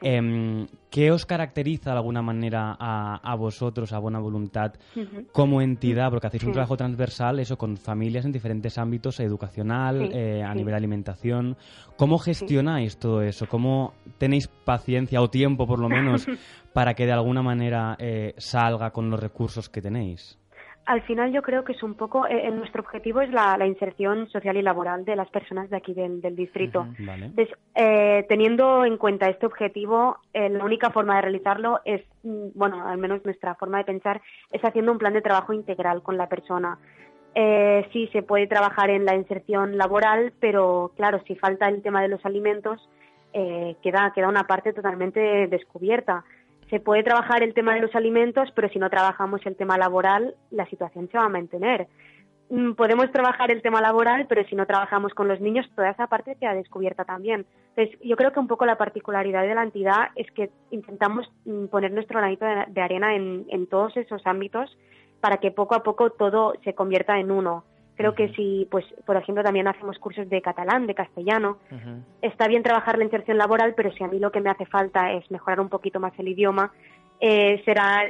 Em, 0.05 0.67
¿Qué 0.91 1.13
os 1.13 1.25
caracteriza 1.25 1.91
de 1.93 1.97
alguna 1.97 2.23
manera 2.23 2.77
a, 2.79 3.17
a 3.23 3.35
vosotros, 3.37 3.93
a 3.93 3.99
buena 3.99 4.19
voluntad, 4.19 4.75
como 5.31 5.63
entidad? 5.63 6.11
Porque 6.11 6.27
hacéis 6.27 6.43
un 6.43 6.49
Sí. 6.51 6.53
trabajo 6.55 6.77
transversal, 6.77 7.39
eso, 7.39 7.57
con 7.57 7.77
familias 7.77 8.25
en 8.25 8.33
diferentes 8.33 8.79
ámbitos, 8.79 9.21
educacional, 9.21 10.09
Sí, 10.11 10.17
eh, 10.19 10.43
a 10.43 10.51
sí. 10.51 10.57
nivel 10.57 10.73
de 10.73 10.77
alimentación. 10.77 11.57
¿Cómo 11.97 12.19
gestionáis 12.19 12.99
todo 12.99 13.23
eso? 13.23 13.47
¿Cómo 13.47 13.95
tenéis 14.19 14.49
paciencia 14.49 15.23
o 15.23 15.31
tiempo, 15.31 15.67
por 15.69 15.79
lo 15.79 15.89
menos, 15.89 16.27
para 16.75 16.95
que 16.95 17.07
de 17.07 17.13
alguna 17.13 17.43
manera 17.43 17.97
eh, 18.01 18.35
salga 18.39 18.91
con 18.91 19.09
los 19.09 19.21
recursos 19.21 19.69
que 19.69 19.81
tenéis? 19.81 20.37
Al 20.85 21.03
final 21.03 21.33
yo 21.33 21.43
creo 21.43 21.65
que 21.65 21.73
es 21.73 21.83
un 21.83 21.95
poco, 21.95 22.27
eh, 22.27 22.51
nuestro 22.51 22.83
objetivo 22.83 23.21
es 23.21 23.31
la, 23.31 23.57
la 23.57 23.67
inserción 23.67 24.29
social 24.31 24.57
y 24.57 24.63
laboral 24.63 25.05
de 25.05 25.15
las 25.15 25.29
personas 25.31 25.71
de 25.71 25.77
aquí 25.77 25.95
del, 25.95 26.21
del 26.21 26.35
distrito. 26.35 26.87
¿Vale? 26.99 27.27
Entonces, 27.27 27.57
eh, 27.75 28.27
teniendo 28.29 28.85
en 28.85 28.97
cuenta 28.97 29.29
este 29.29 29.47
objetivo, 29.47 30.19
eh, 30.33 30.49
la 30.49 30.65
única 30.65 30.91
forma 30.91 31.17
de 31.17 31.23
realizarlo 31.23 31.81
es, 31.85 32.03
mm, 32.25 32.49
bueno, 32.55 32.87
al 32.87 32.99
menos 32.99 33.25
nuestra 33.25 33.55
forma 33.55 33.79
de 33.79 33.85
pensar, 33.85 34.21
es 34.51 34.65
haciendo 34.65 34.91
un 34.91 34.99
plan 34.99 35.13
de 35.13 35.23
trabajo 35.23 35.53
integral 35.53 36.03
con 36.03 36.17
la 36.17 36.29
persona. 36.29 36.79
Eh, 37.35 37.89
sí, 37.93 38.09
se 38.13 38.23
puede 38.23 38.47
trabajar 38.47 38.91
en 38.91 39.05
la 39.05 39.15
inserción 39.15 39.79
laboral, 39.79 40.33
pero 40.41 40.93
claro, 40.97 41.23
si 41.27 41.35
falta 41.37 41.69
el 41.69 41.83
tema 41.83 42.03
de 42.03 42.09
los 42.09 42.25
alimentos, 42.27 42.89
eh, 43.33 43.77
queda, 43.83 44.13
queda 44.15 44.29
una 44.29 44.47
parte 44.47 44.73
totalmente 44.73 45.47
descubierta. 45.47 46.25
Se 46.73 46.81
puede 46.81 47.03
trabajar 47.03 47.43
el 47.43 47.53
tema 47.53 47.75
de 47.75 47.83
los 47.83 47.95
alimentos, 47.95 48.49
pero 48.55 48.67
si 48.71 48.79
no 48.79 48.89
trabajamos 48.89 49.45
el 49.45 49.57
tema 49.57 49.77
laboral, 49.77 50.35
la 50.51 50.65
situación 50.71 51.07
se 51.13 51.19
va 51.19 51.27
a 51.27 51.29
mantener. 51.29 51.87
Mm, 52.49 52.73
Podemos 52.73 53.13
trabajar 53.13 53.53
el 53.53 53.61
tema 53.61 53.83
laboral, 53.83 54.25
pero 54.27 54.43
si 54.49 54.57
no 54.57 54.65
trabajamos 54.65 55.13
con 55.13 55.29
los 55.29 55.39
niños, 55.39 55.69
toda 55.77 55.91
esa 55.91 56.07
parte 56.07 56.35
queda 56.41 56.55
descubierta 56.55 57.05
también. 57.05 57.45
Entonces, 57.77 58.01
yo 58.03 58.17
creo 58.17 58.33
que 58.33 58.41
un 58.41 58.49
poco 58.49 58.65
la 58.65 58.79
particularidad 58.79 59.43
de 59.43 59.55
la 59.55 59.65
entidad 59.65 60.13
es 60.17 60.31
que 60.31 60.49
intentamos 60.71 61.31
mm, 61.45 61.67
poner 61.67 61.93
nuestro 61.93 62.21
granito 62.21 62.47
de, 62.47 62.81
arena 62.81 63.17
en, 63.17 63.45
en 63.51 63.67
todos 63.67 63.95
esos 63.99 64.27
ámbitos 64.27 64.75
para 65.21 65.37
que 65.37 65.51
poco 65.51 65.75
a 65.75 65.83
poco 65.83 66.09
todo 66.09 66.55
se 66.65 66.75
convierta 66.75 67.21
en 67.21 67.33
uno. 67.33 67.65
Creo 67.97 68.15
que 68.15 68.29
si, 68.35 68.67
pues, 68.71 68.85
por 69.05 69.17
ejemplo, 69.17 69.45
también 69.45 69.69
hacemos 69.69 69.99
cursos 69.99 70.29
de 70.29 70.41
catalán, 70.41 70.87
de 70.87 70.95
castellano, 70.95 71.59
está 72.23 72.49
bien 72.49 72.63
trabajar 72.63 72.97
la 72.99 73.05
inserción 73.05 73.37
laboral, 73.39 73.75
pero 73.77 73.93
si 73.93 74.03
a 74.03 74.09
mí 74.09 74.19
lo 74.19 74.33
que 74.33 74.41
me 74.41 74.51
hace 74.51 74.65
falta 74.67 75.13
es 75.13 75.31
mejorar 75.31 75.61
un 75.61 75.69
poquito 75.69 76.01
más 76.01 76.13
el 76.19 76.29
idioma, 76.29 76.73
eh, 77.21 77.63
será 77.65 78.03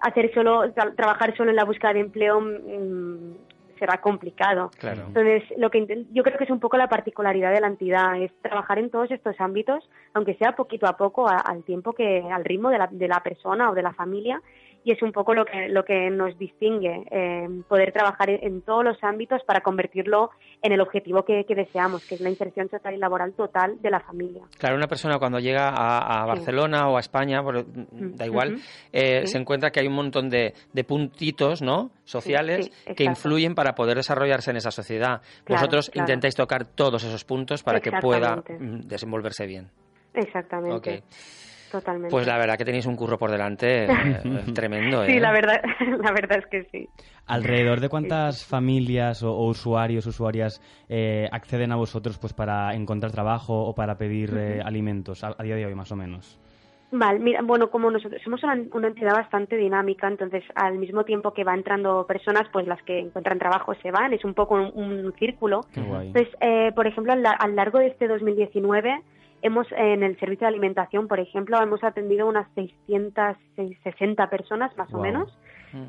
hacer 0.00 0.32
solo 0.34 0.64
tra- 0.74 0.94
trabajar 0.94 1.36
solo 1.36 1.50
en 1.50 1.56
la 1.56 1.64
búsqueda 1.64 1.92
de 1.94 2.00
empleo 2.00 2.40
mm, 2.40 3.32
será 3.78 4.00
complicado. 4.00 4.70
Claro. 4.78 5.02
Entonces, 5.08 5.42
lo 5.58 5.68
que 5.68 6.06
yo 6.12 6.22
creo 6.22 6.38
que 6.38 6.44
es 6.44 6.50
un 6.50 6.60
poco 6.60 6.76
la 6.76 6.88
particularidad 6.88 7.52
de 7.52 7.60
la 7.60 7.66
entidad, 7.66 8.16
es 8.22 8.32
trabajar 8.40 8.78
en 8.78 8.88
todos 8.88 9.10
estos 9.10 9.38
ámbitos, 9.40 9.88
aunque 10.14 10.34
sea 10.36 10.52
poquito 10.54 10.86
a 10.86 10.96
poco, 10.96 11.28
a- 11.28 11.38
al 11.38 11.64
tiempo 11.64 11.92
que, 11.92 12.22
al 12.22 12.44
ritmo 12.44 12.70
de 12.70 12.78
la, 12.78 12.86
de 12.90 13.08
la 13.08 13.20
persona 13.22 13.70
o 13.70 13.74
de 13.74 13.82
la 13.82 13.92
familia, 13.92 14.40
y 14.84 14.92
es 14.92 15.02
un 15.02 15.12
poco 15.12 15.32
lo 15.34 15.44
que, 15.46 15.68
lo 15.68 15.84
que 15.84 16.10
nos 16.10 16.38
distingue, 16.38 17.04
eh, 17.10 17.48
poder 17.68 17.90
trabajar 17.92 18.28
en, 18.30 18.60
todos 18.62 18.84
los 18.84 19.02
ámbitos 19.02 19.42
para 19.44 19.62
convertirlo 19.62 20.30
en 20.62 20.72
el 20.72 20.80
objetivo 20.80 21.24
que, 21.24 21.44
que 21.46 21.54
deseamos, 21.54 22.06
que 22.06 22.16
es 22.16 22.20
la 22.20 22.28
inserción 22.28 22.68
social 22.68 22.94
y 22.94 22.98
laboral 22.98 23.32
total 23.32 23.80
de 23.80 23.90
la 23.90 24.00
familia. 24.00 24.42
Claro, 24.58 24.76
una 24.76 24.86
persona 24.86 25.18
cuando 25.18 25.38
llega 25.38 25.68
a, 25.70 26.20
a 26.20 26.22
Sí. 26.24 26.28
Barcelona 26.28 26.88
o 26.88 26.96
a 26.96 27.00
España, 27.00 27.42
por- 27.42 27.64
da 27.66 28.26
igual, 28.26 28.56
eh, 28.92 29.22
Sí. 29.22 29.28
se 29.32 29.38
encuentra 29.38 29.70
que 29.70 29.80
hay 29.80 29.86
un 29.86 29.94
montón 29.94 30.28
de, 30.28 30.52
de 30.72 30.84
puntitos 30.84 31.62
¿no? 31.62 31.90
sociales 32.04 32.70
sí, 32.86 32.94
que 32.94 33.04
influyen 33.04 33.54
para 33.54 33.74
poder 33.74 33.96
desarrollarse 33.96 34.50
en 34.50 34.58
esa 34.58 34.70
sociedad. 34.70 35.22
Claro, 35.44 35.60
Vosotros 35.60 35.90
claro. 35.90 36.04
intentáis 36.04 36.34
tocar 36.34 36.66
todos 36.66 37.02
esos 37.04 37.24
puntos 37.24 37.62
para 37.62 37.80
que 37.80 37.90
pueda 37.92 38.36
mm, 38.36 38.80
desenvolverse 38.86 39.46
bien. 39.46 39.70
Exactamente. 40.12 41.02
Totalmente. 41.78 42.10
Pues 42.10 42.26
la 42.26 42.38
verdad 42.38 42.56
que 42.56 42.64
tenéis 42.64 42.86
un 42.86 42.96
curro 42.96 43.18
por 43.18 43.30
delante 43.30 43.86
eh, 43.86 43.88
tremendo, 44.54 45.02
¿eh? 45.04 45.08
Sí, 45.08 45.18
la 45.18 45.32
verdad, 45.32 45.60
la 46.02 46.12
verdad 46.12 46.38
es 46.38 46.46
que 46.46 46.64
sí. 46.70 46.88
¿Alrededor 47.26 47.80
de 47.80 47.88
cuántas 47.88 48.44
familias 48.46 49.22
o, 49.22 49.32
o 49.34 49.48
usuarios, 49.48 50.06
usuarias 50.06 50.60
eh, 50.88 51.28
acceden 51.32 51.72
a 51.72 51.76
vosotros 51.76 52.18
pues 52.18 52.32
para 52.32 52.74
encontrar 52.74 53.12
trabajo 53.12 53.64
o 53.64 53.74
para 53.74 53.96
pedir 53.96 54.30
eh, 54.36 54.60
alimentos 54.64 55.24
a, 55.24 55.34
a 55.36 55.42
día 55.42 55.56
de 55.56 55.66
hoy, 55.66 55.74
más 55.74 55.90
o 55.90 55.96
menos? 55.96 56.38
Vale, 56.96 57.18
mira, 57.18 57.40
bueno, 57.42 57.70
como 57.70 57.90
nosotros 57.90 58.20
somos 58.22 58.40
una, 58.44 58.56
una 58.72 58.86
entidad 58.86 59.14
bastante 59.14 59.56
dinámica, 59.56 60.06
entonces 60.06 60.44
al 60.54 60.78
mismo 60.78 61.02
tiempo 61.04 61.32
que 61.34 61.42
va 61.42 61.52
entrando 61.54 62.06
personas, 62.06 62.46
pues 62.52 62.68
las 62.68 62.80
que 62.84 63.00
encuentran 63.00 63.38
trabajo 63.40 63.74
se 63.82 63.90
van, 63.90 64.12
es 64.12 64.24
un 64.24 64.34
poco 64.34 64.54
un, 64.54 64.70
un 64.74 65.12
círculo. 65.18 65.62
Qué 65.72 65.80
guay. 65.80 66.08
Entonces, 66.08 66.32
eh, 66.40 66.70
por 66.76 66.86
ejemplo, 66.86 67.12
a 67.12 67.16
la- 67.16 67.32
a 67.32 67.48
lo 67.48 67.54
largo 67.54 67.80
de 67.80 67.88
este 67.88 68.06
2019, 68.06 69.02
hemos 69.44 69.70
en 69.72 70.02
el 70.02 70.18
servicio 70.18 70.46
de 70.46 70.54
alimentación, 70.54 71.06
por 71.06 71.20
ejemplo, 71.20 71.60
hemos 71.62 71.84
atendido 71.84 72.26
unas 72.26 72.48
660 72.56 74.28
personas 74.30 74.76
más 74.76 74.92
o 74.92 74.98
menos. 74.98 75.32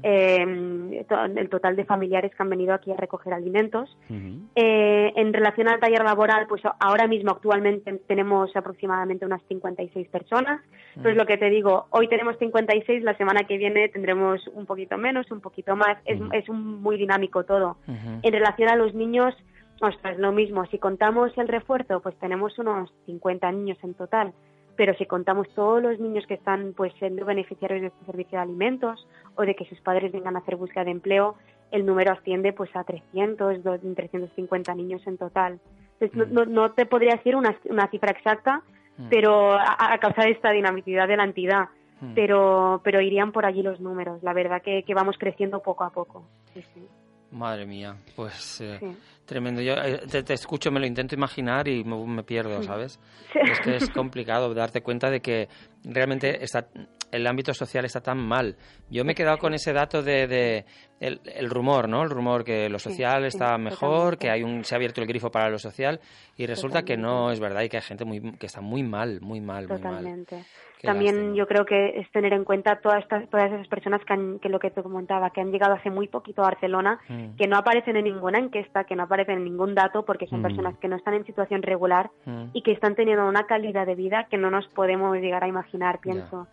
Eh, 0.02 1.06
to- 1.08 1.26
el 1.26 1.48
total 1.48 1.76
de 1.76 1.86
familiares 1.86 2.34
que 2.36 2.42
han 2.42 2.50
venido 2.50 2.74
aquí 2.74 2.92
a 2.92 2.96
recoger 2.98 3.34
alimentos. 3.34 3.96
Ujú. 4.10 4.40
Eh, 4.56 5.14
en 5.16 5.32
relación 5.32 5.68
al 5.70 5.80
taller 5.80 6.04
laboral, 6.04 6.48
pues 6.48 6.64
ahora 6.80 7.06
mismo 7.06 7.30
actualmente 7.32 7.94
tenemos 8.08 8.56
aproximadamente 8.56 9.28
unas 9.28 9.44
56 9.48 10.08
personas. 10.08 10.60
Pues 11.04 11.16
lo 11.16 11.28
que 11.28 11.38
te 11.38 11.52
digo, 11.52 11.86
hoy 11.92 12.08
tenemos 12.08 12.36
56, 12.40 13.04
la 13.04 13.16
semana 13.16 13.44
que 13.44 13.58
viene 13.60 13.88
tendremos 13.90 14.48
un 14.56 14.66
poquito 14.66 14.98
menos, 14.98 15.30
un 15.32 15.40
poquito 15.42 15.76
más. 15.76 15.98
Es, 16.06 16.20
Ujú. 16.20 16.30
es 16.34 16.50
un- 16.50 16.82
muy 16.82 16.98
dinámico 16.98 17.44
todo. 17.44 17.78
Ujú. 17.88 18.20
En 18.24 18.34
relación 18.34 18.70
a 18.70 18.76
los 18.76 18.96
niños, 18.96 19.36
ostras, 19.82 20.18
lo 20.18 20.32
mismo. 20.32 20.66
Si 20.68 20.80
contamos 20.80 21.38
el 21.38 21.48
refuerzo, 21.48 22.00
pues 22.02 22.16
tenemos 22.20 22.58
unos 22.60 22.94
50 23.06 23.52
niños 23.52 23.78
en 23.84 23.94
total. 23.94 24.34
Pero 24.78 24.94
si 24.96 25.06
contamos 25.06 25.48
todos 25.56 25.82
los 25.82 26.00
niños 26.00 26.26
que 26.28 26.34
están 26.34 26.74
pues 26.76 26.94
siendo 27.00 27.26
beneficiarios 27.26 27.82
de 27.82 27.88
este 27.88 28.06
servicio 28.06 28.38
de 28.38 28.44
alimentos 28.44 29.08
o 29.36 29.44
de 29.44 29.56
que 29.56 29.66
sus 29.66 29.80
padres 29.80 30.12
vengan 30.12 30.36
a 30.36 30.40
hacer 30.40 30.58
búsqueda 30.58 30.84
de 30.84 30.92
empleo, 30.92 31.36
el 31.72 31.86
número 31.86 32.12
asciende 32.12 32.52
pues 32.52 32.76
a 32.76 32.84
300, 32.84 33.64
do- 33.64 33.80
350 33.80 34.76
niños 34.76 35.06
en 35.08 35.18
total. 35.18 35.60
Entonces, 36.00 36.30
no, 36.32 36.44
no, 36.44 36.52
no 36.52 36.72
te 36.74 36.86
podría 36.86 37.16
decir 37.16 37.36
una, 37.38 37.56
una 37.70 37.88
cifra 37.88 38.12
exacta, 38.12 38.62
Mm. 38.98 39.10
pero 39.10 39.52
a, 39.52 39.92
a 39.92 39.98
causa 39.98 40.22
de 40.24 40.32
esta 40.32 40.52
dinamicidad 40.52 41.06
de 41.10 41.18
la 41.18 41.26
entidad. 41.26 41.66
Mm. 42.00 42.14
Pero, 42.14 42.80
pero 42.82 43.02
irían 43.02 43.34
por 43.34 43.46
allí 43.46 43.62
los 43.62 43.82
números. 43.82 44.24
La 44.24 44.32
verdad 44.32 44.62
que, 44.62 44.84
que 44.84 44.94
vamos 44.94 45.18
creciendo 45.18 45.62
poco 45.62 45.84
a 45.84 45.90
poco. 45.90 46.24
Sí, 46.54 46.62
sí, 46.74 46.88
Madre 47.36 47.66
mía, 47.66 47.98
pues 48.16 48.62
eh, 48.62 48.78
sí. 48.80 48.98
tremendo. 49.26 49.62
Yo 49.62 49.74
eh, 49.74 50.04
te, 50.10 50.24
te 50.24 50.34
escucho, 50.34 50.72
me 50.72 50.80
lo 50.80 50.86
intento 50.86 51.16
imaginar 51.16 51.68
y 51.68 51.84
me, 51.84 51.98
me 52.06 52.24
pierdo, 52.24 52.64
¿sabes? 52.64 52.98
Sí. 53.34 53.40
Es 53.52 53.60
que 53.60 53.76
es 53.76 53.90
complicado 53.90 54.54
darte 54.54 54.82
cuenta 54.82 55.10
de 55.10 55.22
que 55.22 55.50
realmente 55.84 56.42
está, 56.42 56.70
el 57.16 57.28
ámbito 57.28 57.54
social 57.54 57.86
está 57.86 58.02
tan 58.02 58.18
mal. 58.18 58.56
Yo 58.90 59.04
me 59.06 59.14
he 59.14 59.16
quedado 59.16 59.38
con 59.38 59.54
ese 59.54 59.74
dato 59.74 60.02
de, 60.04 60.28
de 60.28 60.66
el, 61.00 61.20
el 61.26 61.50
rumor, 61.50 61.88
¿no? 61.90 62.04
El 62.04 62.10
rumor 62.10 62.44
que 62.44 62.70
lo 62.70 62.80
social 62.80 63.22
sí, 63.24 63.28
está 63.28 63.58
mejor, 63.58 64.18
que 64.18 64.30
hay 64.30 64.44
un 64.44 64.64
se 64.64 64.76
ha 64.76 64.78
abierto 64.78 65.02
el 65.02 65.08
grifo 65.08 65.30
para 65.32 65.50
lo 65.50 65.60
social 65.60 66.00
y 66.38 66.46
resulta 66.46 66.84
que 66.84 66.98
no 66.98 67.32
es 67.32 67.40
verdad 67.40 67.62
y 67.64 67.70
que 67.70 67.78
hay 67.78 67.84
gente 67.84 68.06
muy 68.06 68.22
que 68.38 68.46
está 68.46 68.62
muy 68.62 68.84
mal, 68.84 69.20
muy 69.22 69.42
mal, 69.42 69.68
muy 69.68 69.78
mal. 69.80 69.82
Totalmente. 69.82 70.44
Qué 70.82 70.88
También 70.88 71.16
lástima. 71.16 71.36
yo 71.38 71.48
creo 71.48 71.66
que 71.66 72.00
es 72.02 72.12
tener 72.12 72.34
en 72.34 72.44
cuenta 72.44 72.76
todas 72.82 73.02
estas, 73.02 73.28
todas 73.30 73.50
esas 73.52 73.66
personas 73.70 74.02
que, 74.06 74.12
han, 74.14 74.40
que 74.40 74.50
lo 74.50 74.60
que 74.60 74.70
te 74.72 74.84
comentaba, 74.84 75.30
que 75.32 75.40
han 75.40 75.50
llegado 75.52 75.74
hace 75.74 75.90
muy 75.90 76.08
poquito 76.10 76.42
a 76.42 76.46
Barcelona, 76.50 77.00
Mm. 77.08 77.38
que 77.38 77.48
no 77.48 77.58
aparecen 77.58 77.96
en 77.96 78.04
ninguna 78.04 78.40
encuesta, 78.40 78.84
que 78.84 78.96
no 78.96 79.04
aparecen 79.04 79.38
en 79.38 79.46
ningún 79.46 79.74
dato, 79.74 80.04
porque 80.06 80.28
son 80.28 80.40
Mm. 80.42 80.44
personas 80.44 80.78
que 80.78 80.88
no 80.90 80.98
están 80.98 81.14
en 81.14 81.26
situación 81.26 81.62
regular 81.64 82.12
Mm. 82.26 82.48
y 82.54 82.62
que 82.62 82.74
están 82.74 82.94
teniendo 82.96 83.26
una 83.26 83.46
calidad 83.48 83.86
de 83.88 83.96
vida 83.96 84.28
que 84.30 84.38
no 84.38 84.52
nos 84.52 84.68
podemos 84.68 85.16
llegar 85.18 85.44
a 85.46 85.48
imaginar, 85.48 86.00
pienso. 86.02 86.46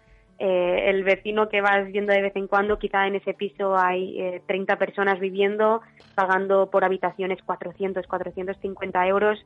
Eh, 0.44 0.90
el 0.90 1.05
vecino 1.05 1.48
que 1.48 1.61
vas 1.61 1.87
viendo 1.92 2.12
de 2.12 2.20
vez 2.20 2.35
en 2.35 2.48
cuando, 2.48 2.76
quizá 2.76 3.07
en 3.07 3.14
ese 3.14 3.33
piso 3.33 3.76
hay 3.78 4.20
eh, 4.20 4.42
30 4.48 4.76
personas 4.76 5.20
viviendo, 5.20 5.83
pagando 6.16 6.68
por 6.68 6.85
habitaciones 6.85 7.38
400, 7.44 8.05
450 8.09 9.07
euros, 9.07 9.38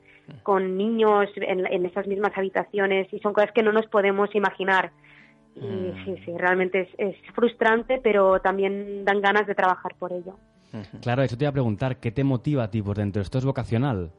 con 0.43 0.79
niños 0.79 1.29
en, 1.37 1.67
en 1.67 1.85
esas 1.85 2.07
mismas 2.07 2.33
habitaciones, 2.35 3.13
y 3.13 3.19
son 3.19 3.35
cosas 3.35 3.53
que 3.53 3.63
no 3.63 3.73
nos 3.73 3.87
podemos 3.89 4.35
imaginar. 4.35 4.91
Y 5.55 5.61
Mm. 5.61 6.05
sí, 6.05 6.17
sí, 6.25 6.33
realmente 6.39 6.81
es, 6.81 6.89
es 6.97 7.17
frustrante, 7.35 8.01
pero 8.03 8.41
también 8.41 9.05
dan 9.05 9.21
ganas 9.21 9.47
de 9.47 9.55
trabajar 9.55 9.97
por 9.99 10.15
ello. 10.15 10.39
Claro, 11.03 11.23
eso 11.23 11.37
te 11.37 11.45
iba 11.45 11.51
a 11.51 11.53
preguntar, 11.53 11.99
¿qué 12.01 12.11
te 12.11 12.25
motiva 12.25 12.65
a 12.65 12.71
ti 12.71 12.81
por 12.81 12.97
dentro? 12.97 13.21
¿Esto 13.21 13.37
es 13.37 13.45
vocacional? 13.45 14.13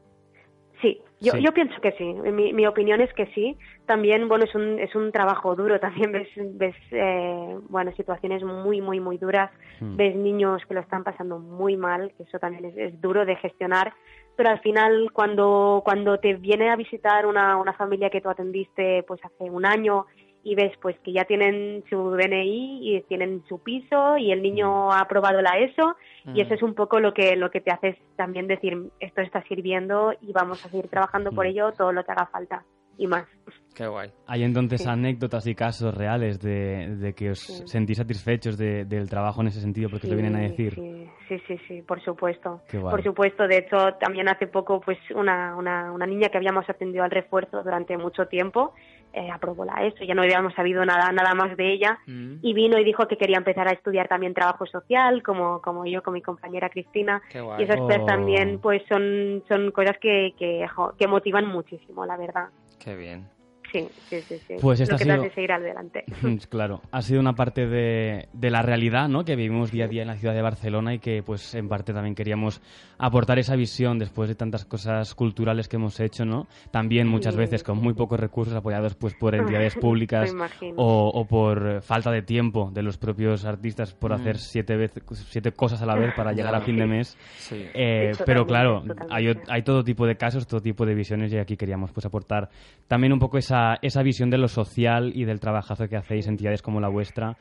Sí, 0.80 1.00
yo, 1.20 1.32
Sí. 1.32 1.42
yo 1.42 1.52
pienso 1.52 1.80
que 1.80 1.92
sí. 1.92 2.04
Mi, 2.04 2.52
mi 2.52 2.66
opinión 2.66 3.00
es 3.00 3.12
que 3.14 3.26
sí. 3.34 3.56
También, 3.86 4.28
bueno, 4.28 4.44
es 4.44 4.54
un, 4.54 4.78
es 4.78 4.94
un 4.94 5.10
trabajo 5.10 5.56
duro. 5.56 5.80
También 6.08 6.12
ves, 6.12 6.28
ves 6.36 6.76
eh, 6.92 7.58
bueno, 7.68 7.92
situaciones 7.96 8.44
muy, 8.44 8.80
muy, 8.80 9.00
muy 9.00 9.18
duras. 9.18 9.50
Hmm. 9.80 9.96
Ves 9.96 10.14
niños 10.14 10.62
que 10.66 10.74
lo 10.74 10.80
están 10.80 11.02
pasando 11.02 11.38
muy 11.38 11.76
mal, 11.76 12.12
que 12.16 12.22
eso 12.22 12.38
también 12.38 12.64
es, 12.66 12.76
es 12.76 13.00
duro 13.00 13.24
de 13.26 13.36
gestionar. 13.36 13.92
Pero 14.36 14.50
al 14.50 14.60
final, 14.60 15.10
cuando, 15.12 15.82
cuando 15.84 16.18
te 16.18 16.34
viene 16.34 16.70
a 16.70 16.76
visitar 16.76 17.26
una, 17.26 17.56
una 17.56 17.72
familia 17.72 18.10
que 18.10 18.20
tú 18.20 18.30
atendiste 18.30 19.02
pues 19.02 19.20
hace 19.24 19.50
un 19.50 19.66
año 19.66 20.06
y 20.48 20.54
ves 20.54 20.72
pues 20.80 20.98
que 21.00 21.12
ya 21.12 21.24
tienen 21.24 21.84
su 21.90 22.10
DNI 22.12 22.80
y 22.82 23.00
tienen 23.02 23.42
su 23.48 23.58
piso 23.62 24.16
y 24.16 24.32
el 24.32 24.40
niño 24.42 24.90
ha 24.90 25.00
aprobado 25.00 25.42
la 25.42 25.58
ESO 25.58 25.94
y 26.34 26.40
eso 26.40 26.54
es 26.54 26.62
un 26.62 26.74
poco 26.74 27.00
lo 27.00 27.12
que 27.12 27.36
lo 27.36 27.50
que 27.50 27.60
te 27.60 27.70
hace 27.70 27.98
también 28.16 28.46
decir 28.46 28.90
esto 28.98 29.20
está 29.20 29.42
sirviendo 29.42 30.14
y 30.22 30.32
vamos 30.32 30.64
a 30.64 30.68
seguir 30.70 30.88
trabajando 30.88 31.32
por 31.32 31.44
Mm. 31.44 31.50
ello 31.50 31.72
todo 31.72 31.92
lo 31.92 32.02
que 32.02 32.12
haga 32.12 32.26
falta 32.26 32.64
y 32.98 33.06
más. 33.06 33.26
Qué 33.74 33.86
guay. 33.86 34.10
¿Hay 34.26 34.42
entonces 34.42 34.82
Sí. 34.82 34.88
anécdotas 34.88 35.46
y 35.46 35.54
casos 35.54 35.94
reales 35.94 36.40
de, 36.40 36.96
de 36.96 37.14
que 37.14 37.30
os 37.30 37.38
Sí. 37.38 37.62
sentís 37.66 37.96
satisfechos 37.98 38.58
de- 38.58 38.84
del 38.84 39.08
trabajo 39.08 39.40
en 39.40 39.46
ese 39.46 39.60
sentido 39.60 39.88
porque 39.88 40.06
os 40.06 40.10
lo 40.10 40.16
vienen 40.16 40.34
a 40.34 40.40
Sí, 40.40 40.48
decir? 40.48 40.74
Sí, 40.74 41.06
sí, 41.28 41.38
sí, 41.46 41.58
sí, 41.68 41.82
por 41.82 42.02
supuesto. 42.02 42.60
Qué 42.68 42.78
guay. 42.78 42.90
Por 42.90 43.04
supuesto, 43.04 43.46
de 43.46 43.58
hecho, 43.58 43.76
también 44.00 44.28
hace 44.28 44.48
poco, 44.48 44.80
pues 44.80 44.98
una, 45.14 45.54
una, 45.56 45.92
una 45.92 46.06
niña 46.06 46.28
que 46.28 46.38
habíamos 46.38 46.68
atendido 46.68 47.04
al 47.04 47.10
refuerzo 47.12 47.62
durante 47.62 47.96
mucho 47.96 48.26
tiempo 48.26 48.74
eh, 49.12 49.30
aprobó 49.30 49.64
la 49.64 49.86
ESO, 49.86 50.04
ya 50.04 50.14
no 50.14 50.20
habíamos 50.22 50.52
sabido 50.54 50.84
nada, 50.84 51.10
nada 51.12 51.32
más 51.34 51.56
de 51.56 51.72
ella 51.72 51.98
Mm. 52.06 52.40
y 52.42 52.52
vino 52.52 52.78
y 52.78 52.84
dijo 52.84 53.06
que 53.08 53.16
quería 53.16 53.38
empezar 53.38 53.66
a 53.68 53.72
estudiar 53.72 54.06
también 54.08 54.34
trabajo 54.34 54.66
social, 54.66 55.22
como, 55.22 55.62
como 55.62 55.86
yo 55.86 56.02
con 56.02 56.12
mi 56.14 56.20
compañera 56.20 56.68
Cristina. 56.68 57.22
Qué 57.30 57.40
guay. 57.40 57.60
Y 57.60 57.64
esas 57.64 57.78
cosas 57.78 58.00
Oh. 58.02 58.06
también, 58.06 58.58
pues 58.60 58.82
son, 58.88 59.42
son 59.48 59.70
cosas 59.70 59.96
que, 60.00 60.34
que, 60.38 60.66
jo, 60.68 60.92
que 60.98 61.06
motivan 61.06 61.46
muchísimo, 61.46 62.04
la 62.04 62.16
verdad. 62.18 62.48
Qué 62.88 62.96
bien. 62.96 63.28
Sí, 63.72 63.86
sí, 64.08 64.16
sí. 64.28 64.36
sí. 64.46 64.54
Pues 64.60 64.80
esta 64.80 64.92
Lo 64.92 64.96
ha 64.96 64.98
que 64.98 65.04
sido- 65.04 65.14
te 65.20 65.26
hace 65.26 65.34
seguir 65.34 65.52
adelante. 65.52 66.04
Claro, 66.48 66.80
ha 66.90 67.02
sido 67.02 67.20
una 67.20 67.34
parte 67.34 67.66
de, 67.66 68.28
de 68.32 68.50
la 68.50 68.62
realidad 68.62 69.08
¿no? 69.08 69.24
que 69.24 69.36
vivimos 69.36 69.70
día 69.70 69.84
a 69.84 69.88
día 69.88 70.02
en 70.02 70.08
la 70.08 70.16
ciudad 70.16 70.34
de 70.34 70.42
Barcelona 70.42 70.94
y 70.94 70.98
que 70.98 71.22
pues 71.22 71.54
en 71.54 71.68
parte 71.68 71.92
también 71.92 72.14
queríamos 72.14 72.60
aportar 72.98 73.38
esa 73.38 73.56
visión 73.56 73.98
después 73.98 74.28
de 74.28 74.34
tantas 74.34 74.64
cosas 74.64 75.14
culturales 75.14 75.68
que 75.68 75.76
hemos 75.76 76.00
hecho, 76.00 76.24
¿no? 76.24 76.46
También 76.70 77.06
muchas 77.08 77.34
Sí, 77.34 77.38
veces 77.40 77.62
con 77.62 77.78
muy 77.78 77.94
pocos 77.94 78.18
recursos 78.18 78.54
apoyados 78.54 78.94
pues 78.94 79.14
por 79.14 79.34
entidades 79.34 79.74
públicas 79.76 80.34
o, 80.76 81.08
o 81.14 81.26
por 81.26 81.82
falta 81.82 82.10
de 82.10 82.22
tiempo 82.22 82.70
de 82.72 82.82
los 82.82 82.96
propios 82.98 83.44
artistas 83.44 83.92
por 83.94 84.10
Mm. 84.10 84.14
hacer 84.14 84.38
siete, 84.38 84.76
veces, 84.76 85.02
siete 85.28 85.52
cosas 85.52 85.82
a 85.82 85.86
la 85.86 85.94
vez 85.94 86.14
para 86.14 86.32
llegar 86.32 86.54
a 86.54 86.60
fin 86.60 86.76
de 86.76 86.86
mes. 86.86 87.16
Sí. 87.36 87.66
Eh, 87.74 88.12
pero 88.24 88.46
claro, 88.46 88.82
hay, 89.10 89.34
hay 89.48 89.62
todo 89.62 89.84
tipo 89.84 90.06
de 90.06 90.16
casos, 90.16 90.46
todo 90.46 90.60
tipo 90.60 90.86
de 90.86 90.94
visiones 90.94 91.32
y 91.32 91.38
aquí 91.38 91.56
queríamos 91.56 91.92
pues 91.92 92.06
aportar 92.06 92.48
también 92.86 93.12
un 93.12 93.18
poco 93.18 93.36
esa, 93.38 93.57
esa 93.82 94.02
visión 94.02 94.30
de 94.30 94.38
lo 94.38 94.48
social 94.48 95.12
y 95.14 95.24
del 95.24 95.40
trabajazo 95.40 95.88
que 95.88 95.96
hacéis 95.96 96.26
entidades 96.26 96.62
como 96.62 96.80
la 96.80 96.88
vuestra 96.88 97.36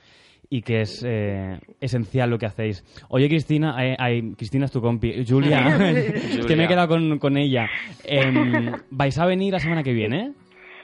y 0.50 0.62
que 0.62 0.82
es 0.82 1.04
eh, 1.06 1.60
esencial 1.82 2.30
lo 2.30 2.38
que 2.38 2.46
hacéis. 2.46 2.84
Oye, 3.10 3.28
Cristina, 3.28 3.76
eh, 3.86 3.96
ay, 4.00 4.34
Cristina 4.38 4.66
es 4.66 4.72
tu 4.72 4.82
compi, 4.82 5.26
Julia, 5.28 5.60
es 5.92 6.46
que 6.46 6.56
me 6.56 6.66
he 6.66 6.68
quedado 6.68 6.88
con, 6.88 7.20
con 7.20 7.36
ella. 7.38 7.68
Em, 8.06 8.72
¿Vais 8.92 9.18
a 9.20 9.26
venir 9.26 9.52
la 9.54 9.60
semana 9.60 9.84
que 9.84 9.92
viene? 9.94 10.32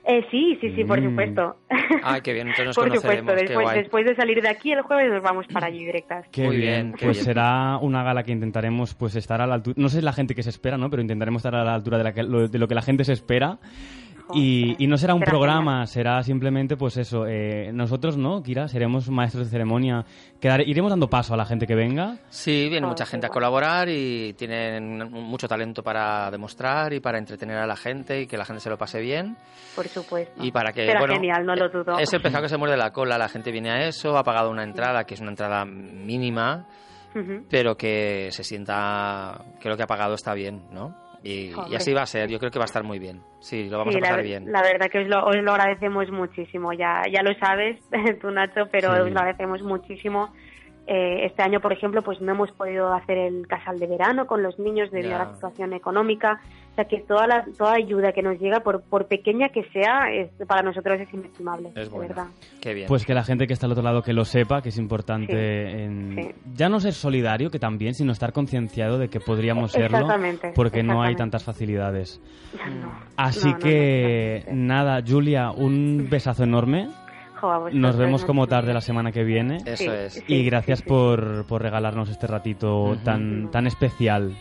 Eh, 0.06 0.26
sí, 0.30 0.58
sí, 0.60 0.69
sí, 0.76 0.84
por 0.84 1.00
Mm. 1.00 1.12
supuesto. 1.12 1.56
Ay, 2.04 2.19
qué 2.24 2.34
bien, 2.34 2.48
entonces 2.48 2.65
nos 2.65 2.76
por 2.76 2.89
conoceremos. 2.89 3.22
supuesto, 3.22 3.36
qué 3.36 3.41
después, 3.48 3.63
guay. 3.63 3.80
después 3.80 4.06
de 4.06 4.15
salir 4.17 4.41
de 4.41 4.50
aquí 4.50 4.74
el 4.74 4.82
jueves 4.82 5.10
nos 5.13 5.24
vamos 5.24 5.46
para 5.48 5.67
allí 5.67 5.86
directas. 5.86 6.26
Qué 6.30 6.43
Muy 6.43 6.58
bien, 6.58 6.88
bien, 6.88 6.93
qué 6.98 7.06
pues 7.06 7.17
bien. 7.19 7.24
será 7.26 7.78
una 7.78 8.04
gala 8.04 8.24
que 8.24 8.34
intentaremos 8.34 8.96
pues 8.96 9.15
estar 9.15 9.39
a 9.39 9.48
la 9.48 9.54
altura, 9.56 9.76
no 9.78 9.88
sé 9.88 10.02
la 10.02 10.12
gente 10.12 10.36
que 10.36 10.43
se 10.43 10.50
espera, 10.50 10.78
¿no? 10.78 10.89
Pero 10.89 11.02
intentaremos 11.04 11.39
estar 11.39 11.56
a 11.56 11.63
la 11.63 11.74
altura 11.74 11.98
de, 12.00 12.04
la 12.04 12.13
que- 12.13 12.24
lo, 12.24 12.50
de 12.50 12.60
lo 12.60 12.67
que 12.67 12.76
la 12.76 12.82
gente 12.82 13.06
se 13.06 13.13
espera. 13.13 13.60
Y, 14.34 14.76
y 14.84 14.88
no 14.88 14.98
será 14.98 15.14
un 15.14 15.20
Será 15.20 15.30
programa, 15.32 15.86
será 15.86 16.24
simplemente 16.24 16.78
pues 16.78 16.98
eso, 16.98 17.26
eh, 17.28 17.72
nosotros, 17.74 18.18
¿no, 18.18 18.42
Kira? 18.42 18.68
Seremos 18.68 19.10
maestros 19.10 19.46
de 19.46 19.52
ceremonia, 19.52 20.06
Quedar- 20.42 20.64
iremos 20.68 20.90
dando 20.92 21.10
paso 21.10 21.34
a 21.34 21.38
la 21.38 21.46
gente 21.46 21.68
que 21.68 21.76
venga. 21.76 22.18
Sí, 22.30 22.68
viene 22.70 22.88
mucha 22.88 23.06
qué 23.06 23.12
gente 23.12 23.28
a 23.28 23.30
colaborar 23.30 23.90
y 23.90 24.34
tienen 24.34 25.12
mucho 25.12 25.48
talento 25.48 25.84
para 25.84 26.32
demostrar 26.32 26.94
y 26.94 27.00
para 27.00 27.18
entretener 27.18 27.58
a 27.58 27.68
la 27.68 27.76
gente 27.76 28.22
y 28.22 28.28
que 28.28 28.38
la 28.38 28.46
gente 28.46 28.62
se 28.62 28.70
lo 28.70 28.78
pase 28.78 29.00
bien. 29.02 29.36
Por 29.76 29.88
supuesto. 29.88 30.44
Y 30.44 30.52
para 30.52 30.72
que, 30.72 30.86
Será 30.86 31.00
bueno, 31.00 31.16
genial, 31.16 31.46
no 31.46 31.56
lo 31.56 31.70
dudo. 31.70 32.00
Es 32.00 32.12
el 32.14 32.22
pescado 32.22 32.44
que 32.44 32.50
se 32.50 32.58
muerde 32.58 32.78
la 32.78 32.92
cola, 32.92 33.18
la 33.18 33.30
gente 33.30 33.52
viene 33.52 33.72
a 33.72 33.88
eso, 33.88 34.18
ha 34.18 34.24
pagado 34.24 34.50
una 34.50 34.64
entrada 34.64 35.04
que 35.04 35.14
es 35.16 35.20
una 35.22 35.30
entrada 35.32 35.66
mínima, 35.66 36.66
Ujú. 37.16 37.46
pero 37.50 37.76
que 37.78 38.30
se 38.32 38.44
sienta 38.44 39.40
que 39.62 39.70
lo 39.70 39.78
que 39.78 39.84
ha 39.84 39.88
pagado 39.88 40.16
está 40.16 40.34
bien, 40.34 40.64
¿no? 40.72 40.96
Y, 41.24 41.52
así 41.76 41.94
va 41.94 42.02
a 42.02 42.06
ser, 42.06 42.30
yo 42.30 42.38
creo 42.38 42.52
que 42.52 42.60
va 42.60 42.66
a 42.66 42.72
estar 42.72 42.84
muy 42.84 43.00
bien. 43.00 43.22
Sí, 43.40 43.70
lo 43.70 43.78
vamos 43.78 43.94
Sí, 43.94 44.00
a 44.00 44.02
pasar 44.02 44.18
la, 44.18 44.24
bien. 44.24 44.52
la 44.52 44.62
verdad 44.62 44.88
que 44.92 45.00
os 45.00 45.08
lo, 45.08 45.26
os 45.26 45.36
lo 45.38 45.52
agradecemos 45.54 46.12
muchísimo. 46.12 46.74
Ya, 46.74 47.04
ya 47.12 47.24
lo 47.24 47.34
sabes 47.36 47.80
tú, 48.22 48.30
Nacho, 48.30 48.68
pero 48.72 48.94
Sí. 48.94 49.00
os 49.02 49.12
lo 49.12 49.20
agradecemos 49.20 49.62
muchísimo. 49.62 50.34
Eh, 50.86 51.26
este 51.26 51.42
año, 51.42 51.62
por 51.62 51.72
ejemplo, 51.72 52.02
pues 52.02 52.20
no 52.20 52.34
hemos 52.34 52.52
podido 52.52 52.94
hacer 52.94 53.18
el 53.18 53.48
casal 53.48 53.80
de 53.80 53.88
verano 53.88 54.28
con 54.28 54.44
los 54.44 54.60
niños 54.60 54.92
debido 54.92 55.16
a 55.16 55.20
la 55.20 55.34
situación 55.36 55.72
económica. 55.72 56.42
O 56.74 56.76
sea 56.76 56.86
que 56.86 57.02
toda 57.02 57.28
la, 57.28 57.46
toda 57.56 57.74
ayuda 57.76 58.14
que 58.14 58.24
nos 58.24 58.40
llega, 58.40 58.62
por, 58.62 58.82
por 58.82 59.06
pequeña 59.08 59.50
que 59.50 59.64
sea, 59.66 60.12
es, 60.12 60.32
para 60.48 60.64
nosotros 60.64 61.00
es 61.00 61.14
inestimable, 61.14 61.70
Es 61.76 61.92
de 61.92 62.00
verdad. 62.00 62.26
Qué 62.62 62.74
bien. 62.74 62.88
Pues 62.88 63.06
que 63.06 63.14
la 63.14 63.24
gente 63.24 63.46
que 63.46 63.54
está 63.54 63.68
al 63.68 63.74
otro 63.74 63.84
lado 63.84 64.02
que 64.02 64.12
lo 64.12 64.26
sepa, 64.26 64.64
que 64.64 64.70
es 64.70 64.80
importante 64.80 65.34
Sí, 65.34 65.84
en 65.84 66.16
sí. 66.16 66.32
ya 66.56 66.70
no 66.70 66.80
ser 66.80 66.94
solidario, 66.94 67.52
que 67.52 67.60
también, 67.60 67.94
sino 67.94 68.12
estar 68.12 68.34
concienciado 68.34 68.98
de 68.98 69.08
que 69.10 69.20
podríamos 69.20 69.72
serlo, 69.72 70.00
Exactamente, 70.00 70.52
porque 70.56 70.82
no 70.82 71.04
hay 71.04 71.16
tantas 71.16 71.44
facilidades. 71.44 72.20
No, 72.56 72.92
Así 73.18 73.50
no, 73.50 73.54
no, 73.54 73.60
que 73.60 74.44
no, 74.48 74.52
no, 74.54 74.58
no. 74.58 74.66
nada, 74.66 75.04
Julia, 75.08 75.52
un 75.52 76.08
besazo 76.10 76.44
enorme. 76.44 76.90
Nos 77.74 77.98
vemos 77.98 78.24
como 78.26 78.48
tarde 78.48 78.74
la 78.74 78.80
semana 78.82 79.12
que 79.12 79.24
viene. 79.24 79.58
Eso 79.66 79.76
Sí, 79.84 79.88
es. 79.90 80.14
sí. 80.14 80.24
Y 80.28 80.46
gracias 80.46 80.80
sí. 80.80 80.86
por, 80.88 81.46
por 81.46 81.62
regalarnos 81.62 82.10
este 82.10 82.26
ratito 82.26 82.96
tan, 83.04 83.52
tan 83.52 83.68
especial. 83.68 84.34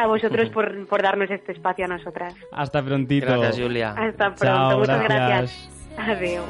A 0.00 0.06
vosotros 0.06 0.48
por, 0.54 0.86
por 0.86 1.02
darnos 1.02 1.30
este 1.30 1.52
espacio 1.52 1.84
a 1.84 1.88
nosotras. 1.88 2.34
Hasta 2.52 2.82
prontito. 2.82 3.26
Gracias, 3.26 3.60
Julia. 3.60 3.90
Hasta 3.96 4.34
pronto. 4.34 4.44
Chao, 4.44 4.78
Muchas 4.78 5.02
gracias. 5.02 5.70
gracias. 5.96 6.18
Adiós. 6.18 6.44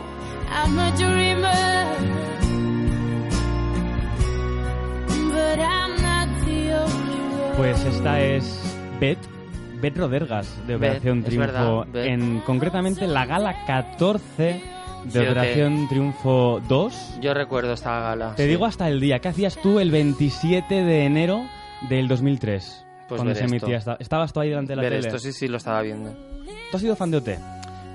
Pues 7.56 7.84
esta 7.84 8.20
es 8.20 8.76
Bet, 9.00 9.18
Bet 9.80 9.96
Rodergas 9.96 10.64
de 10.66 10.76
Operación 10.76 11.22
Triunfo, 11.24 11.84
verdad, 11.86 12.06
en 12.06 12.40
concretamente 12.40 13.06
la 13.06 13.26
gala 13.26 13.64
14 13.66 14.62
de 15.04 15.10
Sí. 15.10 15.18
Operación 15.18 15.88
Triunfo 15.88 16.60
2. 16.68 17.18
Yo 17.20 17.34
recuerdo 17.34 17.72
esta 17.72 18.00
gala. 18.00 18.34
Te 18.36 18.44
sí. 18.44 18.48
digo 18.48 18.64
hasta 18.64 18.88
el 18.88 19.00
día, 19.00 19.18
¿qué 19.20 19.28
hacías 19.28 19.56
tú 19.60 19.80
el 19.80 19.90
27 19.90 20.82
de 20.84 21.04
enero 21.04 21.42
del 21.88 22.08
2003? 22.08 22.87
Pues 23.08 23.18
cuando 23.20 23.34
se 23.34 23.44
esto. 23.44 23.56
emitía 23.56 23.78
esta- 23.78 23.96
¿Estabas 23.98 24.32
tú 24.32 24.40
ahí 24.40 24.50
delante 24.50 24.72
de 24.72 24.76
la 24.76 24.82
Ver 24.82 24.92
tele? 24.92 25.06
esto, 25.08 25.18
sí, 25.18 25.32
sí, 25.32 25.48
lo 25.48 25.56
estaba 25.56 25.80
viendo. 25.82 26.10
¿Tú 26.70 26.76
has 26.76 26.80
sido 26.82 26.94
fan 26.96 27.10
de 27.10 27.16
OT? 27.18 27.28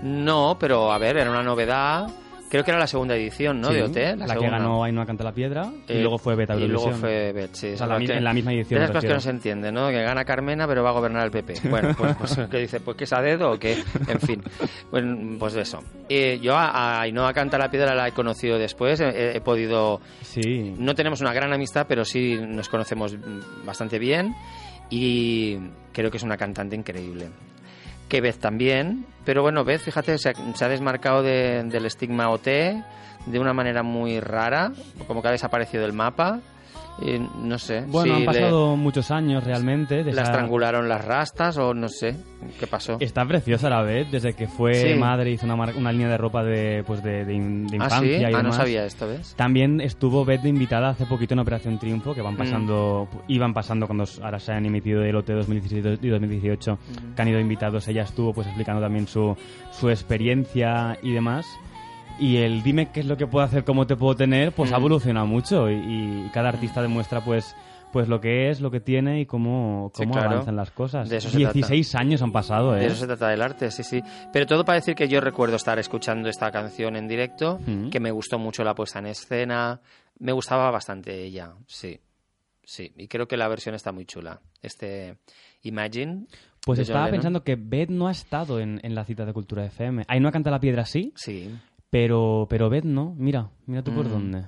No, 0.04 0.58
pero 0.60 0.92
a 0.92 0.98
ver, 0.98 1.18
era 1.18 1.30
una 1.30 1.44
novedad. 1.44 2.08
Creo 2.50 2.64
que 2.64 2.70
era 2.70 2.80
la 2.80 2.86
segunda 2.86 3.16
edición, 3.16 3.62
¿no? 3.62 3.70
Sí, 3.70 3.74
de 3.76 3.84
OT. 3.84 3.96
La, 4.16 4.28
La, 4.28 4.36
que 4.36 4.48
ganó 4.48 4.84
Ainhoa 4.84 5.08
Canta 5.08 5.24
la 5.24 5.32
Piedra 5.32 5.72
y 5.88 5.94
Eh, 5.94 6.02
luego 6.02 6.20
fue 6.20 6.36
Beta 6.36 6.56
Y 6.56 6.68
luego 6.68 6.92
fue 6.92 7.32
Bet, 7.32 7.56
sí. 7.56 7.70
O 7.74 7.78
sea, 7.78 7.88
la 7.88 7.98
en 7.98 8.24
la 8.24 8.32
misma 8.32 8.54
edición, 8.54 8.80
de 8.80 8.86
me 8.88 8.94
cosas 8.94 9.06
que 9.06 9.14
no 9.16 9.20
se 9.22 9.30
entienden, 9.32 9.74
¿no? 9.74 9.88
Que 9.90 10.04
gana 10.04 10.24
Carmena, 10.24 10.68
pero 10.68 10.84
va 10.84 10.90
a 10.90 10.94
gobernar 10.94 11.24
el 11.26 11.32
PP. 11.32 11.68
Bueno, 11.68 11.96
pues, 11.98 12.16
pues 12.20 12.38
que 12.52 12.58
dice, 12.60 12.80
pues 12.80 12.96
que 12.96 13.06
es 13.06 13.14
a 13.14 13.22
dedo 13.24 13.54
o 13.54 13.58
qué. 13.58 13.82
En 14.08 14.20
fin, 14.20 14.44
pues, 14.92 15.04
pues 15.40 15.56
eso. 15.56 15.80
Eh, 16.08 16.38
yo 16.44 16.56
a, 16.56 17.02
Ainhoa 17.02 17.34
Canta 17.34 17.58
la 17.58 17.72
Piedra 17.72 17.96
la 17.96 18.10
he 18.10 18.12
conocido 18.12 18.60
después. 18.60 19.00
He, 19.00 19.36
he 19.36 19.42
podido. 19.42 20.00
Sí. 20.22 20.76
No 20.78 20.94
tenemos 20.94 21.22
una 21.22 21.34
gran 21.34 21.54
amistad, 21.54 21.88
pero 21.90 22.06
sí 22.06 22.38
nos 22.40 22.70
conocemos 22.70 23.16
bastante 23.66 23.98
bien. 23.98 24.36
Y 24.96 25.58
creo 25.92 26.12
que 26.12 26.18
es 26.18 26.24
una 26.24 26.38
cantante 26.38 26.76
increíble. 26.76 27.30
Que 28.08 28.22
Beth 28.22 28.38
también. 28.38 29.08
Pero 29.26 29.42
bueno, 29.42 29.64
Beth, 29.64 29.82
fíjate, 29.82 30.20
se 30.20 30.30
ha, 30.30 30.68
desmarcado 30.70 31.24
de- 31.24 31.64
del 31.64 31.88
estigma 31.88 32.30
OT 32.30 32.46
de 33.26 33.40
una 33.40 33.54
manera 33.54 33.82
muy 33.82 34.20
rara, 34.20 34.72
como 35.08 35.24
que 35.24 35.30
ha 35.30 35.32
desaparecido 35.32 35.82
del 35.82 35.94
mapa. 35.94 36.42
Y 37.02 37.18
no 37.40 37.58
sé. 37.58 37.82
Bueno, 37.88 38.04
si 38.06 38.12
han 38.12 38.20
le- 38.20 38.26
pasado 38.26 38.76
muchos 38.76 39.10
años 39.10 39.44
realmente. 39.44 40.04
de 40.04 40.14
la 40.14 40.22
esa- 40.22 40.32
estrangularon 40.32 40.88
las 40.88 41.04
rastas 41.04 41.58
o 41.58 41.74
no 41.74 41.90
sé 41.90 42.16
qué 42.60 42.68
pasó. 42.68 42.98
Está 43.00 43.26
preciosa 43.26 43.68
la 43.70 43.82
vez, 43.82 44.12
desde 44.12 44.34
que 44.34 44.48
fue 44.48 44.74
Sí. 44.94 45.00
madre 45.00 45.32
hizo 45.32 45.46
una, 45.46 45.56
mar- 45.56 45.74
una 45.76 45.92
línea 45.92 46.08
de 46.08 46.18
ropa 46.18 46.44
de, 46.44 46.84
pues 46.86 47.02
de, 47.04 47.22
ah, 47.22 47.32
infancia 47.32 48.00
sí, 48.02 48.32
y 48.32 48.36
ah, 48.36 48.44
no 48.44 48.52
sabía 48.54 48.86
esto, 48.86 49.08
¿ves? 49.08 49.34
También 49.36 49.82
estuvo 49.82 50.24
Beth 50.24 50.42
de 50.44 50.50
invitada 50.50 50.90
hace 50.90 51.06
poquito 51.08 51.34
en 51.34 51.40
Operación 51.40 51.80
Triunfo, 51.80 52.14
que 52.14 52.22
Mm. 52.22 52.26
van 52.26 52.38
pasando, 52.38 53.08
iban 53.28 53.54
pasando 53.56 53.88
cuando 53.88 54.06
ahora 54.22 54.40
se 54.40 54.52
han 54.54 54.66
emitido 54.66 55.04
el 55.04 55.16
OT 55.16 55.34
2017 55.34 55.98
y 56.06 56.10
2018, 56.10 56.76
Mm. 56.76 57.16
que 57.16 57.22
han 57.22 57.28
ido 57.28 57.40
invitados. 57.40 57.88
Ella 57.88 58.04
estuvo 58.04 58.34
pues 58.34 58.46
explicando 58.48 58.82
también 58.82 59.08
su, 59.08 59.36
su 59.72 59.90
experiencia 59.90 60.98
y 61.02 61.12
demás. 61.12 61.46
Y 62.20 62.38
el 62.38 62.62
dime 62.64 62.92
qué 62.92 63.00
es 63.02 63.06
lo 63.06 63.18
que 63.18 63.28
puedo 63.28 63.44
hacer, 63.46 63.64
cómo 63.64 63.88
te 63.88 63.96
puedo 63.96 64.16
tener, 64.16 64.52
pues 64.54 64.72
ha 64.72 64.78
Mm. 64.78 64.82
evolucionado 64.82 65.26
mucho 65.28 65.70
y, 65.70 65.76
y 65.76 66.30
cada 66.34 66.50
artista 66.50 66.82
demuestra 66.82 67.22
pues 67.24 67.56
pues 67.92 68.08
lo 68.08 68.20
que 68.20 68.50
es, 68.50 68.60
lo 68.60 68.72
que 68.72 68.80
tiene 68.80 69.20
y 69.22 69.28
cómo, 69.28 69.92
Sí, 69.94 70.02
cómo 70.02 70.14
claro. 70.14 70.32
avanzan 70.32 70.56
las 70.56 70.72
cosas. 70.72 71.08
De 71.10 71.18
eso 71.18 71.30
se 71.30 71.38
16 71.38 71.94
años 71.94 72.24
han 72.24 72.32
pasado, 72.32 72.76
¿eh? 72.76 72.80
De 72.80 72.86
eso 72.88 72.96
se 72.96 73.06
trata 73.06 73.28
del 73.30 73.40
arte, 73.44 73.70
sí, 73.70 73.84
sí. 73.84 74.02
Pero 74.32 74.48
todo 74.48 74.66
para 74.66 74.80
decir 74.80 74.96
que 74.96 75.08
yo 75.08 75.22
recuerdo 75.22 75.58
estar 75.58 75.78
escuchando 75.78 76.28
esta 76.28 76.50
canción 76.50 76.96
en 76.96 77.08
directo, 77.08 77.60
Mm. 77.68 77.90
que 77.92 78.00
me 78.00 78.10
gustó 78.10 78.40
mucho 78.40 78.64
la 78.64 78.74
puesta 78.74 78.98
en 78.98 79.06
escena, 79.06 79.80
me 80.18 80.32
gustaba 80.32 80.72
bastante 80.72 81.24
ella, 81.24 81.54
sí. 81.68 82.00
Sí, 82.64 82.92
y 82.98 83.08
creo 83.08 83.28
que 83.28 83.38
la 83.38 83.48
versión 83.48 83.76
está 83.76 83.92
muy 83.92 84.06
chula. 84.06 84.40
Este 84.64 85.18
Imagine. 85.62 86.26
Pues 86.66 86.80
estaba 86.80 87.10
pensando 87.12 87.44
que 87.44 87.56
Beth 87.58 87.90
no 87.92 88.08
ha 88.08 88.12
estado 88.12 88.60
en, 88.60 88.80
en 88.84 88.96
la 88.96 89.04
cita 89.06 89.24
de 89.26 89.34
Cultura 89.34 89.66
FM. 89.66 90.04
Ahí 90.08 90.20
no 90.20 90.32
canta 90.32 90.50
la 90.50 90.60
piedra 90.60 90.86
sí, 90.86 91.14
Sí. 91.16 91.54
Pero, 91.94 92.48
pero 92.50 92.72
Beth 92.72 92.86
no. 92.86 93.14
Mira, 93.20 93.52
mira 93.68 93.84
tú 93.84 93.94
por 93.94 94.08
Mm. 94.08 94.10
dónde. 94.10 94.46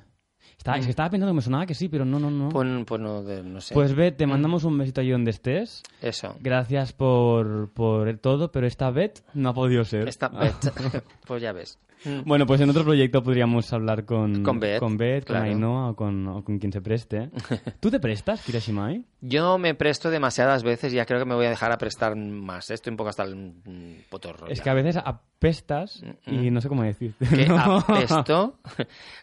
Está- 0.58 0.77
Es 0.77 0.81
Mm. 0.81 0.86
que 0.86 0.89
estaba 0.89 1.10
pensando 1.12 1.31
que 1.31 1.36
me 1.36 1.41
sonaba 1.43 1.65
que 1.67 1.75
sí, 1.75 1.89
pero 1.89 2.05
no, 2.05 2.17
no, 2.19 2.31
no. 2.31 2.49
Pues, 2.49 2.67
pues 2.88 2.99
no, 2.99 3.21
de- 3.21 3.43
no 3.43 3.62
sé. 3.62 3.75
Pues 3.75 3.93
Beth, 3.93 4.17
te 4.17 4.25
mandamos 4.25 4.63
un 4.63 4.75
besito 4.79 5.01
allí 5.01 5.12
donde 5.12 5.29
estés. 5.29 5.84
Eso. 6.01 6.36
Gracias 6.41 6.91
por, 6.91 7.71
por 7.71 8.17
todo, 8.17 8.51
pero 8.51 8.65
esta 8.65 8.89
Beth 8.89 9.21
no 9.36 9.49
ha 9.49 9.53
podido 9.53 9.84
ser. 9.86 10.08
Esta 10.08 10.27
Beth. 10.29 10.55
pues 11.27 11.41
ya 11.43 11.51
ves. 11.51 11.77
Mm. 12.05 12.21
Bueno, 12.25 12.45
pues 12.45 12.61
en 12.61 12.69
otro 12.69 12.83
proyecto 12.83 13.23
podríamos 13.23 13.71
hablar 13.73 14.05
con, 14.05 14.43
Con 14.43 14.59
Beth, 14.59 14.79
con, 14.79 14.97
Beth, 14.97 15.25
con 15.25 15.35
claro. 15.35 15.45
Ainhoa 15.45 15.89
o 15.89 15.95
con, 15.95 16.27
o 16.27 16.43
con 16.43 16.59
quien 16.59 16.71
se 16.71 16.81
preste. 16.81 17.29
¿Tú 17.79 17.89
te 17.89 17.99
prestas, 17.99 18.43
Kirashimai? 18.43 19.03
Yo 19.21 19.57
me 19.57 19.73
presto 19.73 20.09
demasiadas 20.09 20.63
veces 20.63 20.93
y 20.93 20.97
ya 20.97 21.05
creo 21.05 21.19
que 21.19 21.25
me 21.25 21.35
voy 21.35 21.47
a 21.47 21.49
dejar 21.49 21.71
a 21.71 21.77
prestar 21.77 22.15
más. 22.15 22.69
Estoy 22.69 22.91
un 22.91 22.97
poco 22.97 23.09
hasta 23.09 23.23
el 23.23 23.35
mm, 23.35 24.09
potorro. 24.09 24.47
Es 24.47 24.59
ya. 24.59 24.63
que 24.63 24.69
a 24.69 24.73
veces 24.73 24.97
apestas 24.97 26.03
y 26.27 26.51
no 26.51 26.61
sé 26.61 26.69
cómo 26.69 26.83
decir. 26.83 27.15
¿Qué 27.29 27.47
apesto? 27.57 28.59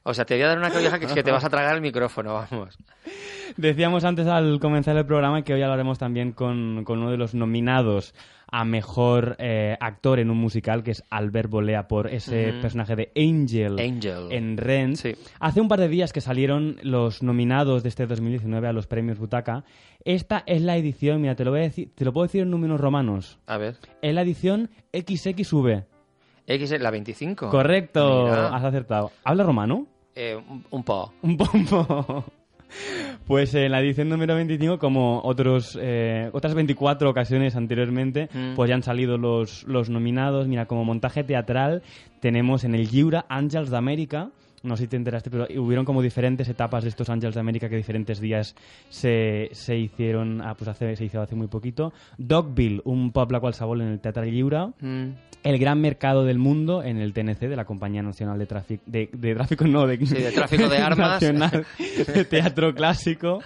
o 0.03 0.15
sea, 0.15 0.25
te 0.25 0.35
voy 0.35 0.43
a 0.43 0.49
dar 0.49 0.59
una 0.59 0.71
colleja 0.71 0.99
que 0.99 1.07
es 1.07 1.13
que 1.13 1.23
te 1.23 1.31
vas 1.31 1.45
a 1.45 1.51
tragar 1.51 1.75
el 1.75 1.81
micrófono, 1.81 2.35
vamos. 2.35 2.77
Decíamos 3.57 4.05
antes 4.05 4.27
al 4.27 4.59
comenzar 4.61 4.97
el 4.97 5.07
programa 5.07 5.43
que 5.43 5.55
hoy 5.55 5.63
hablaremos 5.63 5.99
también 5.99 6.33
con, 6.33 6.85
con 6.85 7.01
uno 7.01 7.11
de 7.11 7.17
los 7.17 7.35
nominados 7.35 8.15
a 8.53 8.65
mejor 8.67 9.35
eh, 9.39 9.77
actor 9.81 10.21
en 10.21 10.31
un 10.31 10.37
musical, 10.37 10.83
que 10.83 10.91
es 10.93 11.03
Albert 11.11 11.51
Bolea, 11.51 11.89
por 11.89 12.07
ese 12.09 12.53
personaje 12.61 12.95
de 12.95 13.11
Angel, 13.17 13.79
Angel. 13.81 14.31
en 14.31 14.59
Rent. 14.59 14.97
Sí. 14.97 15.15
Hace 15.41 15.61
un 15.63 15.69
par 15.69 15.81
de 15.81 15.89
días 15.89 16.13
que 16.13 16.21
salieron 16.21 16.77
los 16.83 17.23
nominados 17.23 17.83
de 17.83 17.89
este 17.89 18.07
2019 18.07 18.69
a 18.69 18.73
los 18.73 18.87
premios 18.87 19.19
Butaca. 19.19 19.65
Esta 20.05 20.43
es 20.47 20.61
la 20.61 20.77
edición, 20.77 21.23
mira, 21.23 21.35
te 21.35 21.45
lo, 21.45 21.51
voy 21.51 21.61
a 21.61 21.63
decir, 21.65 21.91
te 21.95 22.05
lo 22.05 22.13
puedo 22.13 22.27
decir 22.27 22.43
en 22.43 22.51
números 22.51 22.79
romanos. 22.79 23.39
A 23.47 23.57
ver. 23.57 23.77
Es 24.03 24.15
la 24.15 24.21
edición 24.23 24.71
XXV. 24.93 25.85
X, 26.47 26.81
la 26.81 26.91
25. 26.91 27.49
Correcto, 27.49 28.25
Mira. 28.25 28.55
has 28.55 28.65
acertado. 28.65 29.13
¿Habla 29.25 29.45
romano? 29.45 29.87
Eh, 30.15 30.37
un, 30.37 30.65
un 30.71 30.83
po. 30.85 31.15
Un 31.23 31.37
pompo. 31.39 32.25
Pues 33.27 33.55
en 33.55 33.71
la 33.73 33.81
edición 33.81 34.09
número 34.09 34.35
25, 34.35 34.79
como 34.79 35.21
otros, 35.25 35.79
eh, 35.81 36.31
otras 36.33 36.55
24 36.55 37.09
ocasiones 37.09 37.57
anteriormente, 37.57 38.29
Mm. 38.33 38.55
pues 38.55 38.69
ya 38.69 38.75
han 38.75 38.83
salido 38.83 39.19
los, 39.19 39.65
los 39.65 39.91
nominados. 39.91 40.49
Mira, 40.49 40.67
como 40.67 40.85
montaje 40.85 41.25
teatral 41.25 41.83
tenemos 42.21 42.65
en 42.65 42.75
el 42.75 42.89
Giura 42.89 43.25
Angels 43.29 43.71
de 43.71 43.77
América. 43.77 44.31
No 44.63 44.77
sé 44.77 44.85
si 44.85 44.89
te 44.89 44.97
enteraste, 44.97 45.31
pero 45.31 45.47
hubieron 45.61 45.85
como 45.85 46.03
diferentes 46.03 46.49
etapas 46.49 46.85
de 46.85 46.91
estos 46.91 47.09
Angels 47.11 47.35
de 47.35 47.41
América 47.41 47.69
que 47.69 47.77
diferentes 47.77 48.21
días 48.21 48.55
se, 48.89 49.49
se 49.53 49.77
hicieron, 49.77 50.41
ah, 50.41 50.55
pues 50.55 50.69
hace, 50.69 50.95
se 50.97 51.05
hizo 51.05 51.21
hace 51.21 51.35
muy 51.35 51.49
poquito. 51.49 51.93
Dogville, 52.19 52.81
un 52.85 53.11
poble 53.13 53.41
qualsevol 53.41 53.81
en 53.81 53.89
el 53.89 54.01
Teatre 54.01 54.31
Lliure. 54.31 54.69
Mm. 54.81 55.09
El 55.43 55.59
gran 55.59 55.81
mercado 55.81 56.25
del 56.25 56.39
mundo 56.39 56.85
en 56.85 56.99
el 56.99 57.13
TNC 57.13 57.41
de 57.49 57.57
la 57.57 57.65
Compañía 57.65 58.01
Nacional 58.01 58.39
de 58.39 58.47
Tráfico 58.47 58.85
de, 58.87 59.11
de 59.13 59.35
tráfico 59.35 59.67
no 59.67 59.89
de, 59.89 59.97
Sí, 60.07 60.15
de 60.15 60.31
tráfico 60.31 60.69
de 60.69 60.79
armas. 60.79 61.21
Nacional 61.21 61.67
de 62.15 62.25
Teatro 62.25 62.73
Clásico 62.73 63.41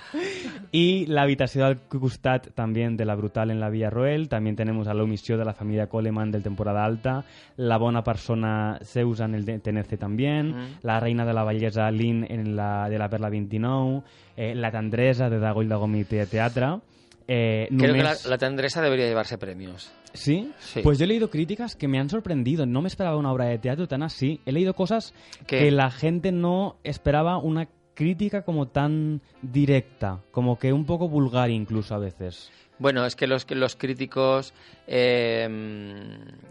y 0.72 1.06
la 1.06 1.22
habitación 1.22 1.64
al 1.64 1.80
costat 1.88 2.48
también 2.54 2.98
de 2.98 3.06
la 3.06 3.14
Brutal 3.14 3.50
en 3.50 3.60
la 3.60 3.70
Villa 3.70 3.88
Roel 3.88 4.28
también 4.28 4.56
tenemos 4.56 4.88
a 4.88 4.94
l'omissió 4.94 5.38
de 5.38 5.46
la 5.46 5.54
familia 5.54 5.86
Coleman 5.88 6.30
del 6.30 6.42
Temporada 6.42 6.84
Alta 6.84 7.24
la 7.56 7.78
bona 7.78 8.04
persona 8.04 8.78
Zeus 8.84 9.20
en 9.20 9.34
el 9.34 9.46
TNC 9.62 9.96
también 9.98 10.46
Mm. 10.46 10.66
la 10.82 10.98
reina 11.06 11.24
de 11.24 11.32
la 11.32 11.44
bellesa 11.44 11.90
Lin 11.90 12.26
en 12.28 12.56
la 12.56 12.88
de 12.88 12.98
la 12.98 13.08
Perla 13.08 13.30
29 13.30 14.02
eh, 14.36 14.54
la 14.54 14.70
tendresa 14.70 15.30
de 15.30 15.38
Dagoll 15.38 15.68
de 15.68 16.26
Teatre 16.26 16.80
eh, 17.28 17.68
Creo 17.76 17.94
que 17.94 18.02
la, 18.02 18.16
la 18.28 18.38
tendresa 18.38 18.80
debería 18.82 19.06
llevarse 19.06 19.36
premios. 19.36 19.90
¿Sí? 20.12 20.52
Sí. 20.58 20.80
Pues 20.82 20.98
yo 20.98 21.04
he 21.04 21.08
leído 21.08 21.28
críticas 21.28 21.74
que 21.74 21.88
me 21.88 21.98
han 21.98 22.08
sorprendido. 22.08 22.66
No 22.66 22.82
me 22.82 22.88
esperaba 22.88 23.16
una 23.16 23.32
obra 23.32 23.46
de 23.46 23.58
teatro 23.58 23.88
tan 23.88 24.02
así. 24.02 24.40
He 24.46 24.52
leído 24.52 24.74
cosas 24.74 25.12
¿Qué? 25.46 25.58
que 25.58 25.70
la 25.70 25.90
gente 25.90 26.30
no 26.32 26.76
esperaba 26.84 27.38
una 27.38 27.68
crítica 27.96 28.42
como 28.42 28.68
tan 28.68 29.20
directa, 29.42 30.20
como 30.30 30.56
que 30.56 30.72
un 30.72 30.86
poco 30.86 31.08
vulgar 31.08 31.50
incluso 31.50 31.96
a 31.96 31.98
veces. 31.98 32.52
Bueno, 32.78 33.06
es 33.06 33.16
que 33.16 33.26
los, 33.26 33.44
que 33.44 33.54
los 33.54 33.74
críticos... 33.74 34.52
Eh, 34.86 35.48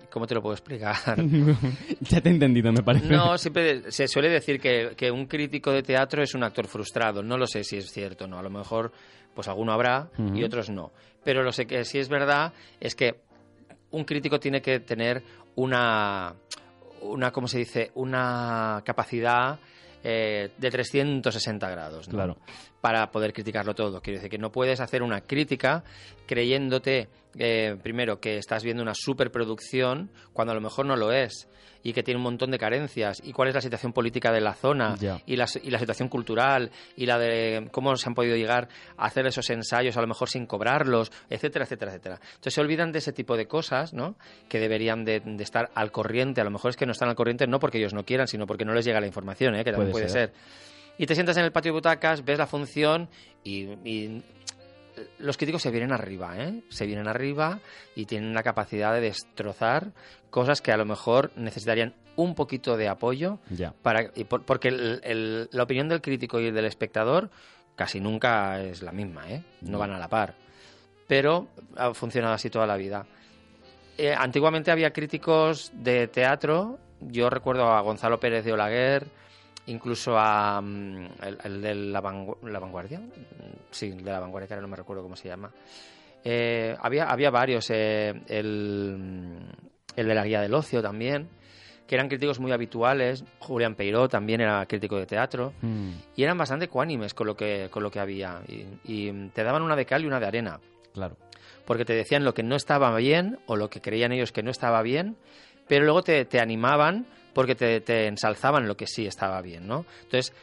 ¿Cómo 0.10 0.26
te 0.26 0.34
lo 0.34 0.42
puedo 0.42 0.56
explicar? 0.56 0.96
ya 2.00 2.20
te 2.20 2.30
he 2.30 2.32
entendido, 2.32 2.72
me 2.74 2.82
parece. 2.82 3.08
No, 3.08 3.38
siempre 3.38 3.92
se 3.92 4.08
suele 4.08 4.30
decir 4.30 4.60
que, 4.60 4.94
que, 4.98 5.12
un 5.12 5.28
crítico 5.28 5.72
de 5.72 5.84
teatro 5.84 6.24
es 6.24 6.34
un 6.34 6.44
actor 6.44 6.68
frustrado. 6.68 7.22
No 7.22 7.38
lo 7.38 7.46
sé 7.46 7.64
si 7.64 7.78
es 7.78 7.92
cierto 7.92 8.26
o 8.26 8.28
no. 8.28 8.40
A 8.40 8.42
lo 8.42 8.50
mejor, 8.50 8.92
pues 9.36 9.48
alguno 9.48 9.74
habrá 9.74 10.10
y 10.34 10.44
otros 10.44 10.70
no. 10.70 10.92
Pero 11.24 11.44
lo 11.44 11.52
sé 11.52 11.68
que 11.68 11.84
sí 11.86 12.00
es 12.00 12.10
verdad 12.10 12.54
es 12.80 12.96
que 12.96 13.22
un 13.92 14.04
crítico 14.04 14.40
tiene 14.40 14.62
que 14.62 14.80
tener 14.80 15.22
una, 15.56 16.34
una 17.02 17.32
¿cómo 17.32 17.48
se 17.48 17.60
dice? 17.60 17.92
Una 17.96 18.82
capacidad 18.84 19.60
eh, 20.08 20.52
de 20.56 20.70
360 20.70 21.70
grados. 21.70 22.08
¿no? 22.08 22.14
Claro. 22.14 22.38
Para 22.86 23.10
poder 23.10 23.34
criticarlo 23.34 23.74
todo. 23.74 24.00
Quiero 24.00 24.20
decir 24.20 24.30
que 24.30 24.38
no 24.38 24.52
puedes 24.52 24.80
hacer 24.80 25.02
una 25.02 25.22
crítica 25.22 25.84
creyéndote, 26.28 27.10
eh, 27.36 27.76
primero, 27.82 28.20
que 28.20 28.38
estás 28.38 28.64
viendo 28.64 28.84
una 28.84 28.94
superproducción 28.94 30.12
cuando 30.34 30.52
a 30.52 30.54
lo 30.56 30.62
mejor 30.62 30.86
no 30.86 30.96
lo 30.96 31.12
es 31.12 31.50
y 31.82 31.94
que 31.94 32.04
tiene 32.04 32.20
un 32.20 32.24
montón 32.26 32.52
de 32.52 32.60
carencias 32.60 33.24
y 33.24 33.32
cuál 33.32 33.50
es 33.50 33.56
la 33.56 33.62
situación 33.62 33.92
política 33.92 34.32
de 34.32 34.40
la 34.40 34.54
zona 34.54 34.96
y 35.26 35.36
la, 35.36 35.48
y 35.64 35.72
la 35.72 35.80
situación 35.80 36.10
cultural 36.10 36.70
y 36.96 37.08
la 37.08 37.18
de 37.18 37.70
cómo 37.72 37.96
se 37.96 38.08
han 38.08 38.14
podido 38.14 38.36
llegar 38.36 38.70
a 38.98 39.08
hacer 39.08 39.26
esos 39.26 39.50
ensayos 39.50 39.98
a 39.98 40.02
lo 40.02 40.08
mejor 40.08 40.30
sin 40.30 40.46
cobrarlos, 40.46 41.12
etcétera, 41.28 41.66
etcétera, 41.66 41.92
etcétera. 41.92 42.20
Entonces 42.22 42.54
se 42.54 42.62
olvidan 42.62 42.92
de 42.92 43.00
ese 43.00 43.14
tipo 43.14 43.36
de 43.36 43.48
cosas, 43.48 43.94
¿no? 43.94 44.16
Que 44.48 44.60
deberían 44.60 45.06
de, 45.06 45.24
estar 45.40 45.72
al 45.74 45.92
corriente. 45.92 46.40
A 46.40 46.44
lo 46.44 46.52
mejor 46.52 46.70
es 46.70 46.78
que 46.78 46.86
no 46.86 46.92
están 46.92 47.10
al 47.10 47.16
corriente 47.16 47.48
no 47.48 47.60
porque 47.60 47.80
ellos 47.80 47.96
no 47.96 48.06
quieran, 48.06 48.28
sino 48.28 48.46
porque 48.46 48.64
no 48.64 48.76
les 48.76 48.86
llega 48.86 49.00
la 49.00 49.08
información, 49.08 49.56
¿eh? 49.56 49.64
Que 49.64 49.72
también 49.72 49.92
puede, 49.92 50.10
ser. 50.10 50.34
Y 50.98 51.06
te 51.06 51.16
sientas 51.16 51.38
en 51.38 51.46
el 51.46 51.52
patio 51.52 51.72
de 51.72 51.78
butacas, 51.78 52.24
ves 52.24 52.38
la 52.38 52.48
función 52.48 53.10
y 53.44 54.22
los 55.20 55.38
críticos 55.38 55.62
se 55.62 55.72
vienen 55.72 55.92
arriba, 55.92 56.38
¿eh? 56.38 56.62
Se 56.70 56.86
vienen 56.86 57.08
arriba 57.08 57.60
y 57.96 58.06
tienen 58.06 58.34
la 58.34 58.44
capacidad 58.44 58.94
de 58.94 59.02
destrozar 59.02 59.92
cosas 60.30 60.62
que 60.62 60.72
a 60.72 60.78
lo 60.78 60.86
mejor 60.86 61.32
necesitarían 61.36 61.94
un 62.16 62.36
poquito 62.36 62.78
de 62.78 62.88
apoyo 62.88 63.40
para 63.82 64.12
porque 64.46 64.72
la 64.72 65.64
opinión 65.64 65.90
del 65.90 66.02
crítico 66.02 66.40
y 66.40 66.52
del 66.52 66.66
espectador 66.66 67.30
casi 67.76 68.00
nunca 68.00 68.62
es 68.62 68.82
la 68.82 68.92
misma, 68.92 69.30
¿eh? 69.30 69.44
No 69.62 69.80
van 69.80 69.92
a 69.92 70.00
la 70.00 70.08
par. 70.08 70.36
Pero 71.08 71.48
ha 71.76 71.94
funcionado 71.94 72.34
así 72.34 72.50
toda 72.50 72.66
la 72.66 72.78
vida. 72.78 73.06
Eh, 73.98 74.14
antiguamente 74.14 74.72
había 74.72 74.92
críticos 74.92 75.72
de 75.74 76.08
teatro. 76.08 76.80
Yo 77.02 77.30
recuerdo 77.30 77.68
a 77.68 77.82
Gonzalo 77.82 78.20
Pérez 78.20 78.44
de 78.46 78.54
Olaguer, 78.54 79.08
incluso 79.68 80.18
a 80.18 80.62
mm, 80.62 81.08
el, 81.44 81.62
de 81.62 81.76
la, 81.76 82.02
vanguardia 82.02 83.02
sí 83.72 83.92
de 83.92 84.12
la 84.12 84.20
vanguardia 84.20 84.48
que 84.48 84.54
ahora 84.54 84.62
no 84.62 84.68
me 84.68 84.76
recuerdo 84.78 85.04
cómo 85.04 85.16
se 85.16 85.28
llama. 85.28 85.52
Eh, 86.24 86.76
había 86.80 87.06
había 87.06 87.30
varios 87.30 87.70
eh, 87.70 88.14
el, 88.28 89.40
el 89.96 90.08
de 90.08 90.16
la 90.16 90.26
guía 90.26 90.42
del 90.42 90.54
ocio 90.54 90.82
también 90.82 91.30
que 91.88 91.94
eran 91.94 92.08
críticos 92.08 92.40
muy 92.40 92.52
habituales. 92.52 93.24
Julián 93.40 93.76
Peiró 93.76 94.10
también 94.10 94.42
era 94.42 94.66
crítico 94.66 94.98
de 94.98 95.06
teatro. 95.06 95.54
Mm. 95.62 95.92
y 96.16 96.24
eran 96.24 96.38
bastante 96.38 96.68
cuánimes 96.68 97.14
con 97.14 97.28
lo 97.28 97.36
que 97.36 97.70
con 97.70 97.84
lo 97.84 97.92
que 97.92 98.00
había. 98.00 98.42
Y, 98.48 98.66
y 98.84 99.30
te 99.30 99.44
daban 99.44 99.62
una 99.62 99.76
de 99.76 99.86
cal 99.86 100.04
y 100.04 100.08
una 100.08 100.20
de 100.20 100.26
arena. 100.26 100.60
Claro. 100.94 101.18
porque 101.66 101.84
te 101.84 101.94
decían 101.94 102.24
lo 102.24 102.34
que 102.34 102.42
no 102.42 102.56
estaba 102.56 102.96
bien 102.96 103.38
o 103.48 103.58
lo 103.58 103.70
que 103.70 103.82
creían 103.82 104.14
ellos 104.14 104.32
que 104.32 104.44
no 104.44 104.50
estaba 104.50 104.82
bien 104.82 105.18
pero 105.68 105.84
luego 105.84 106.04
te, 106.04 106.24
te 106.24 106.40
animaban 106.40 107.06
porque 107.36 107.54
te, 107.54 107.82
te, 107.82 108.08
ensalzaban 108.08 108.66
lo 108.68 108.78
que 108.78 108.88
sí 108.88 109.06
estaba 109.06 109.42
bien, 109.42 109.68
¿no? 109.68 109.86
Entonces, 110.04 110.34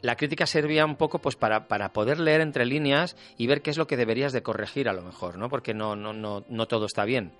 la 0.00 0.16
crítica 0.16 0.46
servía 0.46 0.86
un 0.86 0.96
poco 0.96 1.18
pues 1.18 1.36
para, 1.36 1.68
para, 1.68 1.92
poder 1.92 2.18
leer 2.18 2.40
entre 2.40 2.64
líneas 2.64 3.16
y 3.36 3.46
ver 3.46 3.60
qué 3.60 3.70
es 3.70 3.76
lo 3.76 3.86
que 3.86 3.98
deberías 3.98 4.32
de 4.32 4.42
corregir 4.42 4.88
a 4.88 4.94
lo 4.94 5.02
mejor, 5.02 5.36
¿no? 5.36 5.50
Porque 5.50 5.74
no, 5.74 5.94
no, 5.94 6.14
no, 6.14 6.44
no 6.48 6.66
todo 6.66 6.86
está 6.86 7.04
bien, 7.04 7.32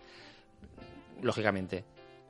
lógicamente. 1.22 1.84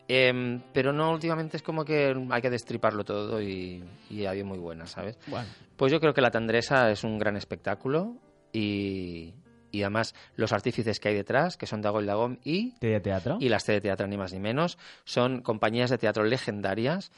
Eh, 0.06 0.60
pero 0.72 0.92
no, 0.92 1.12
últimamente 1.12 1.56
es 1.56 1.62
como 1.62 1.84
que 1.84 2.14
hay 2.30 2.40
que 2.40 2.48
destriparlo 2.50 3.04
todo 3.04 3.42
y, 3.42 3.82
y 4.08 4.24
hay 4.24 4.44
muy 4.44 4.58
buenas, 4.58 4.92
¿sabes? 4.92 5.18
Bueno. 5.26 5.48
Pues 5.76 5.90
yo 5.92 6.00
creo 6.00 6.14
que 6.14 6.22
La 6.22 6.30
Tandresa 6.30 6.90
es 6.90 7.02
un 7.02 7.18
gran 7.18 7.36
espectáculo 7.36 8.14
y, 8.52 9.34
y 9.70 9.82
además 9.82 10.14
los 10.36 10.52
artífices 10.52 11.00
que 11.00 11.08
hay 11.08 11.14
detrás, 11.14 11.56
que 11.56 11.66
son 11.66 11.82
Dago 11.82 12.00
y 12.02 12.06
Dagom 12.06 12.38
y, 12.44 12.74
de 12.80 13.00
teatro? 13.00 13.38
y 13.40 13.48
las 13.48 13.64
T 13.64 13.72
de 13.72 13.80
Teatro, 13.80 14.06
ni 14.06 14.16
más 14.16 14.32
ni 14.32 14.40
menos, 14.40 14.78
son 15.04 15.42
compañías 15.42 15.90
de 15.90 15.98
teatro 15.98 16.24
legendarias, 16.24 17.12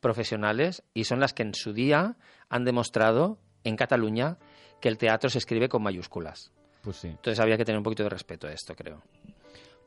profesionales, 0.00 0.82
y 0.94 1.04
son 1.04 1.20
las 1.20 1.32
que 1.32 1.42
en 1.42 1.54
su 1.54 1.72
día 1.72 2.16
han 2.48 2.64
demostrado 2.64 3.38
en 3.64 3.76
Cataluña 3.76 4.38
que 4.80 4.88
el 4.88 4.98
teatro 4.98 5.28
se 5.28 5.38
escribe 5.38 5.68
con 5.68 5.82
mayúsculas. 5.82 6.52
Pues 6.82 6.96
sí. 6.96 7.08
Entonces 7.08 7.40
había 7.40 7.56
que 7.56 7.64
tener 7.64 7.78
un 7.78 7.84
poquito 7.84 8.04
de 8.04 8.08
respeto 8.10 8.46
a 8.46 8.52
esto, 8.52 8.74
creo. 8.74 9.02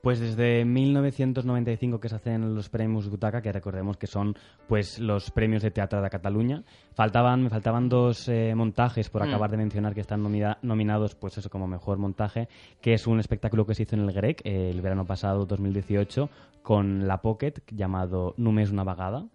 Pues 0.02 0.20
desde 0.20 0.66
1995 0.66 2.00
que 2.00 2.10
se 2.10 2.16
hacen 2.16 2.56
los 2.56 2.70
premios 2.70 3.08
Butaca, 3.10 3.42
que 3.42 3.52
recordemos 3.52 3.98
que 3.98 4.08
son 4.08 4.36
pues 4.68 4.98
los 5.00 5.30
premios 5.30 5.62
de 5.62 5.70
teatro 5.70 6.02
de 6.02 6.10
Cataluña. 6.10 6.64
Faltaban, 6.94 7.44
me 7.44 7.50
faltaban 7.50 7.88
dos 7.88 8.28
eh, 8.28 8.54
montajes 8.56 9.10
por 9.10 9.22
Mm. 9.24 9.28
acabar 9.30 9.52
de 9.52 9.58
mencionar 9.58 9.94
que 9.94 10.02
están 10.02 10.24
nomina- 10.24 10.58
nominados, 10.64 11.14
pues 11.16 11.38
eso 11.38 11.50
como 11.52 11.68
mejor 11.68 12.00
montaje, 12.00 12.48
que 12.82 12.94
es 12.94 13.06
un 13.06 13.20
espectáculo 13.20 13.66
que 13.68 13.76
se 13.76 13.84
hizo 13.84 13.96
en 13.96 14.02
el 14.02 14.12
Grec 14.12 14.42
eh, 14.44 14.72
el 14.72 14.82
verano 14.82 15.06
pasado, 15.06 15.46
2018, 15.46 16.30
con 16.64 17.08
la 17.08 17.22
Pocket 17.22 17.54
llamado 17.72 18.34
Només 18.38 18.72
una 18.72 18.84
vagada. 18.84 19.26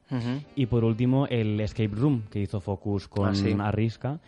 Y 0.56 0.66
por 0.66 0.84
último 0.84 1.26
el 1.28 1.60
Escape 1.60 1.94
Room 1.94 2.22
que 2.30 2.40
hizo 2.40 2.60
Focus 2.60 3.06
con 3.08 3.28
Ah, 3.28 3.34
sí. 3.34 3.54
Arrisca 3.58 4.20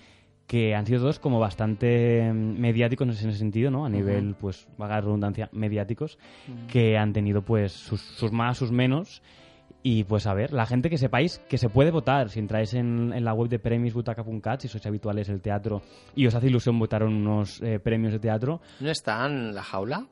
que 0.49 0.75
han 0.75 0.87
sido 0.87 1.01
dos 1.01 1.21
como 1.21 1.39
bastante 1.39 2.33
mm, 2.33 2.59
mediáticos 2.59 3.07
en 3.07 3.11
ese 3.29 3.39
sentido, 3.39 3.71
¿no? 3.71 3.85
A 3.85 3.91
nivel, 3.91 4.35
pues, 4.35 4.67
vaga 4.79 5.01
redundancia, 5.01 5.49
mediáticos, 5.53 6.19
que 6.67 6.97
han 6.97 7.13
tenido, 7.13 7.43
pues, 7.43 7.73
sus, 7.73 8.01
sus 8.01 8.33
más, 8.33 8.57
sus 8.57 8.73
menos. 8.73 9.23
Y, 9.83 10.05
pues, 10.05 10.27
a 10.27 10.35
ver, 10.35 10.53
la 10.53 10.67
gente 10.67 10.91
que 10.91 10.97
sepáis 10.97 11.39
que 11.49 11.59
se 11.59 11.69
puede 11.69 11.91
votar. 11.91 12.31
Si 12.31 12.41
entráis 12.41 12.73
en, 12.75 13.13
en 13.13 13.25
la 13.25 13.35
web 13.35 13.49
de 13.49 13.59
premiosbutaca.cat, 13.59 14.63
si 14.63 14.69
sois 14.69 14.85
habituales 14.87 15.29
del 15.29 15.41
teatro 15.41 15.83
y 16.17 16.27
os 16.27 16.35
hace 16.35 16.49
ilusión 16.49 16.79
votar 16.79 17.05
unos 17.05 17.63
eh, 17.63 17.79
premios 17.79 18.13
de 18.13 18.19
teatro, 18.19 18.61
¿No 18.81 18.91
está 18.91 19.27
en 19.27 19.55
la 19.55 19.63
jaula? 19.63 20.07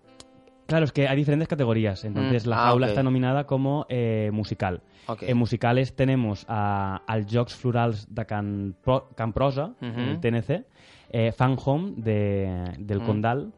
Claro, 0.66 0.84
es 0.84 0.92
que 0.92 1.06
hay 1.08 1.16
diferentes 1.16 1.48
categorías. 1.48 2.04
Entonces, 2.04 2.46
Mm, 2.46 2.50
la 2.50 2.56
ah, 2.56 2.66
jaula 2.68 2.86
está 2.88 3.02
nominada 3.02 3.46
como 3.46 3.86
eh, 3.88 4.30
musical. 4.32 4.82
En 5.20 5.36
musicales 5.36 5.94
tenemos 5.94 6.44
a, 6.48 7.02
al 7.06 7.26
Jocs 7.30 7.54
Florals 7.54 8.12
de 8.12 8.26
Can, 8.26 8.74
Pro, 8.82 9.08
Can 9.14 9.32
Prosa, 9.32 9.74
Ujú. 9.80 10.00
el 10.00 10.18
TNC, 10.20 10.64
eh, 11.10 11.30
Fan 11.32 11.56
Home 11.64 11.92
de, 11.96 12.72
del 12.78 13.00
Mm. 13.00 13.04
Condal, 13.06 13.52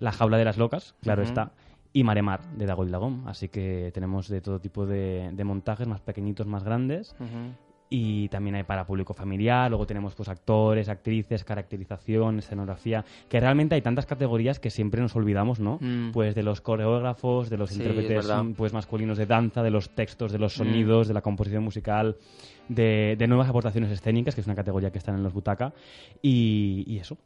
La 0.00 0.10
Jaula 0.12 0.36
de 0.38 0.44
las 0.44 0.56
Locas, 0.58 0.94
claro 1.00 1.22
está, 1.22 1.52
y 1.92 2.02
Maremar 2.04 2.40
de 2.56 2.66
Dagol 2.66 2.90
Dagom. 2.90 3.26
Así 3.28 3.48
que 3.48 3.90
tenemos 3.94 4.28
de 4.28 4.40
todo 4.40 4.58
tipo 4.60 4.86
de, 4.86 5.30
de 5.32 5.44
montajes, 5.44 5.86
más 5.86 6.00
pequeñitos, 6.00 6.46
más 6.46 6.64
grandes. 6.64 7.14
Y 7.90 8.28
también 8.28 8.54
hay 8.56 8.64
para 8.64 8.86
público 8.86 9.14
familiar, 9.14 9.70
luego 9.70 9.86
tenemos 9.86 10.14
pues 10.14 10.28
actores, 10.28 10.90
actrices, 10.90 11.42
caracterización, 11.42 12.38
escenografía, 12.38 13.02
que 13.30 13.40
realmente 13.40 13.74
hay 13.76 13.80
tantas 13.80 14.04
categorías 14.04 14.60
que 14.60 14.68
siempre 14.68 15.00
nos 15.00 15.16
olvidamos, 15.16 15.58
¿no? 15.58 15.78
Mm. 15.80 16.10
Pues 16.12 16.34
de 16.34 16.42
los 16.42 16.60
coreógrafos, 16.60 17.48
de 17.48 17.56
los 17.56 17.70
Sí, 17.70 17.76
intérpretes 17.76 18.30
pues 18.56 18.74
masculinos 18.74 19.16
de 19.16 19.24
danza, 19.24 19.62
de 19.62 19.70
los 19.70 19.88
textos, 19.90 20.32
de 20.32 20.38
los 20.38 20.54
Mm. 20.54 20.58
sonidos, 20.58 21.08
de 21.08 21.14
la 21.14 21.22
composición 21.22 21.64
musical, 21.64 22.16
de, 22.68 23.16
de 23.18 23.26
nuevas 23.26 23.48
aportaciones 23.48 23.90
escénicas, 23.90 24.34
que 24.34 24.42
es 24.42 24.46
una 24.46 24.56
categoría 24.56 24.90
que 24.90 24.98
están 24.98 25.14
en 25.14 25.22
los 25.22 25.32
butaca, 25.32 25.72
y, 26.20 26.84
y 26.86 26.98
eso. 26.98 27.16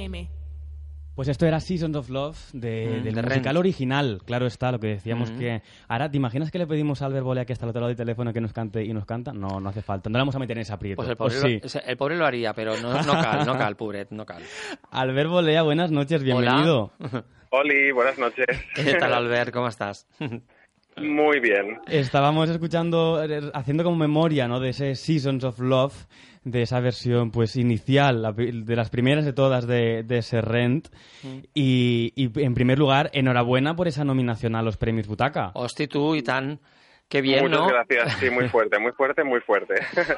FM. 0.00 0.28
Pues 1.14 1.28
esto 1.28 1.44
era 1.44 1.60
Seasons 1.60 1.96
of 1.96 2.08
Love 2.08 2.38
de, 2.54 2.86
Mm, 3.00 3.02
del 3.04 3.14
de 3.14 3.22
musical 3.22 3.56
original, 3.58 4.22
claro 4.24 4.46
está, 4.46 4.72
lo 4.72 4.78
que 4.78 4.86
decíamos 4.86 5.30
Mm. 5.32 5.38
que... 5.38 5.62
Ahora, 5.88 6.10
¿te 6.10 6.16
imaginas 6.16 6.50
que 6.50 6.58
le 6.58 6.66
pedimos 6.66 7.02
a 7.02 7.06
Albert 7.06 7.24
Bolea 7.24 7.44
que 7.44 7.52
está 7.52 7.66
al 7.66 7.70
otro 7.70 7.80
lado 7.80 7.88
del 7.88 7.96
teléfono 7.96 8.32
que 8.32 8.40
nos 8.40 8.52
cante 8.54 8.82
y 8.84 8.92
nos 8.94 9.04
canta? 9.04 9.32
No, 9.32 9.60
no 9.60 9.68
hace 9.68 9.82
falta, 9.82 10.08
no 10.08 10.14
le 10.16 10.22
vamos 10.22 10.36
a 10.36 10.38
meter 10.38 10.56
en 10.56 10.62
ese 10.62 10.72
aprieto. 10.72 10.96
Pues 10.96 11.08
el 11.08 11.14
¿O 11.14 11.18
pobre, 11.18 11.34
sí? 11.34 11.60
lo, 11.62 11.68
sea, 11.68 11.82
el 11.82 11.96
pobre 11.98 12.16
lo 12.16 12.24
haría, 12.24 12.54
pero 12.54 12.74
no, 12.80 13.02
no 13.02 13.12
cal, 13.12 13.44
no 13.44 13.58
cal, 13.58 13.76
pobret, 13.76 14.10
no 14.12 14.24
cal. 14.24 14.42
Albert 14.90 15.28
Bolea, 15.28 15.62
buenas 15.62 15.90
noches, 15.90 16.22
bienvenido. 16.22 16.92
Oli, 17.50 17.90
buenas 17.92 18.16
noches. 18.18 18.46
¿Qué 18.74 18.94
tal, 18.94 19.12
Albert? 19.12 19.52
¿Cómo 19.52 19.68
estás? 19.68 20.06
Muy 21.00 21.40
bien. 21.40 21.80
Estábamos 21.88 22.48
escuchando, 22.50 23.22
eh, 23.24 23.50
haciendo 23.54 23.84
como 23.84 23.96
memoria, 23.96 24.46
¿no? 24.48 24.60
De 24.60 24.70
ese 24.70 24.94
Seasons 24.94 25.44
of 25.44 25.58
Love, 25.58 25.94
de 26.44 26.62
esa 26.62 26.80
versión, 26.80 27.30
pues, 27.30 27.56
inicial, 27.56 28.22
la 28.22 28.32
de 28.32 28.76
las 28.76 28.90
primeras 28.90 29.24
de 29.24 29.32
todas 29.32 29.66
de, 29.66 30.02
de 30.04 30.18
ese 30.18 30.40
Rent. 30.40 30.88
Mm. 31.22 31.38
Y, 31.54 32.12
y, 32.16 32.44
en 32.44 32.54
primer 32.54 32.78
lugar, 32.78 33.10
enhorabuena 33.12 33.74
por 33.76 33.88
esa 33.88 34.04
nominación 34.04 34.54
a 34.56 34.62
los 34.62 34.76
premios 34.76 35.06
Butaca. 35.06 35.50
Hosti, 35.54 35.86
tú 35.86 36.14
y 36.14 36.22
tan... 36.22 36.60
Qué 37.08 37.20
bien, 37.22 37.42
Muchas 37.42 37.58
¿no? 37.60 37.66
gracias. 37.66 38.12
Sí, 38.20 38.30
muy 38.30 38.48
fuerte, 38.50 38.78
muy 38.78 38.92
fuerte, 38.92 39.24
muy 39.24 39.40
fuerte. 39.40 39.74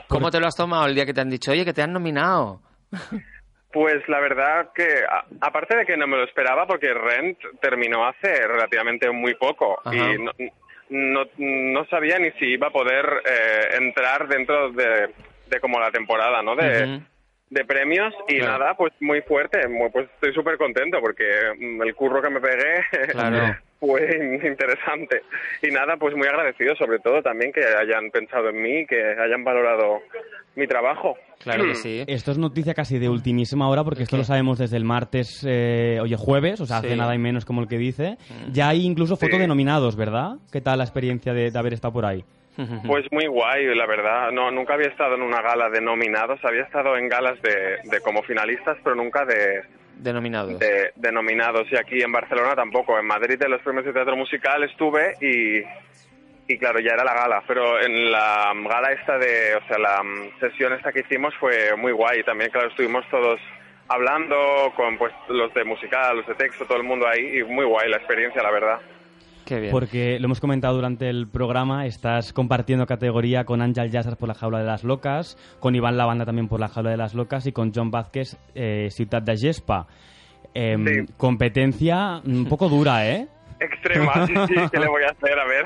¿Cómo 0.09 0.31
te 0.31 0.39
lo 0.39 0.47
has 0.47 0.55
tomado 0.55 0.85
el 0.87 0.95
día 0.95 1.07
que 1.07 1.15
te 1.15 1.23
han 1.23 1.31
dicho, 1.31 1.51
oye, 1.53 1.65
que 1.65 1.73
te 1.73 1.81
han 1.83 1.93
nominado? 1.93 2.61
Pues 3.73 4.07
la 4.09 4.21
verdad 4.21 4.69
que, 4.75 4.85
a- 5.11 5.25
aparte 5.41 5.75
de 5.75 5.87
que 5.87 5.97
no 5.97 6.07
me 6.07 6.19
lo 6.19 6.25
esperaba, 6.25 6.67
porque 6.67 6.93
Rent 6.93 7.39
terminó 7.63 8.07
hace 8.07 8.47
relativamente 8.47 9.11
muy 9.11 9.35
poco 9.37 9.79
Ajá. 9.83 9.95
y 9.97 10.19
no, 10.23 10.31
no, 10.93 11.25
no 11.39 11.85
sabía 11.87 12.19
ni 12.19 12.31
si 12.33 12.47
iba 12.47 12.69
a 12.69 12.73
poder 12.73 13.23
eh, 13.25 13.77
entrar 13.81 14.29
dentro 14.29 14.71
de, 14.73 15.09
como 15.61 15.81
la 15.81 15.91
temporada, 15.91 16.43
¿no? 16.43 16.55
De. 16.55 17.01
De 17.53 17.65
premios 17.67 18.15
y 18.29 18.39
Claro. 18.39 18.59
nada, 18.59 18.75
pues 18.75 18.93
muy 19.01 19.21
fuerte, 19.23 19.69
muy- 19.69 19.91
pues 19.91 20.09
estoy 20.15 20.33
súper 20.33 20.57
contento 20.57 20.99
porque 21.03 21.25
mm, 21.59 21.83
el 21.83 21.95
curro 21.95 22.23
que 22.23 22.31
me 22.31 22.41
pegué 22.41 22.81
Claro. 23.13 23.55
fue 23.79 24.01
interesante 24.43 25.21
y 25.63 25.69
nada, 25.71 25.97
pues 25.99 26.17
muy 26.17 26.27
agradecido 26.27 26.75
sobre 26.77 26.99
todo 27.01 27.21
también 27.23 27.53
que 27.53 27.61
hayan 27.63 28.11
pensado 28.11 28.49
en 28.49 28.63
mí, 28.63 28.87
que 28.87 28.97
hayan 29.19 29.45
valorado 29.45 30.01
mi 30.57 30.67
trabajo. 30.67 31.15
Claro 31.41 31.65
que 31.65 31.75
sí. 31.83 32.05
Esto 32.07 32.31
es 32.33 32.39
noticia 32.39 32.73
casi 32.73 32.99
de 32.99 33.11
ultimísima 33.11 33.69
hora 33.69 33.85
porque 33.85 34.05
esto 34.05 34.17
¿Qué? 34.17 34.21
lo 34.21 34.25
sabemos 34.25 34.59
desde 34.59 34.79
el 34.79 34.85
martes, 34.85 35.45
eh, 35.47 35.99
oye, 36.01 36.17
jueves, 36.17 36.59
o 36.63 36.67
sea, 36.67 36.79
hace 36.79 36.89
Sí. 36.89 36.95
Mm. 36.95 36.99
nada 36.99 37.15
y 37.15 37.19
menos 37.19 37.45
como 37.45 37.61
el 37.61 37.69
que 37.69 37.77
dice. 37.77 38.17
Ya 38.51 38.69
hay 38.71 38.87
incluso 38.87 39.17
foto 39.17 39.37
Sí. 39.37 39.41
de 39.43 39.47
nominados, 39.47 39.95
¿verdad? 39.97 40.37
¿Qué 40.51 40.63
tal 40.63 40.79
la 40.79 40.85
experiencia 40.85 41.35
de, 41.35 41.51
de 41.51 41.59
haber 41.59 41.75
estado 41.75 41.93
por 41.93 42.07
ahí? 42.07 42.25
Pues 42.87 43.11
muy 43.11 43.27
guay, 43.27 43.75
la 43.75 43.87
verdad. 43.87 44.31
No, 44.31 44.51
nunca 44.51 44.75
había 44.75 44.89
estado 44.89 45.15
en 45.15 45.23
una 45.23 45.41
gala 45.41 45.71
de 45.71 45.81
nominados, 45.81 46.39
había 46.45 46.63
estado 46.63 46.97
en 46.97 47.09
galas 47.09 47.41
de, 47.41 47.79
de 47.85 48.01
como 48.03 48.23
finalistas, 48.23 48.77
pero 48.85 48.95
nunca 48.95 49.25
de, 49.25 49.63
Denominados. 49.97 50.59
de, 50.59 50.93
de 50.95 51.13
nominados. 51.13 51.71
Y 51.71 51.77
aquí 51.77 52.03
en 52.03 52.13
Barcelona 52.13 52.55
tampoco. 52.55 52.99
En 52.99 53.07
Madrid 53.07 53.41
en 53.43 53.53
los 53.53 53.63
premios 53.63 53.85
de 53.87 53.93
teatro 53.93 54.17
musical 54.17 54.63
estuve 54.65 55.15
y, 55.21 55.63
y 56.53 56.59
claro, 56.59 56.81
ya 56.81 56.93
era 56.93 57.05
la 57.05 57.15
gala. 57.15 57.43
Pero 57.47 57.81
en 57.81 58.11
la 58.11 58.53
gala 58.69 58.93
esta 58.93 59.17
de, 59.19 59.55
o 59.57 59.67
sea, 59.67 59.79
la 59.79 60.03
mm, 60.03 60.41
sesión 60.41 60.73
esta 60.73 60.93
que 60.93 61.01
hicimos 61.01 61.35
fue 61.37 61.75
muy 61.77 61.93
guay. 61.93 62.23
También, 62.23 62.51
claro, 62.51 62.69
estuvimos 62.69 63.09
todos 63.11 63.41
hablando 63.89 64.73
con 64.77 64.99
pues 64.99 65.13
los 65.29 65.53
de 65.55 65.65
musical, 65.65 66.17
los 66.17 66.27
de 66.27 66.35
texto, 66.35 66.65
todo 66.65 66.79
el 66.79 66.85
mundo 66.85 67.07
ahí 67.07 67.39
y 67.39 67.45
muy 67.45 67.65
guay 67.65 67.89
la 67.89 67.99
experiencia, 67.99 68.43
la 68.43 68.51
verdad. 68.51 68.81
Qué 69.45 69.61
bien. 69.61 69.73
Porque 69.73 70.19
lo 70.21 70.27
hemos 70.27 70.41
comentado 70.41 70.75
durante 70.75 71.09
el 71.09 71.27
programa, 71.29 71.87
estás 71.87 72.33
compartiendo 72.33 72.87
categoría 72.87 73.45
con 73.45 73.61
Ángel 73.63 73.91
Yassas 73.91 74.17
por 74.17 74.29
la 74.29 74.35
jaula 74.35 74.59
de 74.61 74.67
las 74.67 74.85
locas, 74.85 75.37
con 75.61 75.75
Iván 75.75 75.97
Lavanda 75.97 76.25
también 76.25 76.49
por 76.49 76.61
la 76.61 76.69
jaula 76.69 76.91
de 76.91 76.97
las 76.97 77.15
locas 77.15 77.47
y 77.47 77.53
con 77.53 77.73
John 77.75 77.91
Vázquez, 77.91 78.37
eh, 78.55 78.89
Ciudad 78.91 79.23
de 79.23 79.37
Gespa. 79.37 79.87
Em, 80.55 80.85
Sí. 80.85 81.13
Competencia 81.17 82.21
un 82.25 82.45
poco 82.47 82.69
dura, 82.69 83.09
¿eh? 83.09 83.29
Extrema, 83.65 84.27
sí, 84.27 84.35
sí, 84.49 84.55
¿qué 84.73 84.79
le 84.81 84.89
voy 84.89 85.03
a 85.05 85.11
hacer? 85.11 85.39
A 85.39 85.45
ver, 85.47 85.65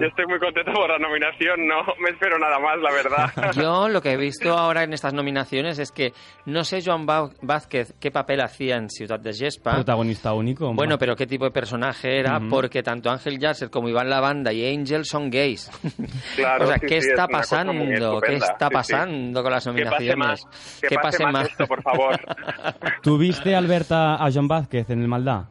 yo 0.00 0.06
estoy 0.06 0.26
muy 0.26 0.38
contento 0.38 0.72
por 0.72 0.88
la 0.90 0.98
nominación, 0.98 1.66
no 1.66 1.82
me 2.00 2.10
espero 2.10 2.38
nada 2.38 2.58
más, 2.58 2.78
la 2.80 2.90
verdad. 2.92 3.52
Yo 3.60 3.88
lo 3.88 4.00
que 4.00 4.12
he 4.12 4.16
visto 4.18 4.56
ahora 4.56 4.82
en 4.84 4.92
estas 4.92 5.12
nominaciones 5.14 5.78
es 5.78 5.90
que 5.92 6.12
no 6.46 6.64
sé 6.64 6.80
Joan 6.84 7.06
Ba- 7.06 7.30
Vázquez 7.42 7.94
qué 8.00 8.10
papel 8.10 8.40
hacía 8.40 8.76
en 8.76 8.88
Ciudad 8.90 9.18
de 9.20 9.32
Gespa. 9.32 9.72
Protagonista 9.74 10.32
único. 10.34 10.66
hombre. 10.68 10.76
Bueno, 10.86 10.98
pero 10.98 11.16
qué 11.16 11.26
tipo 11.26 11.44
de 11.44 11.50
personaje 11.50 12.18
era, 12.18 12.38
Ujú. 12.38 12.48
porque 12.48 12.82
tanto 12.82 13.10
Ángel 13.10 13.38
Yasser 13.38 13.70
como 13.70 13.88
Iván 13.88 14.08
Lavanda 14.10 14.52
y 14.52 14.74
Angel 14.74 15.04
son 15.04 15.30
gays. 15.30 15.70
Claro, 16.36 16.64
o 16.64 16.66
sea, 16.68 16.78
sí, 16.78 16.86
¿qué 16.86 17.00
sí, 17.02 17.08
está 17.10 17.24
es 17.24 17.28
pasando? 17.30 17.72
¿Qué 17.72 18.34
está 18.36 18.66
sí, 18.68 18.70
sí. 18.70 18.74
pasando 18.74 19.42
con 19.42 19.52
las 19.52 19.64
Que 19.64 19.70
pase 19.70 19.84
nominaciones? 19.84 20.16
más, 20.16 20.80
que 20.80 20.96
pase 20.96 21.26
más 21.26 21.48
esto, 21.48 21.66
por 21.66 21.82
favor. 21.82 22.18
¿Tuviste, 23.02 23.54
Alberta, 23.54 24.14
a 24.14 24.28
John 24.32 24.48
Vázquez 24.48 24.88
en 24.90 25.02
el 25.02 25.08
Maldá? 25.08 25.48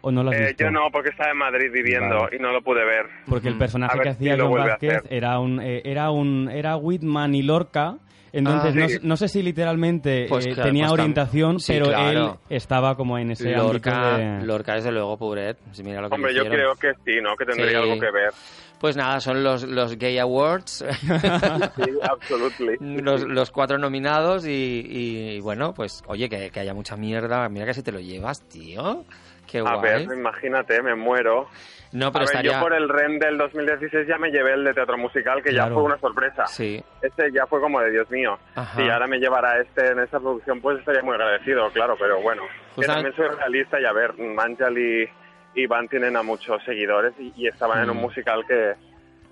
¿O 0.00 0.10
no 0.12 0.22
lo 0.22 0.30
has 0.30 0.36
Eh, 0.36 0.46
visto? 0.48 0.64
yo 0.64 0.70
no, 0.70 0.80
porque 0.92 1.08
estaba 1.10 1.30
en 1.32 1.38
Madrid 1.38 1.70
viviendo 1.72 2.16
Vale. 2.20 2.36
y 2.36 2.38
no 2.38 2.52
lo 2.52 2.62
pude 2.62 2.84
ver. 2.84 3.06
Porque 3.28 3.48
el 3.48 3.54
A 3.54 3.58
personaje 3.58 3.98
ver 3.98 4.06
que 4.08 4.10
si 4.14 4.16
hacía 4.30 4.36
lo 4.36 4.48
John 4.48 4.58
Vázquez 4.58 5.02
era 5.10 5.38
un, 5.40 5.60
eh, 5.60 5.82
era 5.84 6.10
un 6.10 6.48
era 6.50 6.76
Whitman 6.76 7.34
y 7.34 7.42
Lorca 7.42 7.96
Entonces, 8.30 8.74
Ah, 8.76 8.78
no, 8.78 8.88
sí. 8.88 8.94
sé- 8.94 9.00
no 9.02 9.16
sé 9.16 9.28
si 9.28 9.42
literalmente 9.42 10.26
Pues 10.28 10.46
eh, 10.46 10.50
claro, 10.52 10.68
tenía 10.68 10.84
pues 10.88 10.92
orientación, 11.00 11.58
sí, 11.60 11.72
pero 11.72 11.86
claro. 11.86 12.10
él 12.10 12.56
estaba 12.56 12.94
como 12.94 13.18
en 13.18 13.30
ese 13.32 13.50
Lorca, 13.52 14.16
ámbito 14.16 14.40
de... 14.40 14.46
Lorca, 14.46 14.74
desde 14.74 14.92
luego, 14.92 15.16
pobret. 15.16 15.56
Si 15.72 15.82
mira 15.82 16.00
lo 16.02 16.08
que 16.10 16.14
Hombre, 16.14 16.34
yo 16.34 16.44
creo 16.44 16.74
que 16.74 16.92
sí, 17.06 17.20
¿no? 17.22 17.34
Que 17.36 17.46
tendría 17.46 17.70
Sí. 17.70 17.74
algo 17.76 17.98
que 17.98 18.10
ver. 18.10 18.30
Pues 18.78 18.96
nada, 18.96 19.18
son 19.20 19.42
los, 19.42 19.64
los 19.64 19.96
Gay 19.98 20.18
Awards, 20.18 20.84
los, 22.80 23.24
los 23.26 23.50
cuatro 23.50 23.78
nominados 23.78 24.46
y, 24.46 24.84
y, 24.86 25.40
bueno, 25.40 25.72
pues 25.74 26.02
oye, 26.06 26.28
que, 26.28 26.50
que 26.50 26.60
haya 26.60 26.74
mucha 26.74 26.96
mierda. 26.96 27.48
Mira 27.48 27.66
que 27.66 27.74
si 27.74 27.82
te 27.82 27.92
lo 27.92 27.98
llevas, 28.00 28.46
tío. 28.48 29.04
Qué 29.50 29.58
A 29.64 29.76
ver, 29.78 30.02
imagínate, 30.02 30.80
me 30.82 30.94
muero. 30.94 31.48
No, 31.92 32.12
pero 32.12 32.24
a 32.24 32.26
ver, 32.26 32.36
estaría... 32.36 32.52
yo 32.52 32.60
por 32.60 32.74
el 32.74 32.88
REN 32.88 33.18
del 33.18 33.38
2016 33.38 34.06
ya 34.06 34.18
me 34.18 34.30
llevé 34.30 34.52
el 34.52 34.64
de 34.64 34.74
teatro 34.74 34.98
musical, 34.98 35.42
que 35.42 35.50
Claro. 35.50 35.70
ya 35.70 35.74
fue 35.74 35.82
una 35.84 35.98
sorpresa. 35.98 36.46
Sí. 36.46 36.84
Este 37.00 37.32
ya 37.32 37.46
fue 37.46 37.60
como 37.60 37.80
de 37.80 37.90
Dios 37.90 38.10
mío. 38.10 38.38
Ajá. 38.54 38.76
Si 38.78 38.88
ahora 38.90 39.06
me 39.06 39.18
llevara 39.18 39.58
este 39.60 39.88
en 39.92 40.00
esta 40.00 40.20
producción, 40.20 40.60
pues 40.60 40.78
estaría 40.80 41.00
muy 41.02 41.14
agradecido, 41.14 41.70
claro, 41.70 41.96
pero 41.98 42.20
bueno. 42.20 42.42
Que 42.42 42.82
Justamente- 42.82 43.10
también 43.12 43.30
soy 43.30 43.38
realista 43.38 43.80
y 43.80 43.84
a 43.86 43.92
ver, 43.92 44.18
Manjal 44.18 44.76
y, 44.78 45.66
Van 45.66 45.88
tienen 45.88 46.16
a 46.16 46.22
muchos 46.22 46.62
seguidores 46.64 47.14
y, 47.18 47.32
y 47.36 47.48
estaban 47.48 47.82
en 47.82 47.90
un 47.90 47.96
Mm. 47.96 48.00
musical 48.00 48.44
que, 48.46 48.74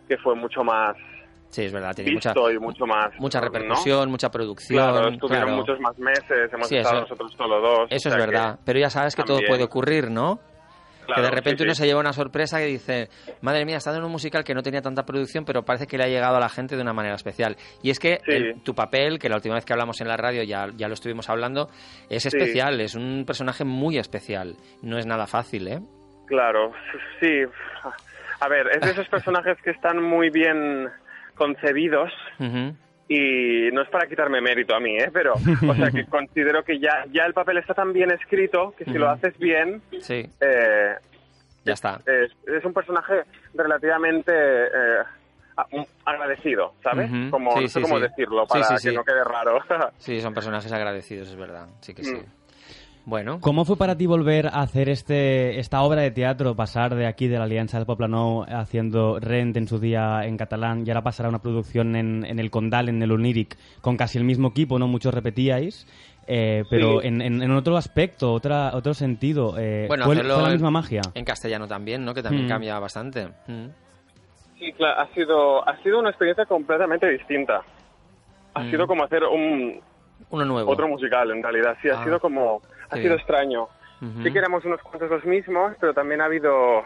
que 0.08 0.16
fue 0.18 0.34
mucho 0.34 0.64
más 0.64 0.96
Sí, 1.56 1.64
es 1.64 1.72
verdad, 1.72 1.94
tiene 1.94 2.10
visto 2.10 2.34
mucha, 2.34 2.52
y 2.52 2.58
mucho 2.58 2.84
más... 2.86 3.08
mucha 3.18 3.40
¿no? 3.40 3.46
repercusión, 3.46 4.10
mucha 4.10 4.30
producción. 4.30 4.78
Claro, 4.78 5.08
estuvieron 5.08 5.44
claro. 5.46 5.56
muchos 5.56 5.80
más 5.80 5.98
meses, 5.98 6.52
hemos 6.52 6.68
Sí, 6.68 6.76
estado 6.76 6.96
eso- 6.96 7.02
nosotros 7.04 7.32
solo 7.34 7.60
dos. 7.62 7.88
Eso 7.90 8.10
o 8.10 8.12
es 8.12 8.18
verdad, 8.18 8.58
pero 8.62 8.78
ya 8.78 8.90
sabes 8.90 9.16
que 9.16 9.22
todo 9.22 9.38
puede 9.48 9.64
ocurrir, 9.64 10.10
¿no? 10.10 10.38
Claro, 11.06 11.22
que 11.22 11.28
de 11.28 11.30
repente 11.34 11.58
sí, 11.58 11.64
uno 11.64 11.74
sí. 11.74 11.80
se 11.80 11.86
lleva 11.86 12.00
una 12.00 12.12
sorpresa 12.12 12.58
que 12.58 12.66
dice, 12.66 13.08
madre 13.40 13.64
mía, 13.64 13.78
está 13.78 13.96
en 13.96 14.04
un 14.04 14.12
musical 14.12 14.44
que 14.44 14.52
no 14.54 14.62
tenía 14.62 14.82
tanta 14.82 15.06
producción, 15.06 15.46
pero 15.46 15.62
parece 15.64 15.86
que 15.86 15.96
le 15.96 16.04
ha 16.04 16.08
llegado 16.08 16.36
a 16.36 16.40
la 16.40 16.50
gente 16.50 16.76
de 16.76 16.82
una 16.82 16.92
manera 16.92 17.14
especial. 17.14 17.56
Y 17.82 17.88
es 17.88 17.98
que 17.98 18.18
Sí. 18.26 18.32
el- 18.32 18.62
tu 18.62 18.74
papel, 18.74 19.18
que 19.18 19.30
la 19.30 19.36
última 19.36 19.54
vez 19.54 19.64
que 19.64 19.72
hablamos 19.72 19.98
en 20.02 20.08
la 20.08 20.18
radio 20.18 20.42
ya, 20.42 20.66
ya 20.76 20.88
lo 20.88 20.92
estuvimos 20.94 21.30
hablando, 21.30 21.70
es 22.10 22.26
especial, 22.26 22.78
es 22.82 22.94
un 22.94 23.24
personaje 23.26 23.64
muy 23.64 23.96
especial. 23.96 24.56
No 24.82 24.98
es 24.98 25.06
nada 25.06 25.26
fácil, 25.26 25.68
¿eh? 25.68 25.80
Claro, 26.26 26.72
sí. 27.20 27.44
A 28.40 28.48
ver, 28.48 28.66
es 28.74 28.80
de 28.82 28.90
esos 28.90 29.08
personajes 29.08 29.56
que 29.64 29.70
están 29.70 30.02
muy 30.02 30.28
bien 30.28 30.90
concebidos 31.36 32.10
y 33.08 33.68
no 33.72 33.82
es 33.82 33.88
para 33.88 34.08
quitarme 34.08 34.40
mérito 34.40 34.74
a 34.74 34.80
mí, 34.80 34.96
¿eh? 34.98 35.10
Pero, 35.12 35.34
o 35.34 35.74
sea, 35.74 35.90
que 35.92 36.04
considero 36.10 36.64
que 36.64 36.80
ya, 36.80 37.04
ya 37.12 37.24
el 37.24 37.34
papel 37.34 37.58
está 37.58 37.72
tan 37.74 37.92
bien 37.92 38.10
escrito 38.10 38.74
que 38.76 38.84
si 38.84 38.94
lo 38.94 39.08
haces 39.08 39.38
bien, 39.38 39.80
Sí, 40.00 40.28
eh, 40.40 40.94
ya 41.64 41.72
está. 41.74 42.00
es, 42.04 42.32
es 42.48 42.64
un 42.64 42.72
personaje 42.72 43.22
relativamente 43.54 44.32
eh, 44.32 45.02
agradecido, 46.04 46.74
¿sabes? 46.82 47.10
Ujú. 47.10 47.30
Como, 47.30 47.52
Sí, 47.52 47.60
no 47.62 47.68
sé 47.68 47.78
sí, 47.78 47.82
cómo 47.82 48.00
decirlo 48.00 48.46
para 48.46 48.76
que 48.76 48.92
no 48.92 49.04
quede 49.04 49.24
raro. 49.24 49.60
Sí, 49.98 50.20
son 50.20 50.34
personajes 50.34 50.72
agradecidos, 50.72 51.28
es 51.28 51.36
verdad. 51.36 51.68
Sí 51.80 51.94
que 51.94 52.02
sí. 52.02 52.14
Mm. 52.14 52.24
Bueno, 53.08 53.38
¿Cómo 53.40 53.64
fue 53.64 53.76
para 53.76 53.96
ti 53.96 54.06
volver 54.06 54.48
a 54.48 54.62
hacer 54.62 54.88
este 54.88 55.60
esta 55.60 55.80
obra 55.82 56.02
de 56.02 56.10
teatro, 56.10 56.56
pasar 56.56 56.92
de 56.96 57.06
aquí, 57.06 57.28
de 57.28 57.38
la 57.38 57.44
Alianza 57.44 57.76
del 57.78 57.86
Poplanou, 57.86 58.44
haciendo 58.48 59.20
Rent 59.20 59.56
en 59.56 59.68
su 59.68 59.78
día 59.78 60.24
en 60.24 60.36
catalán, 60.36 60.82
y 60.84 60.90
ahora 60.90 61.04
pasar 61.04 61.26
a 61.26 61.28
una 61.28 61.38
producción 61.38 61.94
en, 61.94 62.24
en 62.26 62.40
el 62.40 62.50
Condal, 62.50 62.88
en 62.88 63.00
el 63.00 63.12
Uníric, 63.12 63.56
con 63.80 63.96
casi 63.96 64.18
el 64.18 64.24
mismo 64.24 64.48
equipo, 64.48 64.80
¿no? 64.80 64.88
Muchos 64.88 65.14
repetíais, 65.14 65.86
eh, 66.26 66.64
pero 66.68 67.00
Sí. 67.00 67.06
en, 67.06 67.22
en- 67.22 67.42
en 67.44 67.50
otro 67.52 67.76
aspecto, 67.76 68.32
otra, 68.32 68.72
otro 68.74 68.92
sentido. 68.92 69.54
eh, 69.56 69.84
bueno 69.86 70.04
¿fue, 70.04 70.14
hacerlo 70.14 70.34
fue 70.34 70.42
la 70.42 70.48
en- 70.48 70.54
misma 70.54 70.70
magia? 70.72 71.02
En 71.14 71.24
castellano 71.24 71.68
también, 71.68 72.04
¿no? 72.04 72.12
Que 72.12 72.24
también 72.24 72.46
Mm. 72.46 72.48
cambia 72.48 72.76
bastante. 72.80 73.28
Mm. 73.46 73.66
Sí, 74.58 74.72
claro, 74.72 75.00
ha 75.02 75.14
sido, 75.14 75.68
ha 75.68 75.80
sido 75.84 76.00
una 76.00 76.08
experiencia 76.10 76.44
completamente 76.46 77.08
distinta. 77.08 77.62
Ha 78.54 78.64
Mm. 78.64 78.70
sido 78.72 78.86
como 78.88 79.04
hacer 79.04 79.22
un 79.22 79.80
Uno 80.30 80.44
nuevo. 80.44 80.72
otro 80.72 80.88
musical, 80.88 81.30
en 81.30 81.40
realidad. 81.40 81.76
Sí, 81.80 81.88
ha 81.88 82.00
Ah, 82.00 82.04
sido 82.04 82.18
como, 82.18 82.62
ha 82.90 82.96
sido 82.96 83.14
extraño. 83.16 83.68
Sí 84.22 84.30
que 84.32 84.38
éramos 84.38 84.64
unos 84.64 84.80
cuantos 84.82 85.10
los 85.10 85.24
mismos, 85.24 85.74
pero 85.80 85.94
también 85.94 86.20
ha 86.20 86.26
habido 86.26 86.84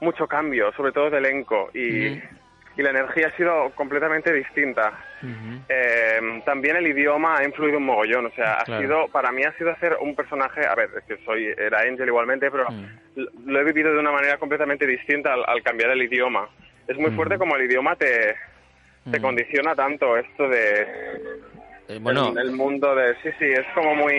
mucho 0.00 0.26
cambio, 0.28 0.72
sobre 0.72 0.92
todo 0.92 1.10
de 1.10 1.18
elenco, 1.18 1.70
y, 1.74 2.20
la 2.76 2.90
energía 2.90 3.26
ha 3.26 3.36
sido 3.36 3.70
completamente 3.74 4.32
distinta. 4.32 4.92
Eh, 5.68 6.42
también 6.46 6.76
el 6.76 6.86
idioma 6.86 7.38
ha 7.38 7.44
influido 7.44 7.78
un 7.78 7.84
mogollón, 7.86 8.26
o 8.26 8.30
sea, 8.30 8.54
ha 8.54 8.80
sido, 8.80 9.08
para 9.08 9.32
mí 9.32 9.42
ha 9.42 9.52
sido 9.58 9.70
hacer 9.72 9.96
un 10.00 10.14
personaje, 10.14 10.64
a 10.64 10.76
ver, 10.76 10.88
es 10.96 11.04
que 11.04 11.16
soy, 11.24 11.52
era 11.58 11.80
Angel 11.80 12.06
igualmente, 12.06 12.48
pero 12.52 12.70
Mm. 12.70 13.50
lo, 13.50 13.60
he 13.60 13.64
vivido 13.64 13.92
de 13.92 13.98
una 13.98 14.12
manera 14.12 14.38
completamente 14.38 14.86
distinta 14.86 15.32
al, 15.34 15.42
al 15.48 15.62
cambiar 15.64 15.90
el 15.90 16.02
idioma. 16.04 16.48
Es 16.86 16.96
muy 16.96 17.10
Mm. 17.10 17.16
fuerte 17.16 17.36
como 17.36 17.56
el 17.56 17.64
idioma 17.64 17.96
te, 17.96 18.36
te 19.10 19.18
Mm. 19.18 19.22
condiciona 19.22 19.74
tanto 19.74 20.16
esto 20.16 20.48
de 20.48 20.86
Eh, 21.88 21.98
bueno, 22.00 22.30
el, 22.32 22.38
el 22.38 22.52
mundo 22.52 22.94
de 22.94 23.14
sí 23.22 23.30
sí 23.38 23.46
es 23.46 23.64
como 23.74 23.94
muy 23.94 24.14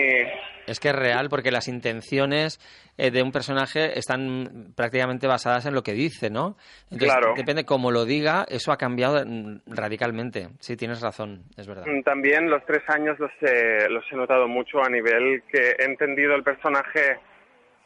es 0.66 0.78
que 0.78 0.88
es 0.90 0.94
real 0.94 1.28
porque 1.30 1.50
las 1.50 1.66
intenciones 1.68 2.60
eh, 2.96 3.10
de 3.10 3.22
un 3.22 3.32
personaje 3.32 3.98
están 3.98 4.72
prácticamente 4.76 5.26
basadas 5.26 5.66
en 5.66 5.74
lo 5.74 5.82
que 5.82 5.92
dice, 5.92 6.30
¿no? 6.30 6.56
Entonces, 6.90 7.08
Claro. 7.16 7.34
depende 7.36 7.64
cómo 7.64 7.90
lo 7.90 8.04
diga, 8.04 8.44
eso 8.48 8.70
ha 8.70 8.76
cambiado 8.76 9.24
mm, 9.26 9.62
radicalmente. 9.66 10.48
Sí, 10.60 10.76
tienes 10.76 11.00
razón, 11.00 11.42
es 11.56 11.66
verdad. 11.66 11.86
Mm, 11.86 12.02
También 12.02 12.48
los 12.50 12.64
tres 12.66 12.82
años 12.88 13.18
los 13.18 13.32
he, 13.40 13.88
los 13.88 14.04
he 14.12 14.16
notado 14.16 14.46
mucho 14.46 14.80
a 14.84 14.88
nivel 14.88 15.42
que 15.50 15.74
he 15.78 15.84
entendido 15.84 16.34
el 16.36 16.44
personaje 16.44 17.18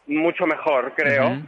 mucho 0.07 0.45
mejor, 0.47 0.93
creo, 0.95 1.39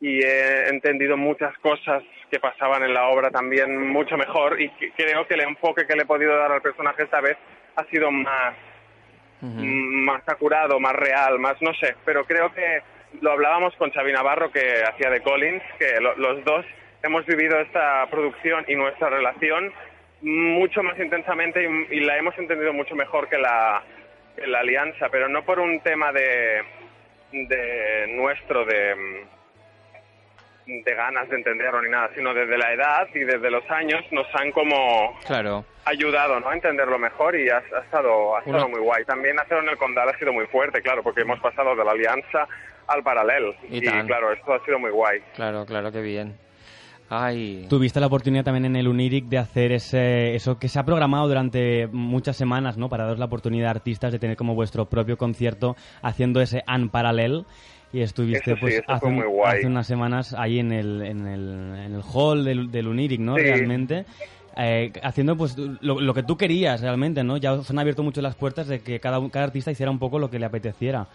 y 0.00 0.24
he 0.24 0.68
entendido 0.68 1.16
muchas 1.18 1.56
cosas 1.58 2.02
que 2.30 2.40
pasaban 2.40 2.82
en 2.82 2.94
la 2.94 3.08
obra 3.08 3.30
también 3.30 3.86
mucho 3.88 4.16
mejor 4.16 4.60
y 4.60 4.70
creo 4.96 5.26
que 5.26 5.34
el 5.34 5.42
enfoque 5.42 5.86
que 5.86 5.94
le 5.94 6.02
he 6.02 6.06
podido 6.06 6.34
dar 6.36 6.50
al 6.52 6.62
personaje 6.62 7.02
esta 7.04 7.20
vez 7.20 7.36
ha 7.76 7.84
sido 7.84 8.10
más, 8.10 8.54
más 10.04 10.22
acurado, 10.28 10.80
más 10.80 10.94
real, 10.94 11.38
más 11.38 11.60
no 11.62 11.72
sé, 11.74 11.94
pero 12.04 12.24
creo 12.24 12.52
que 12.52 12.80
lo 13.20 13.32
hablábamos 13.32 13.74
con 13.76 13.90
Xavi 13.92 14.12
Navarro 14.12 14.50
que 14.50 14.82
hacía 14.82 15.10
de 15.10 15.20
Collins, 15.20 15.62
que 15.78 16.00
lo- 16.00 16.16
los 16.16 16.44
dos 16.44 16.64
hemos 17.02 17.24
vivido 17.26 17.60
esta 17.60 18.06
producción 18.10 18.64
y 18.68 18.74
nuestra 18.74 19.08
relación 19.10 19.72
mucho 20.22 20.82
más 20.82 20.98
intensamente 20.98 21.62
y, 21.62 21.96
y 21.96 22.00
la 22.00 22.16
hemos 22.16 22.36
entendido 22.38 22.72
mucho 22.72 22.94
mejor 22.96 23.28
que 23.28 23.38
la, 23.38 23.82
que 24.34 24.46
la 24.46 24.60
alianza, 24.60 25.08
pero 25.10 25.28
no 25.28 25.44
por 25.44 25.60
un 25.60 25.80
tema 25.80 26.10
de, 26.12 26.62
de 27.32 28.06
nuestro, 28.16 28.64
de, 28.64 29.26
de 30.66 30.94
ganas 30.94 31.28
de 31.28 31.36
entenderlo 31.36 31.80
ni 31.80 31.88
nada, 31.90 32.10
sino 32.14 32.34
desde 32.34 32.58
la 32.58 32.72
edad 32.72 33.06
y 33.14 33.20
desde 33.20 33.50
los 33.50 33.62
años 33.70 34.00
nos 34.10 34.26
han 34.34 34.50
como 34.50 35.16
Claro. 35.24 35.64
ayudado 35.84 36.40
¿no? 36.40 36.48
a 36.48 36.54
entenderlo 36.54 36.98
mejor 36.98 37.36
y 37.38 37.48
ha, 37.48 37.58
ha 37.58 37.84
estado, 37.84 38.36
ha 38.36 38.40
estado 38.40 38.68
muy 38.68 38.80
guay. 38.80 39.04
También 39.04 39.38
hacerlo 39.38 39.62
en 39.62 39.68
el 39.70 39.76
Condal 39.78 40.08
ha 40.08 40.18
sido 40.18 40.32
muy 40.32 40.46
fuerte, 40.46 40.82
claro, 40.82 41.02
porque 41.04 41.20
hemos 41.22 41.38
pasado 41.40 41.76
de 41.76 41.84
la 41.84 41.92
alianza 41.92 42.48
al 42.88 43.02
paralelo. 43.02 43.54
Y 43.70 43.78
Y, 43.78 43.80
claro, 44.06 44.32
esto 44.32 44.54
ha 44.54 44.64
sido 44.64 44.78
muy 44.80 44.90
guay. 44.90 45.20
Claro, 45.34 45.64
claro, 45.66 45.92
qué 45.92 46.00
bien. 46.00 46.36
Ay. 47.08 47.66
Tuviste 47.70 48.00
la 48.00 48.08
oportunidad 48.08 48.42
también 48.42 48.64
en 48.64 48.74
el 48.74 48.88
Uniric 48.88 49.26
de 49.26 49.38
hacer 49.38 49.70
ese, 49.70 50.34
eso 50.34 50.58
que 50.58 50.66
se 50.68 50.80
ha 50.80 50.84
programado 50.84 51.28
durante 51.28 51.86
muchas 51.86 52.36
semanas, 52.36 52.76
¿no? 52.76 52.88
Para 52.88 53.04
daros 53.04 53.20
la 53.20 53.26
oportunidad 53.26 53.68
a 53.68 53.70
artistas 53.70 54.10
de 54.10 54.18
tener 54.18 54.36
como 54.36 54.56
vuestro 54.56 54.86
propio 54.86 55.16
concierto 55.16 55.76
haciendo 56.02 56.40
ese 56.40 56.64
An 56.66 56.88
Parallel. 56.88 57.44
Y 57.96 58.02
estuviste 58.02 58.54
sí, 58.54 58.60
pues 58.60 58.82
hace, 58.86 59.06
un- 59.06 59.24
hace 59.46 59.66
unas 59.66 59.86
semanas 59.86 60.34
ahí 60.36 60.58
en 60.58 60.70
el, 60.72 61.02
en 61.02 61.26
el, 61.26 61.74
en 61.86 61.94
el 61.94 62.02
hall 62.12 62.44
del, 62.44 62.70
del 62.70 62.88
Uniric, 62.88 63.20
¿no? 63.20 63.36
Sí. 63.36 63.42
Realmente. 63.44 64.04
eh, 64.58 64.92
haciendo 65.02 65.36
pues 65.36 65.56
lo, 65.56 66.00
lo 66.00 66.14
que 66.14 66.22
tú 66.22 66.36
querías 66.36 66.80
realmente, 66.82 67.22
¿no? 67.24 67.36
Ya 67.38 67.52
os 67.54 67.70
han 67.70 67.78
abierto 67.78 68.02
mucho 68.02 68.20
las 68.22 68.34
puertas 68.34 68.68
de 68.68 68.80
que 68.80 69.00
cada, 69.00 69.18
cada 69.30 69.46
artista 69.46 69.70
hiciera 69.70 69.90
un 69.90 69.98
poco 69.98 70.18
lo 70.18 70.30
que 70.30 70.38
le 70.38 70.46
apeteciera. 70.46 71.06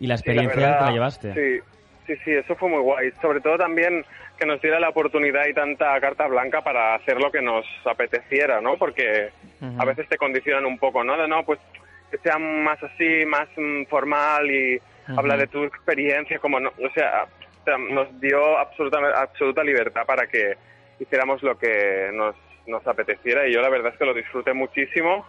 Y 0.00 0.06
la 0.06 0.16
Sí, 0.16 0.32
la 0.32 0.42
experiencia 0.42 0.60
verdad, 0.62 0.78
te 0.78 0.84
la 0.84 0.92
llevaste. 0.92 1.34
Sí, 1.34 1.60
sí, 2.06 2.14
sí, 2.24 2.30
eso 2.32 2.54
fue 2.54 2.68
muy 2.68 2.80
guay. 2.82 3.10
Sobre 3.20 3.40
todo 3.40 3.56
también 3.58 4.04
que 4.38 4.46
nos 4.46 4.60
diera 4.62 4.78
la 4.78 4.90
oportunidad 4.90 5.46
y 5.48 5.54
tanta 5.54 5.98
carta 6.00 6.28
blanca 6.28 6.62
para 6.62 6.94
hacer 6.94 7.20
lo 7.20 7.32
que 7.32 7.42
nos 7.42 7.64
apeteciera, 7.84 8.60
¿no? 8.60 8.76
Porque 8.76 9.30
Ujú. 9.60 9.80
a 9.82 9.84
veces 9.84 10.08
te 10.08 10.16
condicionan 10.16 10.66
un 10.66 10.78
poco, 10.78 11.02
¿no? 11.02 11.16
De 11.16 11.26
no, 11.26 11.44
pues 11.44 11.58
que 12.12 12.18
sea 12.18 12.38
más 12.38 12.80
así, 12.82 13.24
más 13.26 13.48
mm, 13.56 13.84
formal 13.90 14.48
y 14.50 14.80
Habla 15.16 15.36
de 15.36 15.46
tu 15.46 15.64
experiencia, 15.64 16.38
como 16.38 16.58
no, 16.60 16.70
o 16.70 16.90
sea, 16.94 17.26
nos 17.90 18.20
dio 18.20 18.58
absoluta, 18.58 18.98
absoluta 19.20 19.62
libertad 19.64 20.04
para 20.06 20.26
que 20.26 20.56
hiciéramos 21.00 21.42
lo 21.42 21.56
que 21.58 22.10
nos, 22.12 22.34
nos 22.66 22.86
apeteciera 22.86 23.46
y 23.46 23.52
yo 23.54 23.60
la 23.62 23.68
verdad 23.68 23.92
es 23.92 23.98
que 23.98 24.04
lo 24.04 24.14
disfruté 24.14 24.52
muchísimo. 24.52 25.26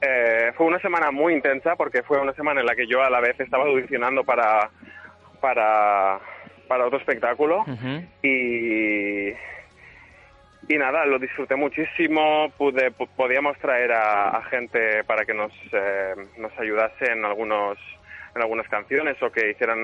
Eh, 0.00 0.52
fue 0.56 0.66
una 0.66 0.78
semana 0.80 1.10
muy 1.10 1.32
intensa 1.34 1.76
porque 1.76 2.02
fue 2.02 2.18
una 2.20 2.32
semana 2.34 2.60
en 2.60 2.66
la 2.66 2.74
que 2.74 2.86
yo 2.86 3.02
a 3.02 3.10
la 3.10 3.20
vez 3.20 3.38
estaba 3.40 3.64
audicionando 3.64 4.24
para, 4.24 4.68
para, 5.40 6.18
para 6.68 6.86
otro 6.86 6.98
espectáculo 6.98 7.64
y, 8.22 9.28
y 10.68 10.78
nada, 10.78 11.04
lo 11.06 11.18
disfruté 11.18 11.54
muchísimo. 11.56 12.50
Pude, 12.58 12.90
po- 12.90 13.06
podíamos 13.16 13.56
traer 13.58 13.92
a, 13.92 14.30
a 14.30 14.42
gente 14.44 15.04
para 15.04 15.24
que 15.24 15.34
nos, 15.34 15.52
eh, 15.72 16.14
nos 16.38 16.58
ayudase 16.58 17.12
en, 17.12 17.24
algunos, 17.24 17.78
en 18.36 18.42
algunas 18.42 18.68
canciones 18.68 19.20
o 19.22 19.30
que 19.32 19.50
hicieran 19.50 19.78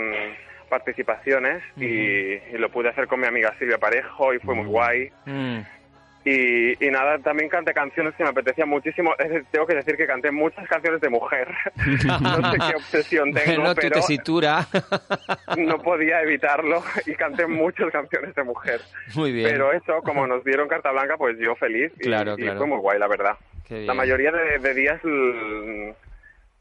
participaciones 0.68 1.62
y, 1.76 1.84
y 1.84 2.58
lo 2.58 2.70
pude 2.70 2.88
hacer 2.88 3.06
con 3.06 3.20
mi 3.20 3.26
amiga 3.26 3.54
Silvia 3.58 3.78
Parejo 3.78 4.32
y 4.32 4.38
fue 4.38 4.54
muy 4.54 4.66
guay. 4.66 5.10
Mm. 5.26 5.58
Y, 6.24 6.86
y 6.86 6.90
nada, 6.92 7.18
también 7.18 7.48
canté 7.48 7.74
canciones 7.74 8.14
que 8.14 8.22
me 8.22 8.28
apetecían 8.30 8.68
muchísimo. 8.68 9.12
Es 9.18 9.44
tengo 9.50 9.66
que 9.66 9.74
decir 9.74 9.96
que 9.96 10.06
canté 10.06 10.30
muchas 10.30 10.68
canciones 10.68 11.00
de 11.00 11.08
mujer. 11.10 11.48
no 12.06 12.52
sé 12.52 12.58
qué 12.58 12.76
obsesión 12.76 13.32
tengo, 13.34 13.56
Bueno, 13.62 13.74
tu 13.74 13.80
pero 13.80 13.94
tesitura. 13.96 14.64
no 15.58 15.78
podía 15.78 16.22
evitarlo 16.22 16.82
y 17.06 17.14
canté 17.16 17.46
muchas 17.48 17.90
canciones 17.90 18.34
de 18.36 18.44
mujer. 18.44 18.80
Muy 19.16 19.32
bien. 19.32 19.48
Pero 19.50 19.72
eso, 19.72 20.00
como 20.04 20.26
nos 20.28 20.44
dieron 20.44 20.68
carta 20.68 20.92
blanca, 20.92 21.16
pues 21.16 21.36
yo 21.40 21.56
feliz 21.56 21.90
y, 21.98 22.04
Claro, 22.04 22.34
y 22.38 22.42
claro. 22.42 22.58
fue 22.58 22.66
muy 22.68 22.78
guay, 22.78 22.98
la 23.00 23.08
verdad. 23.08 23.36
La 23.68 23.94
mayoría 23.94 24.30
de, 24.30 24.58
de 24.58 24.74
días 24.74 25.00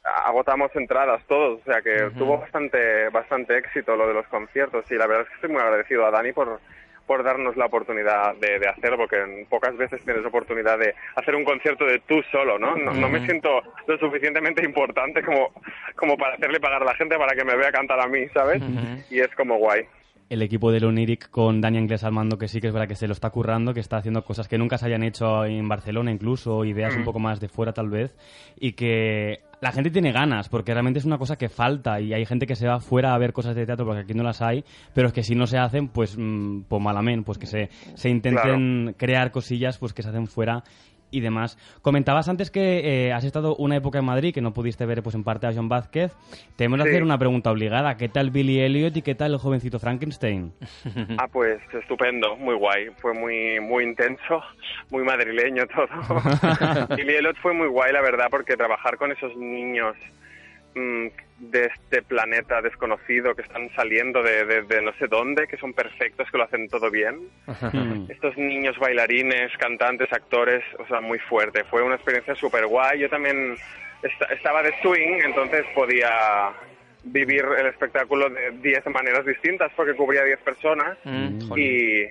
agotamos 0.04 0.76
entradas 0.76 1.24
todos, 1.28 1.62
o 1.62 1.64
sea 1.64 1.82
que 1.82 2.10
tuvo 2.18 2.40
bastante 2.40 3.10
bastante 3.10 3.58
éxito 3.58 3.96
lo 3.96 4.08
de 4.08 4.16
los 4.16 4.28
conciertos 4.28 4.90
y 4.92 4.96
la 4.96 5.06
verdad 5.06 5.24
es 5.24 5.30
que 5.30 5.36
estoy 5.36 5.52
muy 5.52 5.62
agradecido 5.62 6.06
a 6.06 6.12
Dani 6.12 6.32
por 6.32 6.60
por 7.12 7.24
darnos 7.24 7.58
la 7.58 7.66
oportunidad 7.66 8.36
de, 8.36 8.58
de 8.58 8.70
hacerlo, 8.70 8.96
porque 8.96 9.46
pocas 9.50 9.76
veces 9.76 10.02
tienes 10.06 10.26
oportunidad 10.26 10.80
de 10.80 10.96
hacer 11.16 11.36
un 11.36 11.44
concierto 11.44 11.84
de 11.86 12.00
tú 12.00 12.22
solo, 12.32 12.58
¿no? 12.58 12.76
No, 12.78 12.94
no 12.94 13.10
me 13.10 13.26
siento 13.26 13.62
lo 13.86 13.98
suficientemente 13.98 14.64
importante 14.64 15.22
como, 15.22 15.52
como 15.96 16.16
para 16.16 16.36
hacerle 16.36 16.62
pagar 16.62 16.84
a 16.84 16.86
la 16.86 16.96
gente 16.96 17.18
para 17.18 17.36
que 17.36 17.44
me 17.44 17.58
vea 17.58 17.70
cantar 17.70 18.00
a 18.00 18.08
mí, 18.08 18.28
¿sabes? 18.34 18.62
Y 19.10 19.20
es 19.20 19.28
como 19.36 19.58
guay. 19.58 19.86
El 20.32 20.42
equipo 20.42 20.72
del 20.72 20.86
Oniric 20.86 21.30
con 21.30 21.60
Dani 21.60 21.78
Anglés 21.78 22.06
al 22.06 22.14
mando, 22.14 22.38
que 22.38 22.48
sí 22.48 22.62
que 22.62 22.68
es 22.68 22.74
verdad 22.74 22.88
que 22.88 22.96
se 22.96 23.06
lo 23.06 23.12
está 23.12 23.32
currando, 23.32 23.74
que 23.74 23.82
está 23.82 23.98
haciendo 23.98 24.24
cosas 24.24 24.48
que 24.48 24.58
nunca 24.58 24.78
se 24.78 24.86
hayan 24.86 25.04
hecho 25.04 25.44
en 25.44 25.68
Barcelona 25.68 26.10
incluso, 26.10 26.64
ideas 26.64 26.96
un 26.96 27.04
poco 27.04 27.20
más 27.20 27.42
de 27.42 27.50
fuera 27.50 27.74
tal 27.74 27.90
vez, 27.90 28.16
y 28.58 28.72
que 28.72 29.42
la 29.60 29.74
gente 29.74 29.92
tiene 29.92 30.14
ganas, 30.14 30.48
porque 30.48 30.72
realmente 30.72 31.00
es 31.00 31.06
una 31.06 31.18
cosa 31.18 31.36
que 31.36 31.50
falta, 31.50 32.00
y 32.00 32.14
hay 32.14 32.26
gente 32.26 32.48
que 32.48 32.56
se 32.56 32.66
va 32.66 32.80
fuera 32.80 33.14
a 33.14 33.18
ver 33.18 33.34
cosas 33.34 33.58
de 33.58 33.66
teatro 33.66 33.86
porque 33.86 34.04
aquí 34.04 34.14
no 34.14 34.24
las 34.24 34.42
hay, 34.42 34.64
pero 34.94 35.08
es 35.08 35.14
que 35.14 35.22
si 35.22 35.36
no 35.36 35.48
se 35.48 35.58
hacen, 35.58 35.90
pues, 35.90 36.16
mm, 36.18 36.62
pues 36.62 36.82
malamente, 36.82 37.26
pues 37.26 37.38
que 37.38 37.46
se, 37.46 37.70
se 37.96 38.10
intenten 38.10 38.96
crear 38.98 39.32
cosillas 39.32 39.78
pues 39.80 39.92
que 39.92 40.02
se 40.02 40.10
hacen 40.10 40.28
fuera 40.28 40.64
y 41.12 41.20
demás. 41.20 41.58
Comentabas 41.82 42.28
antes 42.30 42.50
que 42.50 43.08
eh, 43.08 43.14
has 43.14 43.24
estado 43.24 43.56
una 43.58 43.76
época 43.76 44.00
en 44.00 44.06
Madrid 44.06 44.34
que 44.34 44.42
no 44.42 44.54
pudiste 44.54 44.86
ver 44.86 45.04
pues 45.04 45.14
en 45.16 45.24
parte 45.24 45.46
a 45.48 45.54
John 45.54 45.70
Vázquez. 45.70 46.14
Tenemos 46.56 46.80
que 46.80 46.84
Sí. 46.86 46.90
hacer 46.90 47.04
una 47.04 47.18
pregunta 47.18 47.52
obligada. 47.52 47.98
¿Qué 47.98 48.10
tal 48.10 48.32
Billy 48.32 48.60
Elliot 48.62 48.96
y 48.98 49.02
qué 49.02 49.14
tal 49.16 49.34
el 49.34 49.40
jovencito 49.40 49.78
Frankenstein? 49.80 50.54
Ah, 51.18 51.28
pues 51.32 51.60
estupendo, 51.74 52.36
muy 52.38 52.56
guay. 52.56 52.88
Fue 52.98 53.14
muy 53.14 53.60
muy 53.60 53.84
intenso, 53.84 54.42
muy 54.90 55.04
madrileño 55.04 55.64
todo. 55.68 55.88
y 56.98 57.02
Elliot 57.02 57.38
fue 57.42 57.54
muy 57.54 57.68
guay, 57.68 57.92
la 57.94 58.02
verdad, 58.02 58.28
porque 58.32 58.56
trabajar 58.58 58.98
con 58.98 59.12
esos 59.12 59.36
niños 59.36 59.96
de 60.74 61.66
este 61.66 62.02
planeta 62.04 62.62
desconocido 62.62 63.34
que 63.36 63.42
están 63.42 63.70
saliendo 63.76 64.22
de, 64.24 64.46
de- 64.46 64.62
de 64.64 64.82
no 64.82 64.94
sé 64.94 65.08
dónde, 65.08 65.48
que 65.48 65.58
son 65.58 65.74
perfectos, 65.74 66.30
que 66.32 66.38
lo 66.38 66.44
hacen 66.46 66.68
todo 66.70 66.90
bien. 66.92 67.20
Estos 68.10 68.38
niños 68.38 68.78
bailarines, 68.80 69.52
cantantes, 69.58 70.12
actores, 70.14 70.64
o 70.80 70.88
sea, 70.88 71.02
muy 71.02 71.20
fuerte. 71.20 71.64
Fue 71.66 71.82
una 71.82 71.96
experiencia 71.96 72.36
súper 72.36 72.68
guay. 72.68 73.00
Yo 73.00 73.10
también 73.10 73.56
est- 74.04 74.32
estaba 74.32 74.62
de 74.64 74.74
swing, 74.82 75.20
entonces 75.26 75.66
podía 75.76 76.52
vivir 77.04 77.44
el 77.58 77.66
espectáculo 77.66 78.30
de 78.30 78.52
10 78.62 78.86
maneras 78.88 79.26
distintas 79.26 79.72
porque 79.76 79.96
cubría 79.96 80.24
10 80.24 80.40
personas 80.42 80.98
Mm, 81.04 81.58
y, 81.58 82.06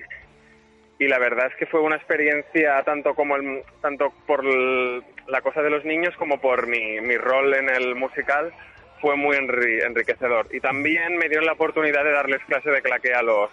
y 1.00 1.08
la 1.08 1.18
verdad 1.18 1.46
es 1.48 1.54
que 1.56 1.66
fue 1.66 1.80
una 1.80 1.96
experiencia 1.96 2.80
tanto 2.84 3.14
como 3.14 3.34
el, 3.34 3.62
tanto 3.80 4.12
por 4.26 4.44
el- 4.46 5.02
la 5.26 5.40
cosa 5.40 5.62
de 5.62 5.70
los 5.70 5.84
niños 5.84 6.14
como 6.16 6.40
por 6.40 6.66
mi, 6.68 7.00
mi 7.00 7.16
rol 7.16 7.52
en 7.54 7.68
el 7.70 7.94
musical 7.96 8.52
fue 9.00 9.16
muy 9.16 9.34
enri- 9.36 9.82
enriquecedor. 9.84 10.46
Y 10.52 10.60
también 10.60 11.16
me 11.16 11.28
dieron 11.28 11.46
la 11.46 11.52
oportunidad 11.54 12.04
de 12.04 12.12
darles 12.12 12.44
clase 12.44 12.70
de 12.70 12.82
claqué 12.82 13.14
a 13.14 13.22
los 13.22 13.50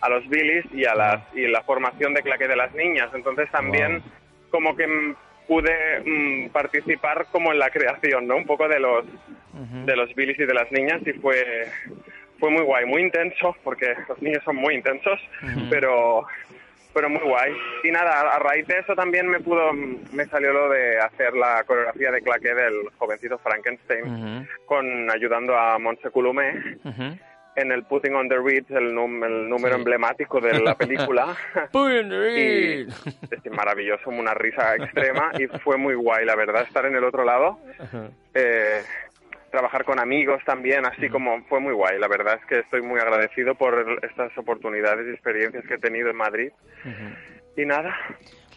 a 0.00 0.08
los 0.08 0.28
Billys 0.28 0.64
y 0.74 0.84
a 0.84 0.96
las 0.96 1.22
y 1.32 1.46
la 1.46 1.62
formación 1.62 2.12
de 2.14 2.22
claqué 2.22 2.48
de 2.48 2.56
las 2.56 2.74
niñas. 2.74 3.08
Entonces 3.14 3.48
también 3.52 4.02
como 4.50 4.74
que 4.76 5.14
pude 5.46 6.48
participar 6.52 7.26
como 7.30 7.52
en 7.52 7.58
la 7.60 7.70
creación 7.70 8.26
no 8.26 8.36
un 8.36 8.44
poco 8.46 8.66
de 8.68 8.80
los 8.80 9.04
de 9.86 9.94
los 9.96 10.12
Billys 10.16 10.38
y 10.40 10.44
de 10.46 10.54
las 10.54 10.70
niñas 10.72 11.00
y 11.06 11.12
fue 11.12 11.68
fue 12.40 12.50
muy 12.50 12.62
guay, 12.64 12.86
muy 12.86 13.02
intenso, 13.02 13.54
porque 13.62 13.94
los 14.08 14.20
niños 14.20 14.42
son 14.44 14.56
muy 14.56 14.74
intensos, 14.74 15.20
pero 15.70 16.26
pero 16.94 17.08
muy 17.08 17.20
guay. 17.20 17.52
Y 17.84 17.90
nada, 17.90 18.20
a 18.34 18.38
raíz 18.38 18.66
de 18.66 18.78
eso 18.78 18.94
también 18.94 19.26
me 19.28 19.40
pudo 19.40 19.72
me 19.72 20.24
salió 20.26 20.52
lo 20.52 20.68
de 20.70 20.98
hacer 20.98 21.34
la 21.34 21.62
coreografía 21.64 22.10
de 22.10 22.20
claqué 22.22 22.54
del 22.54 22.74
jovencito 22.98 23.38
Frankenstein, 23.38 24.48
con 24.66 25.10
ayudando 25.10 25.56
a 25.56 25.78
Montse 25.78 26.10
Coulomé 26.10 26.78
en 27.54 27.70
el 27.70 27.84
Putting 27.84 28.14
on 28.14 28.28
the 28.30 28.36
Reeds, 28.38 28.70
el, 28.70 28.94
num- 28.94 29.22
el 29.26 29.46
número 29.48 29.74
emblemático 29.76 30.40
de 30.40 30.58
la 30.60 30.74
película. 30.74 31.36
y 32.38 32.86
es 33.30 33.52
maravilloso, 33.52 34.08
una 34.08 34.32
risa 34.34 34.74
extrema 34.76 35.32
y 35.38 35.46
fue 35.58 35.76
muy 35.76 35.94
guay, 35.94 36.24
la 36.24 36.34
verdad, 36.34 36.62
estar 36.62 36.86
en 36.86 36.96
el 36.96 37.04
otro 37.04 37.24
lado. 37.24 37.58
Eh, 38.34 38.80
trabajar 39.52 39.84
con 39.84 40.00
amigos 40.00 40.42
también, 40.44 40.84
así 40.86 41.08
como 41.08 41.44
fue 41.44 41.60
muy 41.60 41.72
guay. 41.72 42.00
La 42.00 42.08
verdad 42.08 42.40
es 42.40 42.46
que 42.46 42.58
estoy 42.60 42.82
muy 42.82 42.98
agradecido 42.98 43.54
por 43.54 44.00
estas 44.02 44.36
oportunidades 44.36 45.06
y 45.06 45.10
experiencias 45.10 45.64
que 45.66 45.74
he 45.74 45.78
tenido 45.78 46.10
en 46.10 46.16
Madrid. 46.16 46.50
Y 47.56 47.64
nada, 47.66 47.94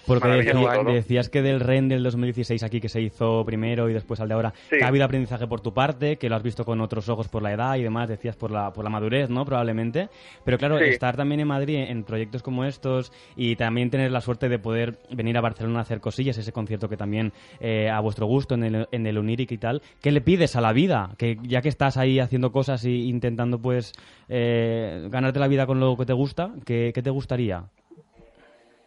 Porque 0.05 0.27
decía- 0.27 0.53
todo. 0.53 0.83
decías 0.93 1.29
que 1.29 1.41
del 1.41 1.59
REN 1.59 1.89
del 1.89 2.03
2016 2.03 2.63
aquí 2.63 2.79
que 2.79 2.89
se 2.89 3.01
hizo 3.01 3.43
primero 3.45 3.89
y 3.89 3.93
después 3.93 4.19
al 4.19 4.27
de 4.27 4.33
ahora, 4.35 4.53
Sí. 4.69 4.77
que 4.77 4.83
ha 4.83 4.87
habido 4.87 5.05
aprendizaje 5.05 5.47
por 5.47 5.61
tu 5.61 5.73
parte, 5.73 6.17
que 6.17 6.29
lo 6.29 6.35
has 6.35 6.43
visto 6.43 6.63
con 6.65 6.81
otros 6.81 7.09
ojos 7.09 7.27
por 7.27 7.41
la 7.41 7.51
edad 7.53 7.75
y 7.75 7.83
demás, 7.83 8.07
decías 8.09 8.35
por 8.35 8.51
la, 8.51 8.71
por 8.73 8.83
la 8.83 8.89
madurez, 8.89 9.29
¿no? 9.29 9.45
Probablemente. 9.45 10.09
Pero 10.43 10.57
claro, 10.57 10.77
Sí. 10.79 10.85
estar 10.85 11.15
también 11.15 11.39
en 11.41 11.47
Madrid 11.47 11.75
en 11.87 12.03
proyectos 12.03 12.43
como 12.43 12.65
estos 12.65 13.11
y 13.35 13.55
también 13.55 13.89
tener 13.89 14.11
la 14.11 14.21
suerte 14.21 14.49
de 14.49 14.59
poder 14.59 14.97
venir 15.11 15.37
a 15.37 15.41
Barcelona 15.41 15.79
a 15.79 15.81
hacer 15.81 15.99
cosillas, 15.99 16.37
ese 16.37 16.51
concierto 16.51 16.87
que 16.89 16.97
también 16.97 17.31
eh, 17.59 17.89
a 17.89 17.99
vuestro 17.99 18.25
gusto 18.27 18.55
en 18.55 18.63
el, 18.63 18.87
en 18.91 19.07
el 19.07 19.17
Uniric 19.17 19.51
y 19.51 19.57
tal, 19.57 19.81
¿qué 20.01 20.11
le 20.11 20.21
pides 20.21 20.55
a 20.55 20.61
la 20.61 20.73
vida? 20.73 21.11
Que 21.17 21.37
ya 21.43 21.61
que 21.61 21.69
estás 21.69 21.97
ahí 21.97 22.19
haciendo 22.19 22.51
cosas 22.51 22.85
y 22.85 23.09
intentando 23.09 23.59
pues 23.59 23.93
eh, 24.29 25.07
ganarte 25.09 25.39
la 25.39 25.47
vida 25.47 25.65
con 25.65 25.79
lo 25.79 25.95
que 25.97 26.05
te 26.05 26.13
gusta, 26.13 26.51
¿qué, 26.65 26.91
qué 26.93 27.01
te 27.01 27.09
gustaría? 27.09 27.63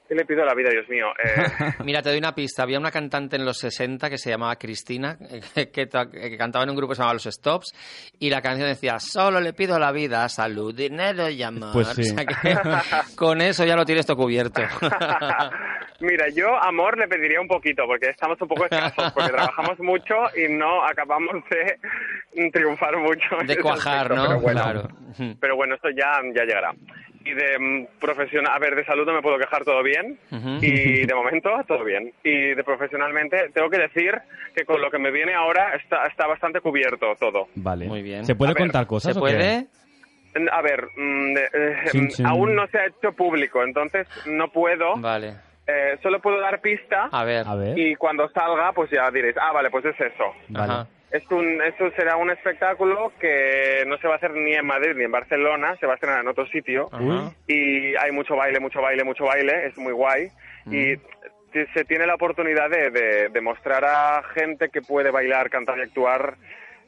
¿Qué 0.08 0.14
le 0.14 0.24
pido 0.24 0.42
a 0.42 0.46
la 0.46 0.54
vida, 0.54 0.70
Dios 0.70 0.88
mío? 0.88 1.06
Eh, 1.22 1.74
Mira, 1.84 2.02
te 2.02 2.08
doy 2.10 2.18
una 2.18 2.34
pista. 2.34 2.62
Había 2.62 2.78
una 2.78 2.90
cantante 2.90 3.36
en 3.36 3.44
los 3.44 3.58
60 3.58 4.08
que 4.10 4.18
se 4.18 4.30
llamaba 4.30 4.56
Cristina, 4.56 5.16
que, 5.54 5.70
que 5.70 5.86
to- 5.86 6.10
que 6.10 6.36
cantaba 6.36 6.64
en 6.64 6.70
un 6.70 6.76
grupo 6.76 6.90
que 6.90 6.96
se 6.96 7.02
llamaba 7.02 7.14
Los 7.14 7.24
Stops, 7.24 7.74
y 8.18 8.30
la 8.30 8.40
canción 8.42 8.68
decía, 8.68 8.98
solo 8.98 9.40
le 9.40 9.52
pido 9.52 9.76
a 9.76 9.78
la 9.78 9.92
vida 9.92 10.28
salud, 10.28 10.74
dinero 10.74 11.28
y 11.28 11.42
amor. 11.42 11.72
Pues 11.72 11.88
sí. 11.88 12.02
O 12.02 12.04
sea 12.04 12.24
que 12.24 13.14
con 13.16 13.40
eso 13.40 13.64
ya 13.64 13.76
lo 13.76 13.84
tienes 13.84 14.06
todo 14.06 14.16
cubierto. 14.16 14.62
Mira, 16.00 16.26
yo 16.34 16.54
amor 16.62 16.96
le 16.96 17.08
pediría 17.08 17.40
un 17.40 17.48
poquito, 17.48 17.82
porque 17.86 18.10
estamos 18.10 18.40
un 18.40 18.46
poco 18.48 18.64
escasos, 18.64 19.12
porque 19.12 19.30
trabajamos 19.32 19.78
mucho 19.80 20.14
y 20.36 20.48
no 20.52 20.84
acabamos 20.86 21.42
de 21.50 22.50
triunfar 22.52 22.96
mucho. 22.98 23.36
De 23.44 23.56
cuajar, 23.58 24.12
aspecto, 24.12 24.14
¿no? 24.14 24.28
Pero 24.28 24.40
bueno, 24.40 24.62
Claro. 24.62 24.88
pero 25.40 25.56
bueno, 25.56 25.74
esto 25.74 25.88
ya, 25.90 26.20
ya 26.34 26.44
llegará. 26.44 26.72
Y 27.28 27.34
de 27.34 27.58
mm, 27.58 27.86
profesional, 28.00 28.52
a 28.54 28.58
ver, 28.58 28.74
de 28.74 28.84
salud 28.84 29.04
no 29.06 29.12
me 29.12 29.20
puedo 29.22 29.38
quejar 29.38 29.64
todo 29.64 29.82
bien. 29.82 30.18
Y 30.62 31.04
de 31.06 31.14
momento 31.14 31.50
todo 31.66 31.84
bien. 31.84 32.12
Y 32.24 32.54
de 32.54 32.64
profesionalmente 32.64 33.50
tengo 33.52 33.68
que 33.68 33.78
decir 33.78 34.14
que 34.54 34.64
con 34.64 34.80
lo 34.80 34.90
que 34.90 34.98
me 34.98 35.10
viene 35.10 35.34
ahora 35.34 35.74
está, 35.74 36.06
está 36.06 36.26
bastante 36.26 36.60
cubierto 36.60 37.14
todo. 37.20 37.48
Vale. 37.56 37.86
Muy 37.86 38.02
bien. 38.02 38.24
¿Se 38.24 38.34
puede 38.34 38.52
A 38.52 38.54
ver, 38.54 38.62
contar 38.62 38.86
cosas 38.86 39.12
¿Se 39.14 39.18
o 39.20 39.22
qué? 39.24 39.30
puede? 39.32 39.66
A 40.52 40.62
ver, 40.62 40.84
mm, 40.96 41.36
eh, 41.36 41.74
Chin, 41.90 42.04
mm, 42.04 42.08
chin. 42.08 42.26
aún 42.26 42.54
no 42.54 42.66
se 42.68 42.78
ha 42.78 42.86
hecho 42.86 43.12
público, 43.12 43.62
entonces 43.62 44.06
no 44.26 44.48
puedo. 44.50 44.96
Vale. 44.96 45.34
Eh, 45.66 45.98
solo 46.02 46.20
puedo 46.20 46.38
dar 46.40 46.60
pista. 46.60 47.08
A 47.12 47.24
ver. 47.24 47.46
A 47.46 47.54
ver. 47.54 47.78
Y 47.78 47.94
cuando 47.96 48.28
salga, 48.30 48.72
pues 48.72 48.90
ya 48.90 49.10
diréis, 49.10 49.36
ah, 49.40 49.52
vale, 49.52 49.68
pues 49.70 49.84
es 49.84 50.00
eso. 50.00 50.32
Vale. 50.48 50.72
Ajá. 50.72 50.86
Es 51.10 51.22
un, 51.30 51.62
esto 51.62 51.90
será 51.96 52.16
un 52.16 52.30
espectáculo 52.30 53.12
que 53.18 53.82
no 53.86 53.96
se 53.98 54.06
va 54.08 54.14
a 54.14 54.16
hacer 54.18 54.32
ni 54.32 54.52
en 54.54 54.66
Madrid 54.66 54.92
ni 54.94 55.04
en 55.04 55.10
Barcelona, 55.10 55.74
se 55.80 55.86
va 55.86 55.92
a 55.92 55.94
estrenar 55.94 56.20
en 56.20 56.28
otro 56.28 56.46
sitio. 56.48 56.88
Ajá. 56.92 57.32
Y 57.46 57.96
hay 57.96 58.12
mucho 58.12 58.36
baile, 58.36 58.60
mucho 58.60 58.82
baile, 58.82 59.04
mucho 59.04 59.24
baile, 59.24 59.66
es 59.66 59.76
muy 59.78 59.92
guay. 59.92 60.28
Y 60.66 60.96
t- 61.52 61.66
se 61.72 61.84
tiene 61.86 62.06
la 62.06 62.14
oportunidad 62.14 62.68
de, 62.68 62.90
de, 62.90 63.28
de 63.30 63.40
mostrar 63.40 63.84
a 63.86 64.22
gente 64.34 64.68
que 64.68 64.82
puede 64.82 65.10
bailar, 65.10 65.48
cantar 65.48 65.78
y 65.78 65.82
actuar 65.82 66.34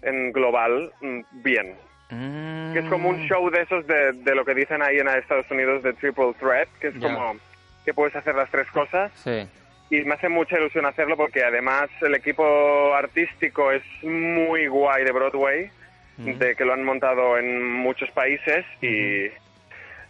en 0.03 0.33
global 0.33 0.93
mm, 1.01 1.21
bien. 1.43 1.75
Mm. 2.11 2.73
Que 2.75 2.81
es 2.81 2.87
como 2.91 3.09
un 3.09 3.27
show 3.27 3.49
de 3.51 3.63
esos 3.63 3.87
de, 3.87 4.13
de 4.13 4.35
lo 4.35 4.45
que 4.45 4.55
dicen 4.55 4.83
ahí 4.83 4.99
en 4.99 5.09
Estados 5.09 5.51
Unidos 5.51 5.83
de 5.83 5.93
Triple 5.95 6.35
Threat, 6.39 6.69
que 6.81 6.89
es 6.89 6.95
como 6.99 7.37
que 7.87 7.95
puedes 7.95 8.15
hacer 8.17 8.35
las 8.35 8.51
tres 8.51 8.71
cosas 8.71 9.11
Sí. 9.15 9.49
Y 9.91 10.05
me 10.05 10.15
hace 10.15 10.29
mucha 10.29 10.57
ilusión 10.57 10.87
hacerlo 10.87 11.17
porque 11.17 11.43
además 11.43 11.91
el 12.01 12.15
equipo 12.15 12.95
artístico 12.95 13.73
es 13.73 13.83
muy 14.03 14.69
guay 14.69 15.05
de 15.05 15.13
Broadway, 15.13 15.71
de 16.17 16.55
que 16.55 16.65
lo 16.65 16.75
han 16.75 16.85
montado 16.85 17.39
en 17.39 17.73
muchos 17.73 18.11
países 18.11 18.65
y 18.83 19.29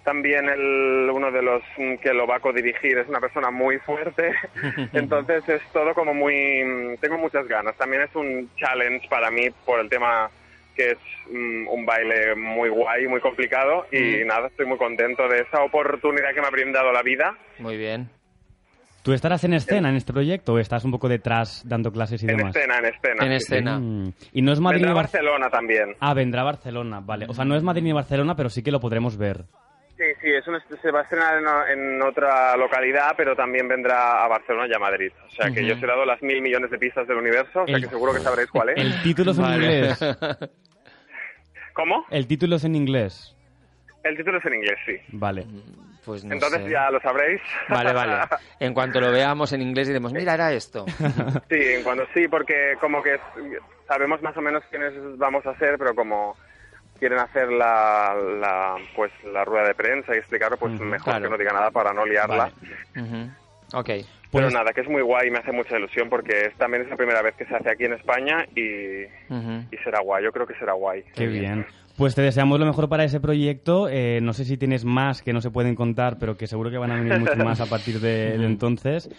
también 0.03 0.49
el, 0.49 1.09
uno 1.11 1.31
de 1.31 1.41
los 1.41 1.63
que 2.03 2.13
lo 2.13 2.27
va 2.27 2.37
a 2.37 2.41
codirigir 2.41 2.99
es 2.99 3.09
una 3.09 3.21
persona 3.21 3.51
muy 3.51 3.79
fuerte, 3.79 4.35
entonces 4.93 5.49
es 5.49 5.63
todo 5.73 5.95
como 5.95 6.13
muy... 6.13 6.97
Tengo 7.01 7.17
muchas 7.17 7.47
ganas, 7.47 7.77
también 7.77 8.03
es 8.03 8.15
un 8.15 8.51
challenge 8.57 9.09
para 9.09 9.31
mí 9.31 9.51
por 9.65 9.81
el 9.81 9.89
tema 9.89 10.31
que 10.75 10.93
es 10.93 10.99
mm, 11.31 11.69
un 11.69 11.87
baile 11.87 12.35
muy 12.35 12.69
guay, 12.69 13.07
muy 13.07 13.21
complicado 13.21 13.87
y 13.93 14.25
nada, 14.25 14.49
estoy 14.49 14.67
muy 14.67 14.79
contento 14.79 15.29
de 15.29 15.41
esa 15.41 15.63
oportunidad 15.63 16.35
que 16.35 16.41
me 16.41 16.49
ha 16.49 16.51
brindado 16.51 16.93
la 16.93 17.03
vida. 17.03 17.37
Muy 17.59 17.77
bien. 17.77 18.11
¿Tú 19.11 19.15
estarás 19.15 19.43
en 19.43 19.55
escena 19.55 19.89
en 19.91 19.97
este 19.97 20.13
proyecto 20.13 20.53
o 20.53 20.59
estás 20.61 20.85
un 20.85 20.93
poco 20.93 21.09
detrás 21.09 21.65
dando 21.67 21.91
clases 21.91 22.23
y 22.23 22.31
En 22.31 22.37
demás? 22.37 22.55
escena, 22.55 22.79
en 22.79 22.85
escena. 22.85 23.27
En 23.27 23.33
escena. 23.33 23.79
Mm. 23.81 24.13
Y 24.35 24.43
no 24.43 24.53
es 24.53 24.61
Madrid 24.61 24.83
Vendrá 24.83 24.91
ni 24.93 24.95
Bar- 24.95 25.05
Barcelona 25.07 25.51
también. 25.51 25.97
Ah, 25.99 26.15
vendrá 26.15 26.43
a 26.43 26.45
Barcelona, 26.45 27.01
vale. 27.05 27.27
O 27.29 27.35
sea, 27.35 27.45
no 27.45 27.57
es 27.57 27.65
Madrid 27.65 27.83
ni 27.83 27.93
Barcelona, 27.93 28.37
pero 28.37 28.49
sí 28.51 28.63
que 28.63 28.71
lo 28.71 28.79
podremos 28.79 29.17
ver. 29.17 29.47
Sí, 29.97 30.05
sí, 30.23 30.29
es 30.31 30.47
un 30.47 30.55
est- 30.55 30.81
se 30.81 30.93
va 30.93 31.01
a 31.01 31.03
estrenar 31.03 31.39
en, 31.73 31.81
en 31.97 32.03
otra 32.03 32.57
localidad, 32.57 33.15
pero 33.17 33.35
también 33.35 33.67
vendrá 33.67 34.25
a 34.25 34.29
Barcelona 34.29 34.69
y 34.71 34.75
a 34.77 34.79
Madrid. 34.79 35.11
O 35.27 35.31
sea 35.33 35.47
que 35.51 35.59
Ujú. 35.59 35.71
yo 35.71 35.75
os 35.75 35.83
he 35.83 35.87
dado 35.89 36.05
las 36.05 36.23
mil 36.23 36.41
millones 36.41 36.71
de 36.71 36.79
pistas 36.79 37.09
del 37.09 37.17
universo, 37.17 37.63
o 37.63 37.67
sea 37.67 37.75
El- 37.75 37.83
que 37.83 37.89
seguro 37.89 38.13
que 38.15 38.21
sabréis 38.21 38.49
cuál 38.53 38.69
es. 38.69 38.77
El 38.77 39.03
título 39.03 39.33
es 39.33 39.39
en 39.39 39.43
Vale. 39.43 39.57
inglés. 39.65 39.99
¿Cómo? 41.75 42.05
El 42.11 42.29
título 42.29 42.55
es 42.55 42.65
en 42.65 42.77
inglés. 42.77 43.35
El 44.03 44.17
título 44.17 44.39
es 44.39 44.45
en 44.47 44.55
inglés, 44.55 44.79
sí. 44.87 44.97
Vale. 45.13 45.45
Pues 46.05 46.25
no 46.25 46.33
Entonces 46.33 46.63
sé. 46.65 46.71
ya 46.71 46.91
lo 46.91 46.99
sabréis. 47.01 47.41
Vale, 47.69 47.93
vale. 47.93 48.15
En 48.61 48.73
cuanto 48.75 49.01
lo 49.01 49.13
veamos 49.13 49.53
en 49.53 49.61
inglés 49.63 49.87
diremos, 49.89 50.13
mira, 50.13 50.35
era 50.35 50.53
esto. 50.53 50.87
Sí, 51.49 51.57
en 51.75 51.83
cuanto 51.83 52.05
sí, 52.15 52.27
porque 52.29 52.75
como 52.81 53.03
que 53.03 53.19
sabemos 53.87 54.23
más 54.23 54.37
o 54.37 54.41
menos 54.41 54.63
quiénes 54.71 54.95
vamos 55.19 55.45
a 55.47 55.55
ser, 55.59 55.77
pero 55.79 55.95
como 55.95 56.37
quieren 56.99 57.19
hacer 57.19 57.51
la, 57.51 58.15
la 58.41 58.77
pues 58.95 59.11
la 59.25 59.45
rueda 59.45 59.69
de 59.69 59.75
prensa 59.75 60.15
y 60.15 60.19
explicarlo, 60.19 60.57
pues 60.59 60.73
mejor 60.81 61.05
claro. 61.05 61.25
que 61.25 61.31
no 61.31 61.39
diga 61.39 61.53
nada 61.53 61.71
para 61.71 61.93
no 61.93 62.05
liarla. 62.07 62.51
Vale. 62.95 63.07
Ujú. 63.07 63.31
Ok. 63.79 63.87
Pero 64.33 64.45
Pues- 64.47 64.55
nada, 64.55 64.73
que 64.73 64.83
es 64.83 64.89
muy 64.89 65.03
guay 65.03 65.29
y 65.29 65.31
me 65.31 65.39
hace 65.39 65.51
mucha 65.53 65.77
ilusión 65.77 66.09
porque 66.09 66.47
es, 66.47 66.55
también 66.57 66.85
es 66.85 66.89
la 66.89 66.97
primera 66.97 67.21
vez 67.21 67.35
que 67.35 67.45
se 67.47 67.55
hace 67.57 67.71
aquí 67.71 67.85
en 67.85 67.95
España 67.95 68.47
y, 68.55 69.05
Ujú. 69.29 69.65
y 69.73 69.77
será 69.83 70.01
guay, 70.01 70.23
yo 70.25 70.31
creo 70.33 70.47
que 70.47 70.55
será 70.55 70.73
guay. 70.75 71.03
Qué 71.15 71.27
bien. 71.27 71.67
Pues 72.01 72.15
te 72.15 72.23
deseamos 72.23 72.59
lo 72.59 72.65
mejor 72.65 72.89
para 72.89 73.05
ese 73.05 73.21
proyecto. 73.21 73.87
Eh, 73.91 74.21
no 74.23 74.33
sé 74.33 74.47
si 74.47 74.57
tienes 74.57 74.87
más 74.87 75.21
que 75.21 75.35
no 75.35 75.43
se 75.43 75.51
pueden 75.51 75.75
contar, 75.75 76.19
pero 76.19 76.35
que 76.35 76.47
seguro 76.47 76.71
que 76.71 76.79
van 76.79 76.93
a 76.93 76.95
venir 76.95 77.19
mucho 77.21 77.37
más 77.45 77.61
a 77.61 77.67
partir 77.67 78.01
de, 78.01 78.39
de 78.39 78.47
entonces. 78.47 79.11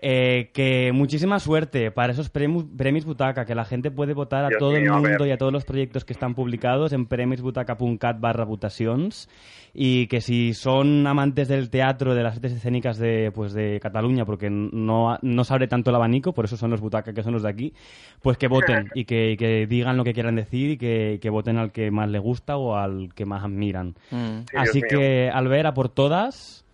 Eh, 0.00 0.50
que 0.54 0.90
muchísima 0.94 1.38
suerte 1.38 1.90
para 1.90 2.14
esos 2.14 2.30
premios, 2.30 2.64
premios 2.74 3.04
Butaca, 3.04 3.44
que 3.44 3.54
la 3.54 3.66
gente 3.66 3.90
puede 3.90 4.14
votar 4.14 4.46
a 4.46 4.48
Dios 4.48 4.58
todo 4.58 4.74
el 4.74 4.88
a 4.88 4.94
mundo 4.94 5.26
y 5.26 5.32
a 5.32 5.36
todos 5.36 5.52
los 5.52 5.66
proyectos 5.66 6.06
que 6.06 6.14
están 6.14 6.34
publicados 6.34 6.94
en 6.94 7.04
premiosbutaca.cat 7.04 8.18
barra 8.18 8.44
votacions 8.44 9.28
y 9.74 10.06
que 10.08 10.20
si 10.20 10.54
son 10.54 11.06
amantes 11.06 11.48
del 11.48 11.70
teatro, 11.70 12.14
de 12.14 12.22
las 12.22 12.36
artes 12.36 12.52
escénicas 12.52 12.98
de, 12.98 13.30
pues 13.32 13.52
de 13.52 13.78
Cataluña, 13.80 14.24
porque 14.24 14.50
no, 14.50 15.18
no 15.22 15.44
se 15.44 15.52
abre 15.52 15.68
tanto 15.68 15.90
el 15.90 15.96
abanico, 15.96 16.32
por 16.32 16.44
eso 16.44 16.56
son 16.56 16.70
los 16.70 16.80
Butaca 16.80 17.12
que 17.12 17.22
son 17.22 17.32
los 17.32 17.42
de 17.42 17.50
aquí, 17.50 17.74
pues 18.22 18.36
que 18.38 18.48
voten 18.48 18.88
y 18.94 19.04
que, 19.04 19.32
y 19.32 19.36
que 19.36 19.66
digan 19.66 19.96
lo 19.96 20.04
que 20.04 20.12
quieran 20.12 20.36
decir 20.36 20.70
y 20.70 20.76
que, 20.76 21.18
que 21.20 21.30
voten 21.30 21.58
al 21.58 21.72
que 21.72 21.90
más 21.90 22.08
le 22.08 22.18
gusta 22.18 22.56
o 22.56 22.76
al 22.76 23.14
que 23.14 23.24
más 23.24 23.44
admiran. 23.44 23.94
Mm. 24.10 24.40
Sí, 24.50 24.56
Así 24.56 24.78
Dios 24.80 24.90
que, 24.90 25.30
Albert, 25.30 25.66
a 25.66 25.74
por 25.74 25.88
todas. 25.88 26.64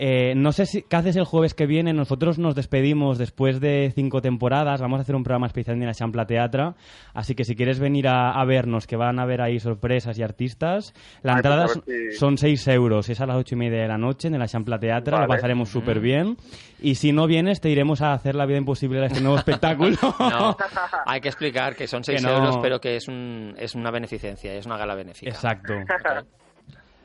Eh, 0.00 0.34
no 0.36 0.52
sé 0.52 0.64
si, 0.66 0.82
qué 0.82 0.94
haces 0.94 1.16
el 1.16 1.24
jueves 1.24 1.54
que 1.54 1.66
viene. 1.66 1.92
Nosotros 1.92 2.38
nos 2.38 2.54
despedimos 2.54 3.18
después 3.18 3.58
de 3.60 3.90
cinco 3.94 4.22
temporadas. 4.22 4.80
Vamos 4.80 4.98
a 4.98 5.02
hacer 5.02 5.16
un 5.16 5.24
programa 5.24 5.48
especial 5.48 5.76
en 5.76 5.86
la 5.86 5.92
Champla 5.92 6.24
Teatra. 6.24 6.76
Así 7.14 7.34
que 7.34 7.44
si 7.44 7.56
quieres 7.56 7.80
venir 7.80 8.06
a, 8.06 8.30
a 8.30 8.44
vernos, 8.44 8.86
que 8.86 8.94
van 8.94 9.18
a 9.18 9.26
ver 9.26 9.40
ahí 9.40 9.58
sorpresas 9.58 10.16
y 10.16 10.22
artistas, 10.22 10.94
la 11.22 11.32
Ay, 11.32 11.36
entrada 11.38 11.64
pues 11.64 11.72
son- 11.72 11.82
ver 11.86 12.12
si- 12.12 12.18
son 12.18 12.38
6 12.38 12.68
euros. 12.68 13.08
Es 13.08 13.20
a 13.20 13.26
las 13.26 13.36
ocho 13.36 13.56
y 13.56 13.58
media 13.58 13.82
de 13.82 13.88
la 13.88 13.98
noche 13.98 14.28
en 14.28 14.38
la 14.38 14.46
Champla 14.46 14.78
Teatra. 14.78 15.16
Lo 15.18 15.26
Vale. 15.26 15.34
pasaremos 15.38 15.68
súper 15.68 15.98
bien. 15.98 16.36
Y 16.80 16.94
si 16.94 17.12
no 17.12 17.26
vienes, 17.26 17.60
te 17.60 17.68
iremos 17.68 18.00
a 18.00 18.12
hacer 18.12 18.36
la 18.36 18.46
vida 18.46 18.58
imposible 18.58 19.02
a 19.02 19.06
este 19.06 19.20
nuevo 19.20 19.36
espectáculo. 19.38 19.96
No, 20.20 20.56
hay 21.06 21.20
que 21.20 21.26
explicar 21.28 21.74
que 21.74 21.88
son 21.88 22.04
6 22.04 22.20
Que 22.22 22.26
no. 22.28 22.36
euros, 22.36 22.58
pero 22.62 22.80
que 22.80 22.94
es, 22.94 23.08
un, 23.08 23.54
es 23.58 23.74
una 23.74 23.90
beneficencia, 23.90 24.54
es 24.54 24.64
una 24.64 24.76
gala 24.76 24.94
benéfica. 24.94 25.30
Exacto. 25.32 25.74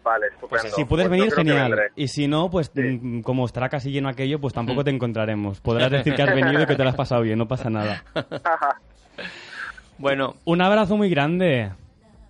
Vale, 0.03 0.27
estupendo. 0.27 0.75
Si 0.75 0.85
puedes 0.85 1.07
Pues 1.07 1.19
venir, 1.19 1.33
genial. 1.33 1.79
Y 1.95 2.07
si 2.09 2.27
no, 2.27 2.49
pues 2.49 2.71
mm, 2.75 3.21
como 3.21 3.45
estará 3.45 3.69
casi 3.69 3.91
lleno 3.91 4.09
aquello, 4.09 4.39
pues 4.39 4.53
tampoco 4.53 4.83
te 4.83 4.91
encontraremos. 4.91 5.61
Podrás 5.61 5.91
decir 5.91 6.13
que 6.15 6.23
has 6.23 6.35
venido 6.35 6.61
y 6.63 6.65
que 6.65 6.75
te 6.75 6.83
lo 6.83 6.89
has 6.89 6.95
pasado 6.95 7.21
bien, 7.21 7.37
no 7.39 7.47
pasa 7.47 7.69
nada. 7.69 8.03
Bueno, 9.99 10.35
Un 10.43 10.61
abrazo 10.61 10.97
muy 10.97 11.07
grande. 11.09 11.71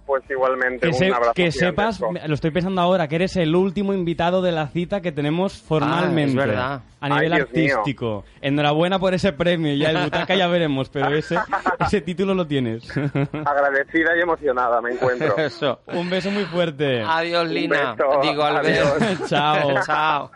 Pues 0.06 0.22
igualmente, 0.30 0.80
Que, 0.82 0.88
un 0.89 0.93
se- 0.95 1.14
abrazo 1.14 1.34
que 1.34 1.51
sepas, 1.51 1.99
lo 1.99 2.34
estoy 2.34 2.51
pensando 2.51 2.82
ahora, 2.82 3.08
que 3.08 3.16
eres 3.16 3.38
el 3.38 3.56
último 3.56 3.93
invitado 3.93 4.41
de 4.41 4.51
la 4.51 4.68
cita 4.68 4.99
que 5.01 5.14
tenemos 5.14 5.54
formalmente. 5.62 6.39
Ah, 6.39 6.43
es 6.43 6.47
verdad. 6.49 6.82
A 6.99 7.10
nivel 7.10 7.34
Ay, 7.34 7.39
Dios 7.39 7.51
mío. 7.54 7.78
artístico. 7.78 8.26
Enhorabuena 8.41 8.99
por 8.99 9.14
ese 9.14 9.32
premio. 9.32 9.74
Ya 9.76 9.91
el 9.91 10.04
butaca 10.04 10.36
ya 10.36 10.47
veremos, 10.47 10.89
pero 10.89 11.14
ese, 11.16 11.38
ese 11.80 12.01
título 12.01 12.34
lo 12.34 12.45
tienes. 12.45 12.84
Agradecida 12.97 14.16
y 14.18 14.22
emocionada 14.22 14.82
me 14.82 14.91
encuentro. 14.91 15.38
eso. 15.38 15.80
Un 15.88 16.10
beso 16.10 16.30
muy 16.32 16.43
fuerte. 16.45 17.01
Adiós, 17.01 17.45
Un 17.47 17.54
Lina. 17.54 17.93
beso. 17.95 18.20
Digo, 18.22 18.43
Albert. 18.43 18.68
Adiós. 19.01 19.20
Chao. 19.30 19.74
Chao. 19.86 20.32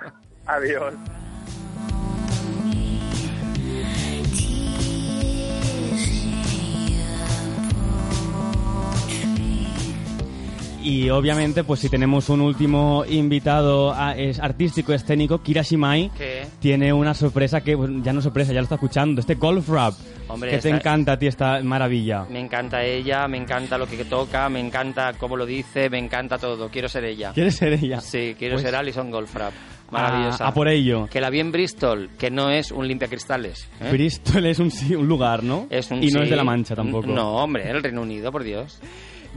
Adiós. 0.45 0.93
Y 10.87 11.09
obviamente, 11.09 11.65
pues 11.65 11.81
si 11.81 11.89
tenemos 11.89 12.29
un 12.29 12.39
último 12.39 13.03
invitado 13.09 13.91
ah, 13.93 14.15
es 14.15 14.39
artístico 14.39 14.93
escénico, 14.93 15.41
Kira 15.41 15.61
Shimai, 15.61 16.09
¿Qué? 16.17 16.47
tiene 16.61 16.93
una 16.93 17.13
sorpresa 17.13 17.59
que 17.61 17.75
bueno, 17.75 18.01
ya 18.01 18.13
no 18.13 18.19
es 18.19 18.23
sorpresa, 18.23 18.53
ya 18.53 18.59
lo 18.59 18.63
está 18.63 18.75
escuchando, 18.75 19.19
este 19.19 19.35
golf 19.35 19.67
rap. 19.67 19.93
Hombre, 20.29 20.51
que 20.51 20.59
te 20.59 20.69
encanta 20.69 21.13
a 21.13 21.19
ti 21.19 21.27
esta 21.27 21.61
maravilla. 21.61 22.25
Me 22.29 22.39
encanta 22.39 22.83
ella, 22.85 23.27
me 23.27 23.37
encanta 23.37 23.77
lo 23.77 23.85
que 23.85 24.05
toca, 24.05 24.47
me 24.47 24.61
encanta 24.61 25.11
cómo 25.17 25.35
lo 25.35 25.45
dice, 25.45 25.89
me 25.89 25.99
encanta 25.99 26.37
todo. 26.37 26.69
Quiero 26.69 26.87
ser 26.87 27.03
ella. 27.03 27.31
¿Quieres 27.33 27.55
ser 27.57 27.73
ella? 27.73 27.99
Sí, 27.99 28.35
quiero 28.39 28.55
Pues- 28.55 28.63
ser 28.65 28.75
Alison 28.75 29.11
Goldfrapp. 29.11 29.53
Maravillosa. 29.91 30.45
A, 30.45 30.47
a 30.49 30.53
por 30.53 30.67
ello. 30.69 31.07
Que 31.11 31.19
la 31.21 31.29
vi 31.29 31.39
en 31.41 31.51
Bristol, 31.51 32.09
que 32.17 32.29
no 32.29 32.49
es 32.49 32.71
un 32.71 32.87
limpiacristales. 32.87 33.69
¿eh? 33.81 33.89
Bristol 33.91 34.45
es 34.45 34.59
un, 34.59 34.71
un 34.97 35.07
lugar, 35.07 35.43
¿no? 35.43 35.67
Es 35.69 35.91
un- 35.91 36.01
y 36.03 36.07
no 36.11 36.19
es 36.19 36.25
sí. 36.25 36.29
de 36.29 36.35
la 36.35 36.43
Mancha 36.45 36.75
tampoco. 36.75 37.07
No, 37.07 37.35
hombre, 37.43 37.69
el 37.69 37.81
Reino 37.83 38.01
Unido, 38.01 38.31
por 38.31 38.43
Dios. 38.43 38.79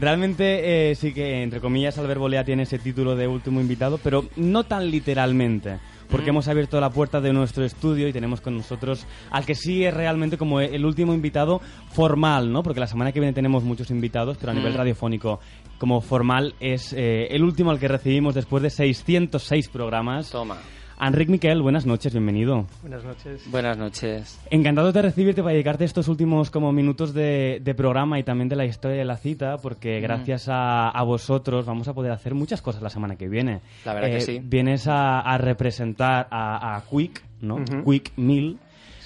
Realmente 0.00 0.90
eh, 0.90 0.94
sí 0.94 1.12
que, 1.12 1.42
entre 1.42 1.60
comillas, 1.60 1.98
Albert 1.98 2.18
Bolea 2.20 2.42
tiene 2.42 2.62
ese 2.62 2.78
título 2.78 3.16
de 3.16 3.28
último 3.28 3.60
invitado, 3.60 3.98
pero 4.02 4.24
no 4.36 4.64
tan 4.64 4.90
literalmente. 4.90 5.78
Porque 6.08 6.26
Mm. 6.28 6.30
hemos 6.30 6.48
abierto 6.48 6.80
la 6.80 6.88
puerta 6.90 7.20
de 7.20 7.32
nuestro 7.34 7.64
estudio 7.64 8.08
y 8.08 8.12
tenemos 8.12 8.40
con 8.40 8.56
nosotros 8.56 9.06
al 9.30 9.44
que 9.44 9.54
sí 9.54 9.84
es 9.84 9.92
realmente 9.94 10.38
como 10.38 10.58
el 10.60 10.84
último 10.86 11.12
invitado 11.12 11.60
formal, 11.92 12.50
¿no? 12.50 12.62
Porque 12.62 12.80
la 12.80 12.86
semana 12.86 13.12
que 13.12 13.20
viene 13.20 13.32
tenemos 13.34 13.62
muchos 13.62 13.90
invitados, 13.90 14.38
pero 14.38 14.52
a 14.52 14.54
nivel 14.54 14.72
Mm. 14.72 14.76
radiofónico 14.76 15.38
como 15.78 16.00
formal 16.00 16.54
es 16.60 16.92
eh, 16.94 17.28
el 17.30 17.44
último 17.44 17.70
al 17.70 17.78
que 17.78 17.86
recibimos 17.88 18.34
después 18.34 18.62
de 18.62 18.70
606 18.70 19.68
programas. 19.68 20.30
Toma. 20.30 20.56
Enric 21.02 21.30
Miquel, 21.30 21.62
buenas 21.62 21.86
noches, 21.86 22.12
bienvenido. 22.12 22.66
Buenas 22.82 23.02
noches. 23.04 23.42
Buenas 23.50 23.78
noches. 23.78 24.38
Encantado 24.50 24.92
de 24.92 25.00
recibirte 25.00 25.42
para 25.42 25.54
dedicarte 25.54 25.84
estos 25.86 26.08
últimos 26.08 26.50
como 26.50 26.72
minutos 26.72 27.14
de, 27.14 27.58
de 27.62 27.74
programa 27.74 28.18
y 28.18 28.22
también 28.22 28.50
de 28.50 28.56
la 28.56 28.66
historia 28.66 28.98
de 28.98 29.04
la 29.06 29.16
cita, 29.16 29.56
porque 29.58 29.98
Mm. 29.98 30.02
gracias 30.02 30.48
a, 30.48 30.90
a 30.90 31.02
vosotros 31.02 31.64
vamos 31.64 31.88
a 31.88 31.94
poder 31.94 32.12
hacer 32.12 32.34
muchas 32.34 32.60
cosas 32.60 32.82
la 32.82 32.90
semana 32.90 33.16
que 33.16 33.28
viene. 33.28 33.60
La 33.86 33.94
verdad 33.94 34.08
que 34.10 34.16
Eh, 34.18 34.20
sí. 34.20 34.40
Vienes 34.44 34.88
a, 34.88 35.20
a 35.20 35.38
representar 35.38 36.28
a, 36.30 36.76
a 36.76 36.82
Quick, 36.82 37.22
¿no? 37.40 37.64
Quick 37.84 38.12
Mill. 38.16 38.58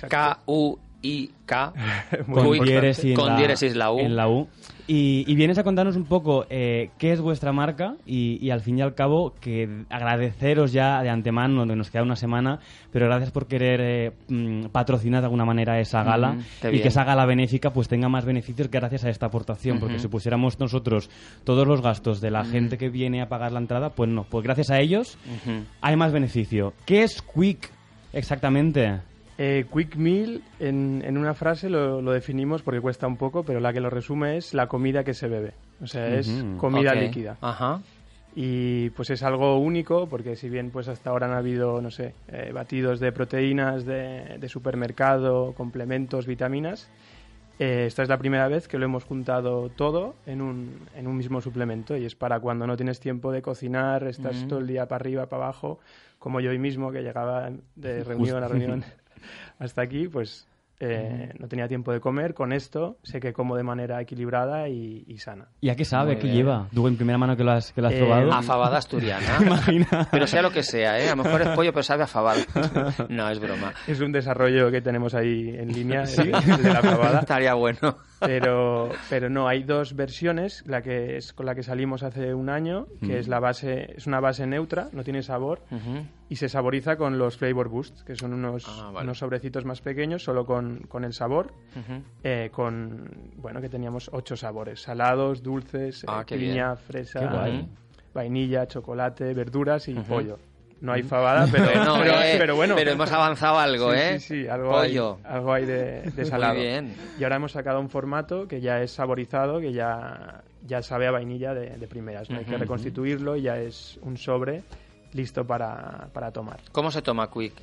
K-U-I-K. 0.09 1.73
Con 2.33 2.65
diéresis 2.65 3.17
la- 3.17 3.37
diéresis 3.37 3.77
la 3.77 3.93
U. 3.93 3.99
en 4.01 4.17
la 4.17 4.29
U. 4.29 4.49
Y, 4.87 5.25
y 5.27 5.35
vienes 5.35 5.57
a 5.57 5.65
contarnos 5.65 5.97
un 5.97 6.05
poco 6.05 6.45
eh, 6.51 6.91
qué 6.99 7.13
es 7.13 7.21
vuestra 7.21 7.53
marca 7.53 7.97
y, 8.05 8.39
y 8.45 8.51
al 8.51 8.61
fin 8.61 8.79
y 8.79 8.83
al 8.83 8.95
cabo 8.95 9.33
que 9.41 9.85
agradeceros 9.89 10.73
ya 10.73 11.03
de 11.03 11.09
antemano, 11.09 11.61
donde 11.61 11.75
nos 11.75 11.91
queda 11.91 12.03
una 12.03 12.17
semana, 12.17 12.59
pero 12.93 13.07
gracias 13.07 13.31
por 13.31 13.47
querer 13.47 13.81
eh, 13.81 14.13
mm, 14.29 14.67
patrocinar 14.67 15.23
de 15.23 15.27
alguna 15.27 15.47
manera 15.47 15.81
esa 15.81 16.03
gala 16.03 16.37
y 16.63 16.69
bien. 16.69 16.83
que 16.83 16.89
esa 16.89 17.05
gala 17.05 17.25
benéfica 17.25 17.73
pues 17.73 17.89
tenga 17.89 18.11
más 18.11 18.27
beneficios 18.27 18.71
gracias 18.71 19.05
a 19.05 19.11
esta 19.11 19.27
aportación, 19.27 19.81
porque 19.81 19.99
si 19.99 20.09
pusiéramos 20.09 20.61
nosotros 20.61 21.09
todos 21.45 21.67
los 21.67 21.81
gastos 21.81 22.21
de 22.21 22.31
la 22.31 22.45
gente 22.45 22.77
que 22.77 22.91
viene 22.91 23.23
a 23.23 23.29
pagar 23.29 23.53
la 23.53 23.61
entrada, 23.61 23.91
pues 23.91 24.11
no, 24.11 24.25
pues 24.25 24.45
gracias 24.45 24.71
a 24.71 24.81
ellos 24.81 25.17
hay 25.81 25.97
más 25.97 26.13
beneficio. 26.13 26.75
¿Qué 26.85 27.05
es 27.05 27.23
Quick 27.23 27.71
exactamente? 28.13 29.01
Eh, 29.37 29.65
quick 29.73 29.97
Meal, 29.97 30.43
en, 30.61 31.03
en 31.05 31.19
una 31.19 31.35
frase 31.35 31.69
lo, 31.69 32.01
lo 32.01 32.13
definimos 32.13 32.63
porque 32.63 32.81
cuesta 32.81 33.07
un 33.07 33.17
poco, 33.17 33.43
pero 33.43 33.59
la 33.61 33.73
que 33.73 33.81
lo 33.81 33.91
resume 33.91 34.37
es 34.37 34.55
la 34.55 34.69
comida 34.69 35.03
que 35.03 35.13
se 35.15 35.27
bebe. 35.29 35.53
O 35.83 35.87
sea, 35.89 36.07
es 36.15 36.45
comida 36.59 36.95
líquida. 36.95 37.37
Ajá. 37.41 37.81
Y 38.37 38.91
pues 38.91 39.11
es 39.11 39.23
algo 39.23 39.59
único 39.59 40.09
porque 40.09 40.35
si 40.37 40.49
bien 40.49 40.71
pues 40.71 40.89
hasta 40.89 41.11
ahora 41.11 41.27
han 41.27 41.35
habido, 41.35 41.81
no 41.81 41.91
sé, 41.91 42.15
eh, 42.29 42.51
batidos 42.53 42.99
de 43.01 43.13
proteínas 43.13 43.85
de, 43.85 44.39
de 44.39 44.49
supermercado, 44.49 45.53
complementos, 45.53 46.27
vitaminas, 46.27 46.89
eh, 47.61 47.85
esta 47.87 48.03
es 48.03 48.09
la 48.09 48.19
primera 48.19 48.49
vez 48.49 48.67
que 48.67 48.79
lo 48.79 48.85
hemos 48.87 49.05
juntado 49.05 49.69
todo 49.69 50.17
en 50.27 50.43
un, 50.43 50.81
en 50.97 51.07
un 51.07 51.17
mismo 51.17 51.41
suplemento 51.41 51.97
y 51.97 52.05
es 52.05 52.17
para 52.17 52.41
cuando 52.41 52.67
no 52.67 52.77
tienes 52.77 52.99
tiempo 52.99 53.31
de 53.31 53.41
cocinar, 53.43 54.03
estás 54.05 54.45
Mm. 54.45 54.49
todo 54.49 54.59
el 54.59 54.67
día 54.67 54.87
para 54.87 55.01
arriba, 55.01 55.27
para 55.27 55.45
abajo, 55.45 55.79
como 56.19 56.41
yo 56.41 56.51
hoy 56.51 56.59
mismo 56.59 56.91
que 56.91 57.03
llegaba 57.03 57.51
de 57.77 58.03
reunión 58.05 58.43
a 58.43 58.49
reunión 58.49 58.85
hasta 59.59 59.83
aquí, 59.83 60.09
pues 60.09 60.47
eh, 60.81 61.33
no 61.39 61.47
tenía 61.47 61.69
tiempo 61.69 61.93
de 61.93 62.01
comer, 62.01 62.35
con 62.35 62.53
esto 62.53 62.99
sé 63.05 63.21
que 63.21 63.33
como 63.33 63.57
de 63.57 63.63
manera 63.63 64.01
equilibrada 64.03 64.69
y, 64.69 65.05
y 65.07 65.19
sana. 65.19 65.47
¿Y 65.61 65.69
a 65.71 65.77
qué 65.77 65.85
sabe? 65.85 66.13
Muy 66.15 66.17
¿Qué 66.17 66.25
bien. 66.27 66.37
lleva? 66.39 66.69
¿Tú 66.75 66.89
en 66.89 66.97
primera 66.97 67.17
mano 67.17 67.37
que 67.37 67.45
lo 67.45 67.53
has, 67.53 67.73
que 67.73 67.81
lo 67.81 67.87
has 67.87 67.95
Eh, 67.95 67.99
probado? 67.99 68.33
A 68.33 68.43
fabada 68.43 68.79
asturiana. 68.79 69.39
Imagina. 69.41 70.09
Pero 70.11 70.27
sea 70.27 70.43
lo 70.43 70.51
que 70.51 70.65
sea, 70.65 70.99
¿eh? 71.01 71.09
A 71.11 71.15
lo 71.17 71.23
mejor 71.23 71.43
es 71.43 71.49
pollo, 71.51 71.73
pero 71.73 71.85
sabe 71.85 72.03
a 72.03 72.07
fabada. 72.09 72.43
No, 73.09 73.31
es 73.31 73.39
broma. 73.39 73.73
Es 73.87 74.01
un 74.01 74.11
desarrollo 74.11 74.71
que 74.73 74.83
tenemos 74.83 75.15
ahí 75.15 75.51
en 75.57 75.73
línea, 75.73 76.03
el, 76.03 76.35
el 76.35 76.63
de 76.63 76.73
la 76.73 76.83
fabada. 76.83 77.21
Estaría 77.21 77.55
bueno. 77.55 77.97
Pero, 78.21 78.91
pero 79.11 79.29
no, 79.29 79.49
hay 79.49 79.65
dos 79.65 79.95
versiones, 79.97 80.63
la 80.67 80.83
que 80.83 81.17
es 81.17 81.33
con 81.33 81.47
la 81.47 81.55
que 81.55 81.63
salimos 81.63 82.03
hace 82.03 82.33
un 82.33 82.49
año, 82.49 82.87
que 83.01 83.09
Mm. 83.17 83.19
es 83.19 83.29
la 83.29 83.41
base, 83.41 83.93
es 83.97 84.07
una 84.07 84.21
base 84.21 84.47
neutra, 84.47 84.89
no 84.93 85.05
tiene 85.05 85.23
sabor, 85.23 85.63
y 86.29 86.37
se 86.37 86.49
saboriza 86.49 86.97
con 86.97 87.19
los 87.19 87.37
Flavor 87.37 87.69
Boosts, 87.69 88.03
que 88.05 88.15
son 88.17 88.33
unos, 88.33 88.65
Ah, 88.67 88.91
vale. 88.93 89.05
unos 89.05 89.19
sobrecitos 89.19 89.65
más 89.65 89.81
pequeños, 89.83 90.23
solo 90.25 90.47
con, 90.47 90.81
con 90.89 91.05
el 91.05 91.13
sabor, 91.13 91.53
eh, 92.23 92.51
con, 92.53 93.33
bueno, 93.37 93.61
que 93.61 93.69
teníamos 93.69 94.09
ocho 94.13 94.37
sabores, 94.37 94.81
salados, 94.81 95.43
dulces, 95.43 96.05
Ah, 96.09 96.25
eh, 96.27 96.37
piña, 96.39 96.75
bien. 96.75 96.77
fresa, 96.79 97.21
vainilla, 98.15 98.67
chocolate, 98.69 99.35
verduras 99.35 99.89
y 99.89 99.95
pollo. 99.95 100.39
No 100.85 100.93
hay 100.93 101.03
fabada, 101.03 101.47
pero, 101.53 101.65
Bueno, 101.65 101.95
pero, 101.99 102.13
eh, 102.23 102.37
pero 102.39 102.57
bueno. 102.57 102.75
pero 102.77 102.91
hemos 102.93 103.11
avanzado 103.11 103.59
algo, 103.59 103.91
Sí, 103.93 103.99
¿eh? 103.99 104.21
Sí, 104.21 104.43
sí, 104.43 104.49
algo 104.49 104.71
Pollo. 104.71 105.19
hay, 105.25 105.33
algo 105.35 105.53
hay 105.55 105.65
de, 105.65 106.03
de 106.11 106.25
salado. 106.27 106.55
Muy 106.55 106.63
bien. 106.65 106.95
Y 107.19 107.25
ahora 107.25 107.37
hemos 107.37 107.53
sacado 107.53 107.81
un 107.81 107.89
formato 107.89 108.47
que 108.47 108.61
ya 108.61 108.81
es 108.83 108.91
saborizado, 108.93 109.61
que 109.61 109.73
ya, 109.73 110.43
ya 110.67 110.83
sabe 110.83 111.07
a 111.07 111.11
vainilla 111.11 111.55
de, 111.55 111.71
de 111.79 111.87
primeras. 111.89 112.29
No 112.29 112.39
hay 112.39 112.45
que 112.45 112.59
reconstituirlo, 112.59 113.37
ya 113.37 113.57
es 113.59 113.99
un 114.03 114.17
sobre 114.19 114.63
listo 115.15 115.47
para, 115.47 116.09
para 116.13 116.31
tomar. 116.33 116.61
¿Cómo 116.73 116.91
se 116.91 117.01
toma 117.01 117.31
Quick? 117.31 117.55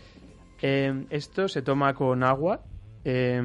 Eh, 0.64 1.06
esto 1.12 1.48
se 1.48 1.62
toma 1.62 1.94
con 1.94 2.24
agua 2.24 2.62
eh, 3.04 3.42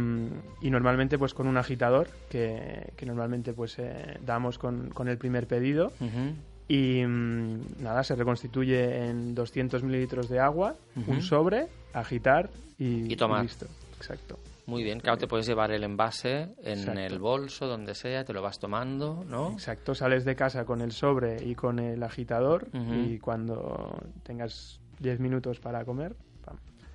y 0.62 0.70
normalmente 0.70 1.18
pues 1.18 1.34
con 1.34 1.46
un 1.48 1.56
agitador 1.56 2.08
que, 2.30 2.92
que 2.96 3.04
normalmente 3.06 3.52
pues 3.52 3.78
eh, 3.78 4.18
damos 4.24 4.58
con, 4.58 4.90
con 4.90 5.08
el 5.08 5.16
primer 5.18 5.46
pedido 5.46 5.92
Ujú. 6.00 6.34
Y 6.68 7.04
mm, 7.04 7.82
nada, 7.82 8.02
se 8.04 8.14
reconstituye 8.16 9.06
en 9.08 9.34
200 9.34 9.82
mililitros 9.82 10.28
de 10.28 10.40
agua, 10.40 10.74
un 11.06 11.22
sobre, 11.22 11.68
agitar 11.92 12.50
y, 12.78 13.12
Y 13.12 13.16
tomar. 13.16 13.42
listo. 13.42 13.66
Exacto. 13.96 14.38
Muy 14.66 14.82
bien, 14.82 14.98
claro, 14.98 15.16
te 15.16 15.28
puedes 15.28 15.46
llevar 15.46 15.70
el 15.70 15.84
envase 15.84 16.48
en 16.64 16.78
Exacto. 16.80 17.00
el 17.00 17.18
bolso, 17.20 17.66
donde 17.68 17.94
sea, 17.94 18.24
te 18.24 18.32
lo 18.32 18.42
vas 18.42 18.58
tomando, 18.58 19.24
¿no? 19.28 19.52
Exacto, 19.52 19.94
sales 19.94 20.24
de 20.24 20.34
casa 20.34 20.64
con 20.64 20.80
el 20.80 20.90
sobre 20.90 21.42
y 21.44 21.54
con 21.54 21.78
el 21.78 22.02
agitador 22.02 22.66
y 22.72 23.18
cuando 23.20 23.96
tengas 24.24 24.80
10 24.98 25.20
minutos 25.20 25.60
para 25.60 25.84
comer. 25.84 26.16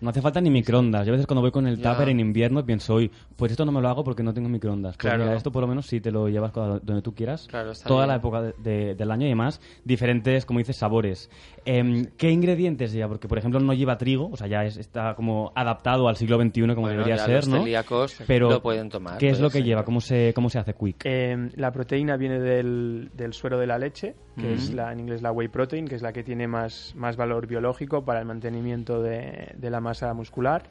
No 0.02 0.10
hace 0.10 0.22
falta 0.22 0.42
ni 0.42 0.50
microondas. 0.50 1.06
Yo 1.06 1.12
a 1.12 1.14
veces 1.14 1.28
cuando 1.28 1.42
voy 1.42 1.52
con 1.52 1.68
el 1.68 1.80
tupper 1.80 2.10
en 2.10 2.20
invierno 2.20 2.66
pienso, 2.66 2.96
hoy, 2.96 3.12
pues 3.36 3.52
esto 3.52 3.66
no 3.66 3.72
me 3.72 3.80
lo 3.82 3.88
hago 3.88 4.04
porque 4.04 4.24
no 4.24 4.34
tengo 4.34 4.50
microondas. 4.50 4.96
Pues 4.98 5.02
Claro. 5.12 5.24
mira, 5.26 5.36
esto 5.38 5.52
por 5.52 5.62
lo 5.62 5.68
menos 5.68 5.86
sí 5.86 6.02
te 6.02 6.12
lo 6.12 6.28
llevas 6.28 6.52
donde 6.54 7.02
tú 7.04 7.14
quieras. 7.14 7.48
Claro, 7.48 7.72
está 7.72 7.88
toda 7.88 8.02
bien. 8.02 8.10
la 8.10 8.16
época 8.16 8.42
de- 8.42 8.54
de- 8.58 8.96
del 8.96 9.12
año 9.12 9.24
y 9.26 9.30
además 9.30 9.62
diferentes, 9.86 10.46
como 10.46 10.58
dices, 10.60 10.76
sabores. 10.78 11.30
Em, 11.66 12.06
¿Qué 12.18 12.32
ingredientes 12.32 12.92
lleva? 12.94 13.10
Porque, 13.10 13.28
por 13.28 13.38
ejemplo, 13.38 13.60
no 13.60 13.74
lleva 13.74 13.98
trigo, 14.00 14.30
o 14.32 14.38
sea, 14.38 14.48
ya 14.48 14.66
es- 14.66 14.78
está 14.78 15.14
como 15.14 15.52
adaptado 15.56 16.08
al 16.08 16.16
siglo 16.16 16.38
XXI 16.38 16.74
como 16.74 16.88
Bueno, 16.88 16.98
debería 17.04 17.18
ya 17.18 17.26
ser, 17.26 17.36
los 17.36 17.48
¿no? 17.50 17.60
celíacos 17.60 18.24
Pero, 18.26 18.50
lo 18.50 18.62
pueden 18.64 18.90
tomar, 18.90 19.20
¿Qué 19.20 19.30
es 19.30 19.40
lo 19.40 19.50
que 19.50 19.60
ser. 19.60 19.66
lleva? 19.66 19.86
¿Cómo 19.86 20.02
se, 20.02 20.34
cómo 20.34 20.50
se 20.50 20.58
hace 20.58 20.74
quick? 20.74 21.02
Eh, 21.06 21.52
la 21.58 21.72
proteína 21.72 22.18
viene 22.18 22.40
del, 22.40 23.12
del 23.14 23.34
suero 23.34 23.60
de 23.60 23.68
la 23.68 23.78
leche, 23.78 24.16
que 24.36 24.46
Ujú. 24.48 24.54
es 24.56 24.74
la, 24.74 24.92
en 24.92 25.00
inglés 25.02 25.22
la 25.22 25.32
whey 25.32 25.48
protein, 25.50 25.88
que 25.88 25.94
es 25.94 26.02
la 26.02 26.12
que 26.12 26.24
tiene 26.24 26.48
más, 26.48 26.96
más 26.98 27.18
valor 27.18 27.46
biológico 27.46 28.04
para 28.04 28.20
el 28.20 28.26
mantenimiento 28.26 29.02
de, 29.04 29.54
de 29.56 29.70
la 29.70 29.80
masa 29.80 29.91
muscular. 30.14 30.64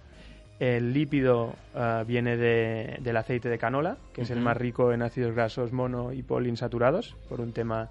El 0.59 0.93
lípido 0.93 1.55
ah, 1.75 2.05
viene 2.07 2.37
de- 2.37 2.99
del 3.01 3.17
aceite 3.17 3.49
de 3.49 3.57
canola, 3.59 3.97
que 4.13 4.23
es 4.23 4.31
el 4.31 4.41
más 4.41 4.57
rico 4.57 4.93
en 4.93 5.01
ácidos 5.03 5.35
grasos 5.35 5.73
mono 5.73 6.13
y 6.13 6.23
poliinsaturados, 6.23 7.17
por 7.31 7.41
un 7.41 7.53
tema 7.53 7.89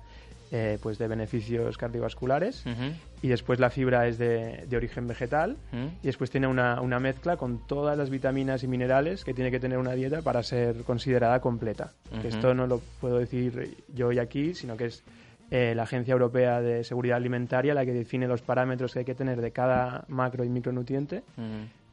eh, 0.52 0.78
pues 0.82 0.98
de 0.98 1.08
beneficios 1.08 1.78
cardiovasculares. 1.78 2.64
Y 3.22 3.28
después 3.28 3.60
la 3.60 3.70
fibra 3.70 4.08
es 4.08 4.18
de, 4.18 4.66
de 4.68 4.78
origen 4.78 5.08
vegetal. 5.08 5.58
Y 6.04 6.06
después 6.08 6.30
tiene 6.30 6.48
una, 6.48 6.80
una 6.82 7.00
mezcla 7.00 7.38
con 7.38 7.66
todas 7.68 7.98
las 7.98 8.10
vitaminas 8.12 8.64
y 8.64 8.68
minerales 8.68 9.24
que 9.24 9.34
tiene 9.34 9.52
que 9.52 9.60
tener 9.60 9.78
una 9.80 9.94
dieta 9.94 10.22
para 10.22 10.42
ser 10.44 10.84
considerada 10.84 11.40
completa. 11.40 11.92
Esto 12.28 12.54
no 12.54 12.66
lo 12.68 12.82
puedo 13.02 13.18
decir 13.20 13.78
yo 13.94 14.08
hoy 14.08 14.20
aquí, 14.20 14.54
sino 14.54 14.78
que 14.78 14.86
es 14.86 15.04
eh, 15.52 15.74
la 15.76 15.84
Agencia 15.84 16.12
Europea 16.14 16.62
de 16.62 16.84
Seguridad 16.84 17.18
Alimentaria 17.18 17.74
la 17.74 17.86
que 17.86 17.94
define 17.94 18.28
los 18.28 18.42
parámetros 18.42 18.94
que 18.94 19.00
hay 19.00 19.06
que 19.06 19.16
tener 19.16 19.42
de 19.42 19.52
cada 19.52 20.06
macro 20.08 20.44
y 20.44 20.50
micronutriente 20.50 21.24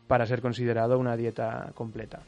para 0.06 0.26
ser 0.26 0.40
considerado 0.42 0.98
una 0.98 1.16
dieta 1.16 1.70
completa. 1.74 2.20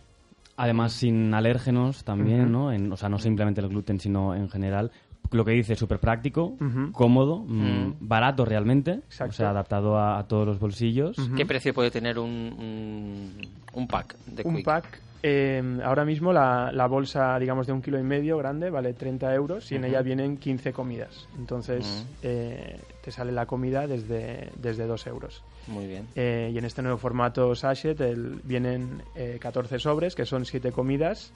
Además, 0.56 0.92
sin 0.92 1.32
alérgenos 1.34 2.02
también. 2.04 2.50
¿no? 2.50 2.72
En- 2.72 2.90
o 2.92 2.96
sea, 2.96 3.08
no 3.08 3.18
simplemente 3.18 3.60
el 3.60 3.68
gluten, 3.68 4.00
sino 4.00 4.34
en 4.34 4.48
general. 4.48 4.90
Lo 5.30 5.44
que 5.44 5.52
dice, 5.52 5.76
súper 5.76 5.98
práctico, 5.98 6.56
cómodo, 6.92 7.44
mm, 7.46 7.96
barato 8.00 8.46
realmente, 8.46 8.92
Exacto. 8.92 9.30
o 9.30 9.36
sea, 9.36 9.50
adaptado 9.50 9.98
a, 9.98 10.18
a 10.18 10.26
todos 10.26 10.46
los 10.46 10.58
bolsillos. 10.58 11.16
¿Qué 11.36 11.44
precio 11.44 11.74
puede 11.74 11.90
tener 11.90 12.18
un, 12.18 12.30
un, 12.58 13.32
un 13.74 13.86
pack 13.86 14.16
de 14.24 14.42
Un 14.46 14.56
Quick? 14.56 14.64
pack, 14.64 15.00
eh, 15.22 15.62
ahora 15.84 16.04
mismo 16.04 16.32
la, 16.32 16.70
la 16.72 16.86
bolsa, 16.86 17.38
digamos, 17.38 17.66
de 17.66 17.72
un 17.72 17.82
kilo 17.82 17.98
y 17.98 18.02
medio 18.02 18.38
grande 18.38 18.70
vale 18.70 18.92
30 18.94 19.34
euros 19.34 19.70
y 19.72 19.74
en 19.76 19.84
ella 19.84 20.02
vienen 20.02 20.36
15 20.38 20.72
comidas. 20.72 21.28
Entonces 21.38 22.06
eh, 22.22 22.80
te 23.02 23.10
sale 23.10 23.32
la 23.32 23.46
comida 23.46 23.86
desde, 23.86 24.50
desde 24.56 24.86
2 24.86 25.06
euros. 25.06 25.42
Muy 25.66 25.86
bien. 25.86 26.06
Eh, 26.14 26.50
y 26.54 26.58
en 26.58 26.64
este 26.64 26.82
nuevo 26.82 26.98
formato 26.98 27.54
sachet 27.54 28.00
el- 28.00 28.40
vienen 28.44 29.02
eh, 29.14 29.38
14 29.40 29.78
sobres, 29.78 30.14
que 30.14 30.24
son 30.24 30.44
7 30.44 30.72
comidas, 30.72 31.32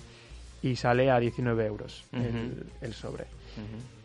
y 0.63 0.77
sale 0.77 1.11
a 1.11 1.19
19 1.19 1.67
euros 1.67 2.05
el, 2.13 2.65
el 2.81 2.93
sobre. 2.95 3.25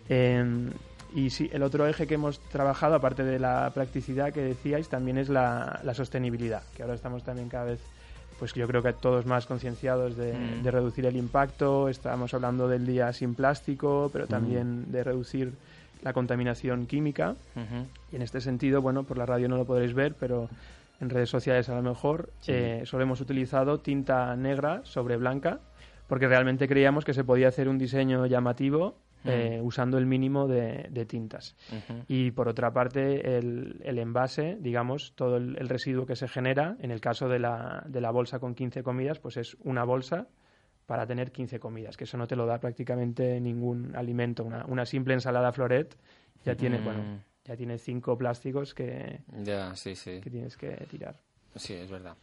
Eh, 0.10 0.70
y 1.16 1.30
sí, 1.30 1.50
el 1.54 1.64
otro 1.64 1.88
eje 1.88 2.06
que 2.08 2.16
hemos 2.16 2.40
trabajado, 2.40 2.96
aparte 2.96 3.24
de 3.24 3.40
la 3.40 3.72
practicidad 3.74 4.34
que 4.34 4.42
decíais, 4.42 4.90
también 4.90 5.18
es 5.18 5.30
la, 5.30 5.80
la 5.84 5.94
sostenibilidad, 5.94 6.64
que 6.76 6.82
ahora 6.84 6.96
estamos 6.96 7.24
también 7.24 7.48
cada 7.48 7.66
vez, 7.66 7.80
pues 8.40 8.54
yo 8.54 8.68
creo 8.68 8.82
que 8.84 8.94
todos 8.94 9.26
más 9.26 9.46
concienciaados 9.46 10.16
de, 10.16 10.34
Mm. 10.34 10.64
de 10.64 10.72
reducir 10.72 11.06
el 11.06 11.16
impacto. 11.16 11.90
Estamos 11.90 12.34
hablando 12.34 12.68
del 12.68 12.86
día 12.86 13.12
sin 13.14 13.34
plástico, 13.36 14.10
pero 14.14 14.28
también 14.28 14.92
de 14.92 15.04
reducir 15.04 15.54
la 16.04 16.14
contaminación 16.14 16.86
química. 16.86 17.36
Y 18.12 18.16
en 18.16 18.22
este 18.22 18.40
sentido, 18.42 18.82
bueno, 18.82 19.04
por 19.04 19.18
la 19.18 19.26
radio 19.26 19.50
no 19.50 19.58
lo 19.58 19.66
podréis 19.66 19.94
ver, 19.94 20.14
pero 20.20 20.50
en 21.02 21.10
redes 21.10 21.30
sociales 21.30 21.68
a 21.70 21.76
lo 21.76 21.82
mejor 21.82 22.30
Sí. 22.42 22.52
eh, 22.54 22.82
solo 22.86 23.04
hemos 23.04 23.20
utilizado 23.22 23.80
tinta 23.80 24.36
negra 24.36 24.82
sobre 24.84 25.18
blanca, 25.18 25.60
porque 26.08 26.28
realmente 26.28 26.68
creíamos 26.68 27.04
que 27.06 27.14
se 27.14 27.24
podía 27.24 27.48
hacer 27.50 27.68
un 27.68 27.78
diseño 27.78 28.26
llamativo 28.28 28.96
eh, 29.28 29.60
usando 29.62 29.98
el 29.98 30.06
mínimo 30.06 30.48
de, 30.48 30.88
de 30.90 31.06
tintas. 31.06 31.56
Y 32.08 32.32
por 32.32 32.48
otra 32.48 32.72
parte, 32.72 33.38
el, 33.38 33.82
el 33.84 34.00
envase, 34.00 34.58
digamos, 34.60 35.14
todo 35.16 35.38
el, 35.38 35.58
el 35.60 35.70
residuo 35.70 36.06
que 36.06 36.16
se 36.16 36.28
genera, 36.28 36.76
en 36.80 36.92
el 36.92 37.02
caso 37.02 37.28
de 37.28 37.40
la, 37.40 37.84
de 37.88 38.02
la 38.02 38.12
bolsa 38.12 38.40
con 38.40 38.56
15 38.56 38.84
comidas, 38.84 39.20
pues 39.20 39.38
es 39.38 39.56
una 39.64 39.84
bolsa 39.84 40.28
para 40.86 41.06
tener 41.06 41.32
15 41.32 41.60
comidas, 41.60 41.98
que 41.98 42.06
eso 42.06 42.18
no 42.18 42.28
te 42.28 42.36
lo 42.38 42.46
da 42.46 42.60
prácticamente 42.60 43.40
ningún 43.42 43.96
alimento. 43.96 44.44
Una, 44.46 44.66
una 44.68 44.86
simple 44.86 45.14
ensalada 45.14 45.52
floret 45.52 45.98
ya 46.46 46.56
tiene, 46.56 46.80
Mm. 46.80 46.84
bueno, 46.84 47.02
ya 47.44 47.56
tiene 47.58 47.78
cinco 47.78 48.18
plásticos 48.18 48.74
que, 48.74 49.20
Ya, 49.44 49.76
sí, 49.76 49.96
sí. 49.96 50.22
que 50.22 50.30
tienes 50.30 50.56
que 50.56 50.70
tirar. 50.90 51.20
Sí, 51.56 51.74
es 51.74 51.90
verdad. 51.90 52.16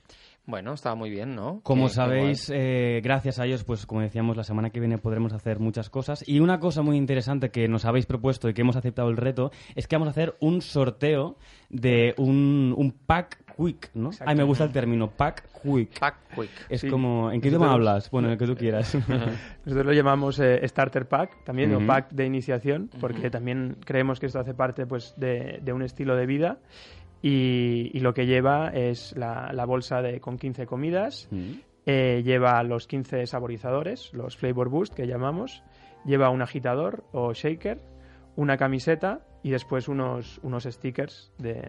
Bueno, 0.47 0.75
estaba 0.75 0.95
muy 0.95 1.09
bien, 1.09 1.35
¿no? 1.35 1.61
Como 1.63 1.85
Qué- 1.85 1.89
qué 1.91 1.95
sabéis, 1.95 2.53
eh, 2.55 3.01
gracias 3.03 3.39
a 3.39 3.47
ellos, 3.47 3.65
pues 3.65 3.87
como 3.87 4.03
decíamos, 4.03 4.37
la 4.37 4.45
semana 4.45 4.69
que 4.69 4.79
viene 4.79 4.99
podremos 4.99 5.33
hacer 5.33 5.59
muchas 5.59 5.89
cosas. 5.89 6.23
Y 6.29 6.41
una 6.41 6.61
cosa 6.61 6.83
muy 6.83 6.99
interesante 6.99 7.49
que 7.51 7.67
nos 7.67 7.87
habéis 7.87 8.05
propuesto 8.05 8.51
y 8.51 8.53
que 8.55 8.61
hemos 8.61 8.77
aceptado 8.77 9.09
el 9.09 9.17
reto 9.17 9.51
es 9.75 9.87
que 9.89 9.97
vamos 9.97 10.09
a 10.09 10.11
hacer 10.11 10.35
un 10.41 10.61
sorteo 10.61 11.37
de 11.71 12.15
un, 12.19 12.75
un 12.77 12.93
pack 12.93 13.39
quick, 13.57 13.91
¿no? 13.95 14.11
Ay, 14.27 14.37
me 14.37 14.43
gusta 14.43 14.65
el 14.65 14.73
término, 14.73 15.09
pack 15.09 15.45
quick. 15.63 15.99
Pack 15.99 16.17
Quick. 16.35 16.51
Es 16.69 16.83
Sí. 16.83 16.89
como, 16.91 17.31
¿en 17.33 17.41
qué 17.41 17.49
idioma 17.49 17.73
hablas? 17.73 18.11
Bueno, 18.11 18.29
en 18.29 18.33
el 18.33 18.39
que 18.39 18.47
tú 18.47 18.55
quieras. 18.55 18.95
Nosotros 19.65 19.87
lo 19.87 19.93
llamamos 19.95 20.39
eh, 20.41 20.61
Starter 20.69 21.07
Pack, 21.09 21.45
también, 21.45 21.75
Ujú. 21.75 21.85
o 21.85 21.87
Pack 21.87 22.11
de 22.11 22.27
iniciación, 22.27 22.91
porque 23.01 23.31
también 23.31 23.77
creemos 23.87 24.21
que 24.21 24.27
esto 24.27 24.41
hace 24.41 24.53
parte 24.53 24.85
pues, 24.85 25.15
de, 25.17 25.61
de 25.63 25.73
un 25.73 25.81
estilo 25.83 26.17
de 26.17 26.27
vida. 26.27 26.59
Y, 27.27 27.91
y 27.95 28.01
lo 28.01 28.13
que 28.13 28.27
lleva 28.27 28.69
es 28.69 29.17
la, 29.17 29.51
la 29.55 29.65
bolsa 29.65 30.03
de, 30.03 30.21
con 30.21 30.37
15 30.37 30.67
comidas, 30.67 31.27
Mm. 31.31 31.53
eh, 31.87 32.23
lleva 32.23 32.63
los 32.65 32.87
15 32.87 33.27
saborizadores, 33.27 34.13
los 34.13 34.37
Flavor 34.37 34.69
Boost 34.69 34.93
que 34.93 35.07
llamamos, 35.07 35.63
lleva 36.05 36.29
un 36.29 36.43
agitador 36.43 37.05
o 37.13 37.33
shaker, 37.33 37.81
una 38.37 38.59
camiseta 38.59 39.21
y 39.45 39.51
después 39.51 39.89
unos, 39.89 40.41
unos 40.43 40.65
stickers 40.65 41.31
de, 41.37 41.63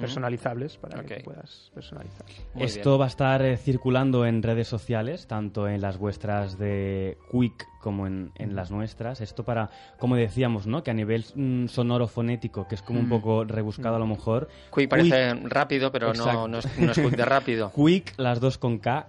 personalizables 0.00 0.78
para 0.78 1.04
que 1.04 1.16
puedas 1.20 1.70
personalizar. 1.74 2.24
Muy 2.54 2.64
Esto 2.64 2.98
va 2.98 3.04
a 3.04 3.08
estar 3.08 3.42
eh, 3.42 3.58
circulando 3.58 4.24
en 4.24 4.42
redes 4.42 4.68
sociales, 4.68 5.26
tanto 5.26 5.68
en 5.68 5.82
las 5.82 5.98
vuestras 5.98 6.58
de 6.58 7.18
Quick 7.30 7.66
como 7.82 8.06
en, 8.06 8.32
en 8.36 8.56
las 8.56 8.70
nuestras. 8.70 9.20
Esto 9.20 9.44
para, 9.44 9.68
como 9.98 10.16
decíamos, 10.16 10.66
¿no? 10.66 10.82
Que 10.82 10.90
a 10.90 10.94
nivel 10.94 11.26
mm, 11.34 11.66
sonoro 11.66 12.08
fonético, 12.08 12.66
que 12.66 12.74
es 12.74 12.82
como 12.82 13.00
un 13.00 13.06
Mm. 13.06 13.10
poco 13.10 13.44
rebuscado 13.44 13.96
a 13.96 13.98
lo 13.98 14.06
mejor. 14.06 14.48
Quick 14.74 14.88
parece 14.88 15.34
rápido, 15.34 15.92
pero 15.92 16.14
no, 16.14 16.48
no, 16.48 16.58
es, 16.58 16.78
no 16.78 16.92
es 16.92 16.98
quick 16.98 17.16
de 17.16 17.24
rápido. 17.26 17.70
Quick, 17.74 18.14
las 18.16 18.40
dos 18.40 18.56
con 18.56 18.78
K, 18.78 19.08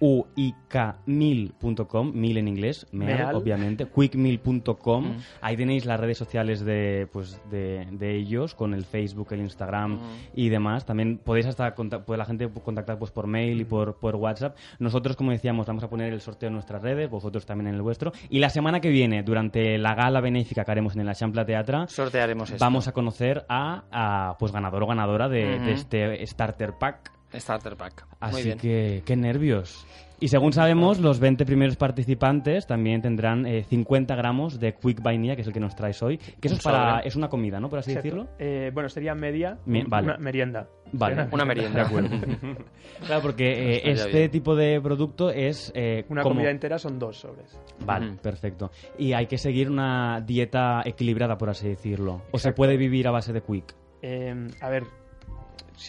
quick1000.com, 0.00 2.12
mil 2.14 2.36
en 2.36 2.48
inglés, 2.48 2.86
meal, 2.92 3.18
Meal. 3.18 3.34
obviamente, 3.34 3.86
quickmeal.com. 3.86 5.04
Mm. 5.04 5.16
Ahí 5.40 5.56
tenéis 5.56 5.84
las 5.84 6.00
redes 6.00 6.18
sociales 6.18 6.64
de, 6.64 7.08
pues, 7.12 7.40
de, 7.50 7.86
de 7.92 8.16
ellos, 8.16 8.54
con 8.54 8.74
el 8.74 8.84
Facebook, 8.84 9.28
el 9.32 9.40
Instagram 9.40 9.94
Mm. 9.96 10.00
y 10.34 10.48
demás. 10.48 10.86
También 10.86 11.18
podéis 11.18 11.46
hasta 11.46 11.74
puede 11.74 12.18
la 12.18 12.24
gente 12.24 12.48
contactar 12.48 12.98
pues, 12.98 13.10
por 13.10 13.26
mail 13.26 13.60
y 13.60 13.64
por, 13.64 13.96
por 13.98 14.16
WhatsApp. 14.16 14.56
Nosotros, 14.78 15.16
como 15.16 15.30
decíamos, 15.32 15.66
vamos 15.66 15.84
a 15.84 15.90
poner 15.90 16.12
el 16.12 16.20
sorteo 16.20 16.48
en 16.48 16.54
nuestras 16.54 16.82
redes, 16.82 17.10
vosotros 17.10 17.44
también 17.46 17.68
en 17.68 17.74
el 17.74 17.82
vuestro. 17.82 18.12
Y 18.28 18.38
la 18.38 18.50
semana 18.50 18.80
que 18.80 18.88
viene, 18.88 19.22
durante 19.22 19.78
la 19.78 19.94
gala 19.94 20.20
benéfica 20.20 20.64
que 20.64 20.70
haremos 20.70 20.94
en 20.96 21.06
el 21.08 21.14
Champla 21.14 21.44
Teatra, 21.44 21.86
Sortearemos 21.88 22.50
esto. 22.50 22.64
vamos 22.64 22.88
a 22.88 22.92
conocer 22.92 23.44
a, 23.48 23.84
a, 23.90 24.36
pues 24.38 24.52
ganador 24.52 24.84
o 24.84 24.86
ganadora 24.86 25.28
de 25.28 25.72
este 25.72 26.24
Starter 26.26 26.74
Pack. 26.78 27.12
Starter 27.34 27.76
Pack. 27.76 28.06
Muy 28.20 28.30
Así 28.30 28.42
bien. 28.44 28.58
que, 28.58 29.02
qué 29.04 29.16
nervios. 29.16 29.86
Y 30.22 30.28
según 30.28 30.52
sabemos, 30.52 30.98
los 31.00 31.18
20 31.18 31.46
primeros 31.46 31.76
participantes 31.76 32.66
también 32.66 33.00
tendrán 33.00 33.46
eh, 33.46 33.64
50 33.64 34.14
gramos 34.16 34.60
de 34.60 34.74
Quick 34.74 35.00
Vainilla, 35.00 35.34
que 35.34 35.40
es 35.40 35.46
el 35.46 35.54
que 35.54 35.60
nos 35.60 35.74
traes 35.74 36.02
hoy. 36.02 36.18
Que 36.18 36.48
eso 36.48 36.56
es 36.56 36.62
para 36.62 37.00
es 37.00 37.16
una 37.16 37.28
comida, 37.30 37.58
¿no? 37.58 37.70
Por 37.70 37.78
así 37.78 37.92
Exacto. 37.92 38.04
decirlo. 38.06 38.28
Eh, 38.38 38.70
bueno, 38.74 38.90
sería 38.90 39.14
media, 39.14 39.56
Mi- 39.64 39.82
vale. 39.84 40.08
una 40.08 40.18
merienda. 40.18 40.68
Vale. 40.92 41.26
Una 41.32 41.46
merienda. 41.46 41.80
De 41.80 41.86
acuerdo. 41.86 42.10
claro, 43.06 43.22
porque 43.22 43.76
eh, 43.76 43.82
este 43.92 44.10
bien. 44.18 44.30
tipo 44.30 44.54
de 44.54 44.78
producto 44.82 45.30
es... 45.30 45.72
eh, 45.74 46.04
Una 46.10 46.22
como- 46.22 46.34
comida 46.34 46.50
entera 46.50 46.78
son 46.78 46.98
dos 46.98 47.16
sobres. 47.18 47.58
Vale, 47.86 48.12
perfecto. 48.22 48.70
Y 48.98 49.14
hay 49.14 49.26
que 49.26 49.38
seguir 49.38 49.70
una 49.70 50.20
dieta 50.20 50.82
equilibrada, 50.84 51.38
por 51.38 51.48
así 51.48 51.66
decirlo. 51.66 52.20
O 52.32 52.38
se 52.38 52.52
puede 52.52 52.76
vivir 52.76 53.08
a 53.08 53.10
base 53.10 53.32
de 53.32 53.40
Quick. 53.40 53.74
Eh, 54.02 54.48
a 54.60 54.68
ver, 54.68 54.84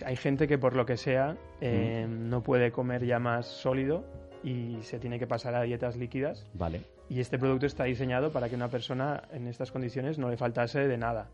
hay 0.05 0.15
gente 0.15 0.47
que 0.47 0.57
por 0.57 0.75
lo 0.75 0.85
que 0.85 0.97
sea 0.97 1.35
eh, 1.59 2.07
no 2.09 2.41
puede 2.43 2.71
comer 2.71 3.05
ya 3.05 3.19
más 3.19 3.45
sólido 3.47 4.03
y 4.43 4.77
se 4.81 4.99
tiene 4.99 5.19
que 5.19 5.27
pasar 5.27 5.53
a 5.55 5.61
dietas 5.63 5.97
líquidas. 5.97 6.45
Vale. 6.53 6.81
Y 7.09 7.19
este 7.19 7.37
producto 7.37 7.65
está 7.65 7.83
diseñado 7.83 8.31
para 8.31 8.47
que 8.47 8.55
una 8.55 8.69
persona 8.69 9.23
en 9.33 9.47
estas 9.47 9.71
condiciones 9.71 10.17
no 10.17 10.29
le 10.29 10.37
faltase 10.37 10.87
de 10.87 10.97
nada. 10.97 11.27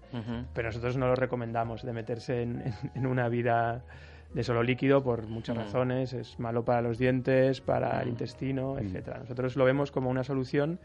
Pero 0.53 0.69
nosotros 0.69 0.97
no 0.97 1.07
lo 1.07 1.15
recomendamos 1.15 1.83
de 1.83 1.93
meterse 1.93 2.41
en, 2.41 2.61
en- 2.61 2.73
en 2.95 3.05
una 3.05 3.29
vida 3.29 3.83
de 4.33 4.43
solo 4.43 4.61
líquido 4.63 5.03
por 5.03 5.27
muchas 5.27 5.55
Mm. 5.55 5.59
razones. 5.59 6.13
Es 6.13 6.39
malo 6.39 6.65
para 6.65 6.81
los 6.81 6.97
dientes, 6.97 7.61
para 7.61 8.01
el 8.01 8.07
Mm. 8.07 8.09
intestino, 8.09 8.73
Mm. 8.73 8.79
etcétera. 8.79 9.19
Nosotros 9.19 9.55
lo 9.55 9.65
vemos 9.65 9.91
como 9.91 10.09
una 10.09 10.23
solución 10.23 10.79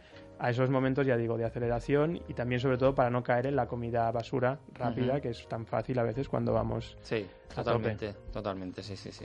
a 0.45 0.51
esos 0.51 0.68
momentos, 0.70 1.07
ya 1.07 1.16
digo, 1.16 1.38
de 1.38 1.45
aceleración 1.45 2.20
y 2.28 2.34
también 2.34 2.61
sobre 2.61 2.76
todo 2.76 2.95
para 2.95 3.11
no 3.11 3.22
caer 3.22 3.47
en 3.47 3.55
la 3.57 3.66
comida 3.66 4.11
basura 4.11 4.59
rápida, 4.74 5.20
que 5.20 5.28
es 5.30 5.47
tan 5.49 5.64
fácil 5.66 5.99
a 6.01 6.03
veces 6.03 6.28
cuando 6.28 6.53
vamos 6.53 6.97
Sí, 7.03 7.24
A 7.51 7.55
totalmente, 7.55 8.12
totalmente, 8.32 8.82
sí, 8.82 8.97
sí, 8.97 9.12
sí. 9.12 9.24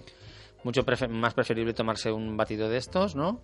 Mucho 0.64 0.84
prefe- 0.86 1.08
más 1.10 1.34
preferible 1.34 1.74
tomarse 1.74 2.12
un 2.12 2.38
batido 2.38 2.70
de 2.70 2.78
estos, 2.78 3.16
¿no? 3.16 3.42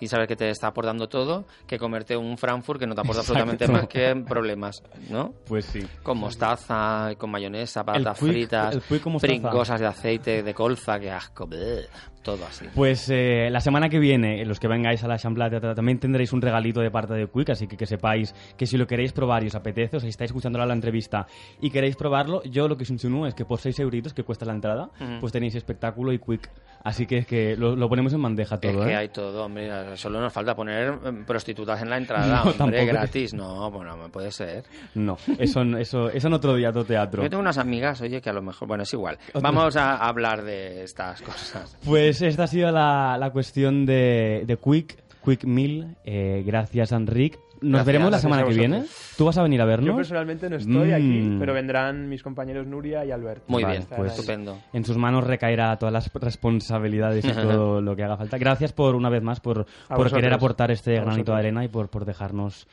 Y 0.00 0.08
saber 0.08 0.26
que 0.26 0.34
te 0.36 0.50
está 0.50 0.66
aportando 0.66 1.08
todo, 1.08 1.46
que 1.66 1.78
comerte 1.78 2.16
un 2.16 2.36
Frankfurt 2.36 2.80
que 2.80 2.86
no 2.86 2.94
te 2.94 3.00
aporta 3.02 3.20
absolutamente 3.20 3.68
más 3.68 3.86
que 3.86 4.14
problemas, 4.28 4.82
¿no? 5.08 5.32
Pues 5.46 5.64
sí. 5.66 5.86
Con 6.02 6.18
mostaza, 6.18 7.14
con 7.16 7.30
mayonesa, 7.30 7.84
patatas 7.84 8.18
fritas, 8.18 8.74
pringosas 9.20 9.80
de 9.80 9.86
aceite, 9.86 10.42
de 10.42 10.52
colza, 10.54 10.98
que 10.98 11.10
asco, 11.10 11.46
bleh, 11.46 11.86
todo 12.24 12.44
así. 12.46 12.66
Pues 12.74 13.08
eh, 13.10 13.48
la 13.50 13.60
semana 13.60 13.88
que 13.88 14.00
viene, 14.00 14.42
eh, 14.42 14.44
los 14.44 14.58
que 14.58 14.66
vengáis 14.66 15.04
a 15.04 15.08
la 15.08 15.18
Champla 15.18 15.48
Teatra, 15.48 15.74
también 15.74 16.00
tendréis 16.00 16.32
un 16.32 16.42
regalito 16.42 16.80
de 16.80 16.90
parte 16.90 17.14
de 17.14 17.28
Quick, 17.28 17.50
así 17.50 17.68
que 17.68 17.76
que 17.76 17.86
sepáis 17.86 18.34
que 18.56 18.66
si 18.66 18.76
lo 18.76 18.86
queréis 18.86 19.12
probar 19.12 19.44
y 19.44 19.48
os 19.48 19.54
apetece, 19.54 19.98
o 19.98 20.00
si 20.00 20.08
estáis 20.08 20.30
escuchando 20.30 20.58
la 20.64 20.72
entrevista 20.72 21.26
y 21.60 21.70
queréis 21.70 21.94
probarlo, 21.94 22.42
yo 22.44 22.66
lo 22.66 22.76
que 22.76 22.84
os 22.84 22.90
insinúo 22.90 23.26
es 23.26 23.34
que 23.34 23.44
por 23.44 23.60
6 23.60 23.78
euritos 23.80 24.14
que 24.14 24.24
cuesta 24.24 24.44
la 24.46 24.54
entrada, 24.54 24.90
pues 25.20 25.32
tenéis 25.32 25.54
espectáculo 25.54 26.12
y 26.12 26.18
Quick. 26.18 26.50
Así 26.84 27.06
que 27.06 27.16
es 27.16 27.26
que 27.26 27.56
lo, 27.56 27.74
lo 27.74 27.88
ponemos 27.88 28.12
en 28.12 28.20
bandeja 28.20 28.60
todo, 28.60 28.82
es 28.82 28.86
que 28.86 28.92
¿eh? 28.92 28.96
hay 28.96 29.08
todo, 29.08 29.46
hombre. 29.46 29.96
Solo 29.96 30.20
nos 30.20 30.30
falta 30.30 30.54
poner 30.54 30.98
eh, 31.02 31.12
prostitutas 31.26 31.80
en 31.80 31.88
la 31.88 31.96
entrada, 31.96 32.44
No, 32.44 32.64
hombre, 32.64 32.84
gratis. 32.84 33.32
No, 33.32 33.70
bueno, 33.70 33.96
no 33.96 34.10
puede 34.10 34.30
ser. 34.30 34.64
No, 34.94 35.16
eso, 35.38 35.62
eso, 35.78 36.10
eso 36.10 36.26
en 36.26 36.32
otro 36.34 36.54
día, 36.54 36.68
otro 36.68 36.84
teatro. 36.84 37.22
Yo 37.22 37.30
tengo 37.30 37.40
unas 37.40 37.56
amigas, 37.56 38.02
oye, 38.02 38.20
que 38.20 38.28
a 38.28 38.34
lo 38.34 38.42
mejor... 38.42 38.68
Bueno, 38.68 38.82
es 38.82 38.92
igual. 38.92 39.18
Vamos 39.40 39.76
a 39.76 39.96
hablar 39.96 40.42
de 40.44 40.84
estas 40.84 41.22
cosas. 41.22 41.74
Pues 41.86 42.13
esta 42.22 42.44
ha 42.44 42.46
sido 42.46 42.70
la, 42.70 43.16
la 43.18 43.30
cuestión 43.30 43.86
de, 43.86 44.44
de 44.46 44.56
Quick, 44.56 44.98
Quick 45.24 45.44
Meal. 45.44 45.96
Eh, 46.04 46.42
gracias, 46.46 46.92
Enric. 46.92 47.38
Nos 47.64 47.70
Gracias. 47.70 47.86
veremos 47.86 48.10
la 48.12 48.18
semana 48.18 48.44
que 48.44 48.54
viene. 48.54 48.84
¿Tú 49.16 49.24
vas 49.24 49.38
a 49.38 49.42
venir 49.42 49.60
a 49.60 49.64
vernos? 49.64 49.86
Yo 49.88 49.96
personalmente 49.96 50.48
no 50.50 50.56
estoy 50.56 50.92
aquí, 50.92 51.02
Mm. 51.22 51.38
pero 51.38 51.54
vendrán 51.54 52.08
mis 52.08 52.22
compañeros 52.22 52.66
Nuria 52.66 53.04
y 53.04 53.10
Albert. 53.10 53.44
Muy 53.48 53.62
Vale, 53.62 53.78
bien, 53.78 53.88
pues 53.88 54.12
ahí. 54.12 54.18
estupendo. 54.18 54.58
En 54.72 54.84
sus 54.84 54.96
manos 54.96 55.24
recaerá 55.24 55.76
todas 55.78 55.92
las 55.92 56.12
responsabilidades 56.12 57.24
y 57.24 57.28
todo 57.68 57.80
lo 57.80 57.96
que 57.96 58.04
haga 58.04 58.16
falta. 58.16 58.38
Gracias 58.38 58.72
por 58.72 58.94
una 58.94 59.08
vez 59.10 59.22
más 59.22 59.40
por, 59.40 59.66
querer 60.12 60.32
aportar 60.32 60.70
este 60.70 60.92
A 60.98 61.02
granito 61.02 61.12
vosotros. 61.32 61.36
de 61.36 61.40
arena 61.40 61.64
y 61.64 61.68
por, 61.68 61.88
por 61.88 62.04
dejarnos 62.04 62.66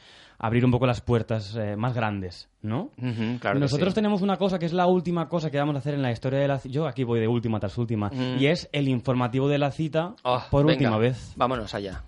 abrir 0.43 0.65
un 0.65 0.71
poco 0.71 0.87
las 0.87 1.01
puertas 1.01 1.55
eh, 1.55 1.75
más 1.75 1.93
grandes, 1.93 2.49
¿no? 2.63 2.89
Ujú, 2.97 3.37
claro 3.39 3.59
Nosotros 3.59 3.89
sí. 3.89 3.95
tenemos 3.95 4.23
una 4.23 4.37
cosa 4.37 4.57
que 4.57 4.65
es 4.65 4.73
la 4.73 4.87
última 4.87 5.29
cosa 5.29 5.51
que 5.51 5.59
vamos 5.59 5.75
a 5.75 5.77
hacer 5.77 5.93
en 5.93 6.01
la 6.01 6.11
historia 6.11 6.39
de 6.39 6.47
la 6.47 6.57
cita. 6.57 6.73
Yo 6.73 6.87
aquí 6.87 7.03
voy 7.03 7.19
de 7.19 7.27
última 7.27 7.59
tras 7.59 7.77
última. 7.77 8.09
Mm. 8.09 8.39
Y 8.39 8.47
es 8.47 8.67
el 8.71 8.87
informativo 8.87 9.47
de 9.47 9.59
la 9.59 9.69
cita 9.69 10.15
Oh, 10.23 10.41
por 10.49 10.61
venga, 10.65 10.73
última 10.73 10.97
vez. 10.97 11.33
Vámonos 11.35 11.75
allá. 11.75 12.01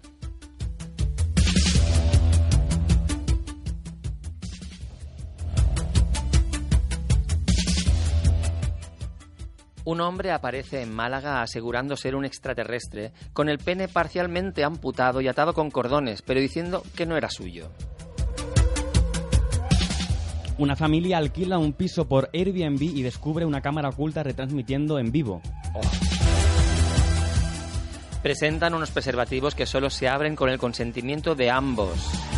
Un 9.86 10.00
hombre 10.00 10.32
aparece 10.32 10.82
en 10.82 10.94
Málaga 10.94 11.42
asegurando 11.42 11.98
ser 11.98 12.16
un 12.16 12.24
extraterrestre, 12.24 13.12
con 13.34 13.50
el 13.50 13.58
pene 13.58 13.90
parcialmente 13.90 14.64
amputado 14.64 15.20
y 15.20 15.28
atado 15.28 15.54
con 15.54 15.72
cordones, 15.72 16.22
pero 16.22 16.40
diciendo 16.40 16.84
que 16.96 17.06
no 17.06 17.18
era 17.18 17.30
suyo. 17.30 17.70
Una 20.58 20.76
familia 20.76 21.18
alquila 21.18 21.58
un 21.58 21.74
piso 21.74 22.08
por 22.08 22.30
Airbnb 22.32 22.82
y 22.82 23.02
descubre 23.02 23.46
una 23.46 23.62
cámara 23.62 23.90
oculta 23.90 24.24
retransmitiendo 24.24 25.00
en 25.00 25.12
vivo. 25.12 25.42
Presentan 28.22 28.74
unos 28.74 28.92
preservativos 28.92 29.54
que 29.54 29.66
solo 29.66 29.90
se 29.90 30.08
abren 30.08 30.38
con 30.38 30.50
el 30.50 30.60
consentimiento 30.60 31.36
de 31.36 31.52
ambos. 31.52 32.33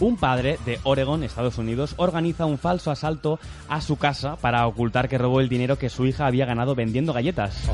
Un 0.00 0.16
padre 0.16 0.58
de 0.64 0.78
Oregon, 0.84 1.24
Estados 1.24 1.58
Unidos, 1.58 1.94
organiza 1.96 2.46
un 2.46 2.58
falso 2.58 2.92
asalto 2.92 3.40
a 3.68 3.80
su 3.80 3.96
casa 3.96 4.36
para 4.36 4.66
ocultar 4.66 5.08
que 5.08 5.18
robó 5.18 5.40
el 5.40 5.48
dinero 5.48 5.76
que 5.76 5.88
su 5.88 6.06
hija 6.06 6.26
había 6.26 6.46
ganado 6.46 6.76
vendiendo 6.76 7.12
galletas. 7.12 7.68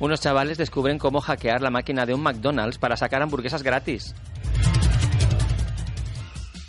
Unos 0.00 0.20
chavales 0.20 0.58
descubren 0.58 0.98
cómo 0.98 1.20
hackear 1.20 1.62
la 1.62 1.70
máquina 1.70 2.04
de 2.04 2.12
un 2.12 2.22
McDonald's 2.22 2.78
para 2.78 2.96
sacar 2.96 3.22
hamburguesas 3.22 3.62
gratis. 3.62 4.14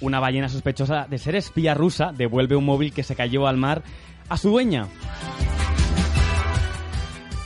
Una 0.01 0.21
ballena 0.21 0.47
sospechosa 0.47 1.05
de 1.09 1.17
ser 1.17 1.35
espía 1.35 1.73
rusa 1.73 2.13
devuelve 2.15 2.55
un 2.55 2.65
móvil 2.65 2.93
que 2.93 3.03
se 3.03 3.15
cayó 3.15 3.45
al 3.45 3.57
mar 3.57 3.83
a 4.29 4.37
su 4.37 4.49
dueña. 4.49 4.87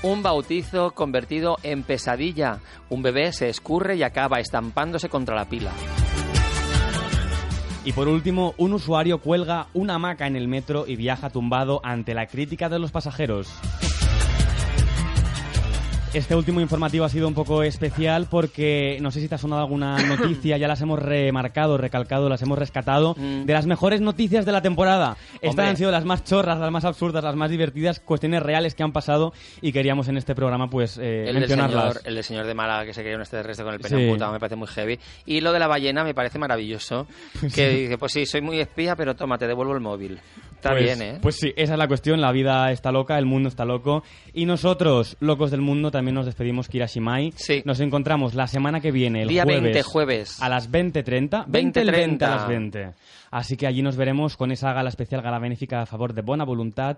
Un 0.03 0.22
bautizo 0.22 0.91
convertido 0.91 1.57
en 1.64 1.82
pesadilla. 1.82 2.59
Un 2.89 3.01
bebé 3.01 3.34
se 3.34 3.49
escurre 3.49 3.95
y 3.95 4.03
acaba 4.03 4.39
estampándose 4.39 5.09
contra 5.09 5.36
la 5.36 5.45
pila. 5.45 5.72
Y 7.86 7.91
por 7.91 8.07
último, 8.07 8.53
un 8.57 8.73
usuario 8.73 9.17
cuelga 9.17 9.67
una 9.73 9.95
hamaca 9.95 10.25
en 10.27 10.38
el 10.38 10.47
metro 10.47 10.86
y 10.88 10.95
viaja 10.95 11.29
tumbado 11.29 11.81
ante 11.84 12.13
la 12.13 12.27
crítica 12.27 12.69
de 12.69 12.79
los 12.79 12.91
pasajeros. 12.91 13.49
Este 16.14 16.36
último 16.36 16.61
informativo 16.61 17.05
ha 17.05 17.09
sido 17.09 17.28
un 17.28 17.34
poco 17.34 17.64
especial 17.64 18.28
porque 18.30 18.99
no 19.01 19.09
sé 19.09 19.20
si 19.20 19.28
te 19.28 19.34
ha 19.34 19.39
sonado 19.39 19.64
alguna 19.64 19.97
noticia, 20.05 20.57
ya 20.57 20.68
las 20.68 20.80
hemos 20.82 20.99
remarcado, 20.99 21.76
recalcado, 21.80 22.30
las 22.30 22.41
hemos 22.43 22.57
rescatado 22.59 23.16
Mm. 23.18 23.45
de 23.45 23.53
las 23.53 23.66
mejores 23.66 23.99
noticias 23.99 24.45
de 24.45 24.51
la 24.51 24.61
temporada. 24.61 25.18
Estas 25.36 25.49
Hombre. 25.51 25.66
han 25.68 25.78
sido 25.78 25.91
las 25.91 26.05
más 26.05 26.24
chorras, 26.24 26.59
las 26.59 26.70
más 26.72 26.86
absurdas, 26.86 27.24
las 27.24 27.36
más 27.36 27.49
divertidas, 27.49 27.99
cuestiones 27.99 28.43
reales 28.43 28.76
que 28.76 28.84
han 28.84 28.91
pasado 28.91 29.34
y 29.61 29.72
queríamos 29.72 30.07
en 30.07 30.18
este 30.18 30.36
programa 30.36 30.70
pues 30.70 30.97
eh, 30.99 31.22
El 31.22 31.26
del, 31.34 31.39
mencionarlas. 31.39 31.93
señor, 31.93 32.01
el 32.07 32.16
del 32.16 32.24
señor 32.24 32.45
de 32.45 32.53
Málaga 32.53 32.86
que 32.86 32.93
se 32.93 33.01
creía 33.01 33.16
un 33.16 33.22
extraterrestre 33.22 33.66
con 33.66 33.74
el 33.74 33.80
pene 33.80 33.97
Sí. 33.97 34.03
amputado 34.05 34.32
me 34.34 34.39
parece 34.39 34.55
muy 34.55 34.68
heavy. 34.68 34.99
Y 35.26 35.41
lo 35.41 35.51
de 35.51 35.59
la 35.59 35.68
ballena 35.68 36.03
me 36.03 36.14
parece 36.14 36.38
maravilloso. 36.38 37.07
Que 37.55 37.70
dice, 37.70 37.97
pues 37.97 38.11
sí, 38.14 38.26
soy 38.28 38.41
muy 38.41 38.59
espía, 38.59 38.95
pero 38.95 39.16
toma, 39.16 39.38
te 39.39 39.47
devuelvo 39.47 39.74
el 39.74 39.80
móvil. 39.80 40.20
Está 40.55 40.70
Pues- 40.72 40.84
bien, 40.84 41.01
¿eh? 41.01 41.20
Pues 41.22 41.36
sí, 41.38 41.51
esa 41.57 41.74
es 41.74 41.80
la 41.80 41.88
cuestión. 41.88 42.22
La 42.22 42.32
vida 42.32 42.72
está 42.72 42.91
loca, 42.91 43.18
el 43.18 43.26
mundo 43.26 43.49
está 43.49 43.66
loco. 43.66 44.03
Y 44.34 44.45
nosotros, 44.45 45.18
locos 45.20 45.51
del 45.51 45.59
mundo, 45.61 45.91
también 45.91 46.03
nos 46.12 46.26
despedimos, 46.26 46.68
Kira 46.68 46.86
Shimai. 46.86 47.34
Sí. 47.36 47.62
Nos 47.66 47.80
encontramos 47.80 48.34
la 48.34 48.47
semana 48.47 48.82
que 48.82 48.91
viene, 48.91 49.24
el 49.24 49.30
Día 49.30 49.43
jueves. 49.43 49.64
20, 49.64 49.84
jueves. 49.84 50.41
A 50.41 50.49
las 50.49 50.72
20.30. 50.72 51.45
20 51.47 51.82
el 51.82 51.89
20:30. 51.89 51.93
20 51.93 52.26
a 52.26 52.30
las 52.30 52.47
20. 52.47 52.89
Así 53.32 53.58
que 53.58 53.66
allí 53.66 53.82
nos 53.82 53.95
veremos 53.95 54.38
con 54.38 54.51
esa 54.51 54.74
gala 54.74 54.89
especial, 54.89 55.22
gala 55.22 55.39
benéfica 55.39 55.82
a 55.82 55.86
favor 55.86 56.14
de 56.14 56.22
Buena 56.22 56.43
Voluntad. 56.43 56.97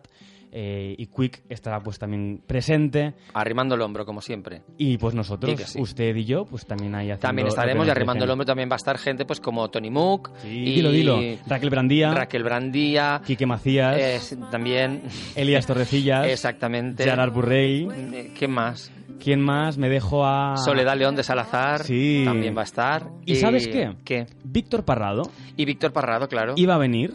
Eh, 0.52 0.96
y 0.98 1.08
Quick 1.08 1.44
estará 1.50 1.80
pues 1.82 2.00
también 2.00 2.42
presente. 2.46 3.14
Arrimando 3.34 3.76
el 3.76 3.82
hombro, 3.82 4.06
como 4.06 4.22
siempre. 4.22 4.62
Y 4.78 4.98
pues 4.98 5.16
nosotros, 5.16 5.56
que 5.56 5.66
sí. 5.66 5.80
usted 5.82 6.16
y 6.16 6.26
yo, 6.26 6.46
pues 6.46 6.66
también 6.66 6.96
ahí 6.96 7.06
haciendo 7.08 7.22
También 7.22 7.48
estaremos 7.48 7.88
y 7.88 7.90
arrimando 7.90 8.24
el 8.26 8.32
hombro 8.32 8.46
también 8.46 8.70
va 8.70 8.76
a 8.76 8.78
estar 8.78 8.98
gente 8.98 9.26
pues 9.26 9.40
como 9.40 9.70
Tony 9.70 9.90
Mook 9.90 10.32
y 10.44 10.76
dilo, 10.76 10.92
dilo. 10.92 11.20
Raquel 11.48 11.70
Brandía. 11.70 12.14
Raquel 12.14 12.44
Brandía, 12.44 13.22
Quique 13.26 13.46
Macías, 13.46 13.98
eh, 14.00 14.20
sí, 14.20 14.38
también 14.52 15.02
Elías 15.36 15.66
Torrecillas, 15.66 16.28
exactamente. 16.30 17.04
Gerard 17.04 17.32
Burrey. 17.34 17.88
Eh, 17.92 18.32
¿Qué 18.38 18.48
más? 18.48 18.92
¿Quién 19.20 19.42
más? 19.42 19.78
Me 19.78 19.88
dejo 19.90 20.26
a... 20.26 20.58
Soledad 20.58 20.98
León 20.98 21.16
de 21.16 21.24
Salazar 21.24 21.84
Sí. 21.84 22.24
también 22.26 22.56
va 22.56 22.62
a 22.62 22.66
estar. 22.66 23.08
¿Y 23.26 23.36
sabes 23.36 23.68
qué? 23.68 23.96
¿Qué? 24.04 24.26
Víctor 24.44 24.84
Parrado 24.84 25.24
Y 25.56 25.66
Víctor 25.66 25.94
Parrado, 25.94 26.28
claro. 26.28 26.54
iba 26.58 26.76
a 26.76 26.78
venir. 26.78 27.14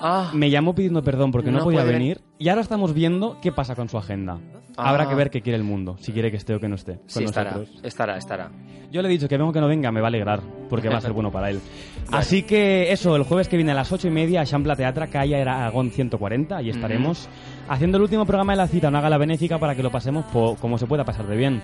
Ah, 0.00 0.30
Me 0.34 0.50
llamó 0.50 0.74
pidiendo 0.74 1.02
perdón 1.02 1.32
porque 1.32 1.50
no, 1.50 1.58
No 1.58 1.64
podía 1.64 1.84
venir. 1.84 2.20
Y 2.38 2.48
ahora 2.48 2.62
estamos 2.62 2.94
viendo 2.94 3.38
qué 3.42 3.52
pasa 3.52 3.74
con 3.74 3.88
su 3.88 3.98
agenda. 3.98 4.38
Ah. 4.76 4.90
Habrá 4.90 5.08
que 5.08 5.14
ver 5.14 5.30
qué 5.30 5.42
quiere 5.42 5.56
el 5.56 5.64
mundo, 5.64 5.96
si 5.98 6.12
quiere 6.12 6.30
que 6.30 6.36
esté 6.36 6.54
o 6.54 6.60
que 6.60 6.68
no 6.68 6.76
esté. 6.76 6.98
con 6.98 7.08
sí, 7.08 7.24
estará, 7.24 7.50
nosotros. 7.50 7.80
estará, 7.82 8.16
estará. 8.16 8.50
Yo 8.92 9.02
le 9.02 9.08
he 9.08 9.10
dicho 9.10 9.28
que 9.28 9.36
vengo 9.36 9.52
que 9.52 9.60
no 9.60 9.66
venga, 9.66 9.90
me 9.90 10.00
va 10.00 10.06
a 10.06 10.08
alegrar, 10.08 10.40
porque 10.70 10.88
va 10.88 10.98
a 10.98 11.00
ser 11.00 11.12
bueno 11.12 11.32
para 11.32 11.50
él. 11.50 11.60
Así 12.12 12.44
que 12.44 12.92
eso, 12.92 13.16
el 13.16 13.24
jueves 13.24 13.48
que 13.48 13.56
viene 13.56 13.72
a 13.72 13.74
las 13.74 13.90
ocho 13.90 14.06
y 14.06 14.10
media, 14.10 14.42
a 14.42 14.46
Champla 14.46 14.76
Teatra, 14.76 15.08
calle 15.08 15.40
Aragón 15.40 15.90
140, 15.90 16.62
y 16.62 16.70
estaremos 16.70 17.28
haciendo 17.68 17.96
el 17.98 18.04
último 18.04 18.24
programa 18.24 18.52
de 18.52 18.58
la 18.58 18.68
cita, 18.68 18.88
una 18.88 19.00
gala 19.00 19.18
benéfica 19.18 19.58
para 19.58 19.74
que 19.74 19.82
lo 19.82 19.90
pasemos 19.90 20.24
como 20.60 20.78
se 20.78 20.86
pueda 20.86 21.04
pasar 21.04 21.26
de 21.26 21.36
bien. 21.36 21.60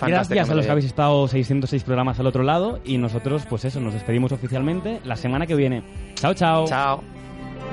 Gracias 0.00 0.50
a 0.50 0.54
los 0.54 0.64
que 0.64 0.72
habéis 0.72 0.86
estado 0.86 1.26
606 1.28 1.84
programas 1.84 2.18
al 2.20 2.26
otro 2.26 2.42
lado 2.42 2.80
y 2.84 2.98
nosotros, 2.98 3.46
pues 3.48 3.64
eso, 3.64 3.80
nos 3.80 3.94
despedimos 3.94 4.32
oficialmente 4.32 5.00
la 5.04 5.16
semana 5.16 5.46
que 5.46 5.54
viene. 5.54 5.82
Chao, 6.14 6.34
chao. 6.34 6.66
Chao. 6.66 7.13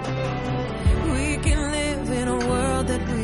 We 0.01 1.37
can 1.45 1.71
live 1.71 2.09
in 2.09 2.27
a 2.27 2.37
world 2.49 2.87
that 2.87 3.03
we 3.11 3.20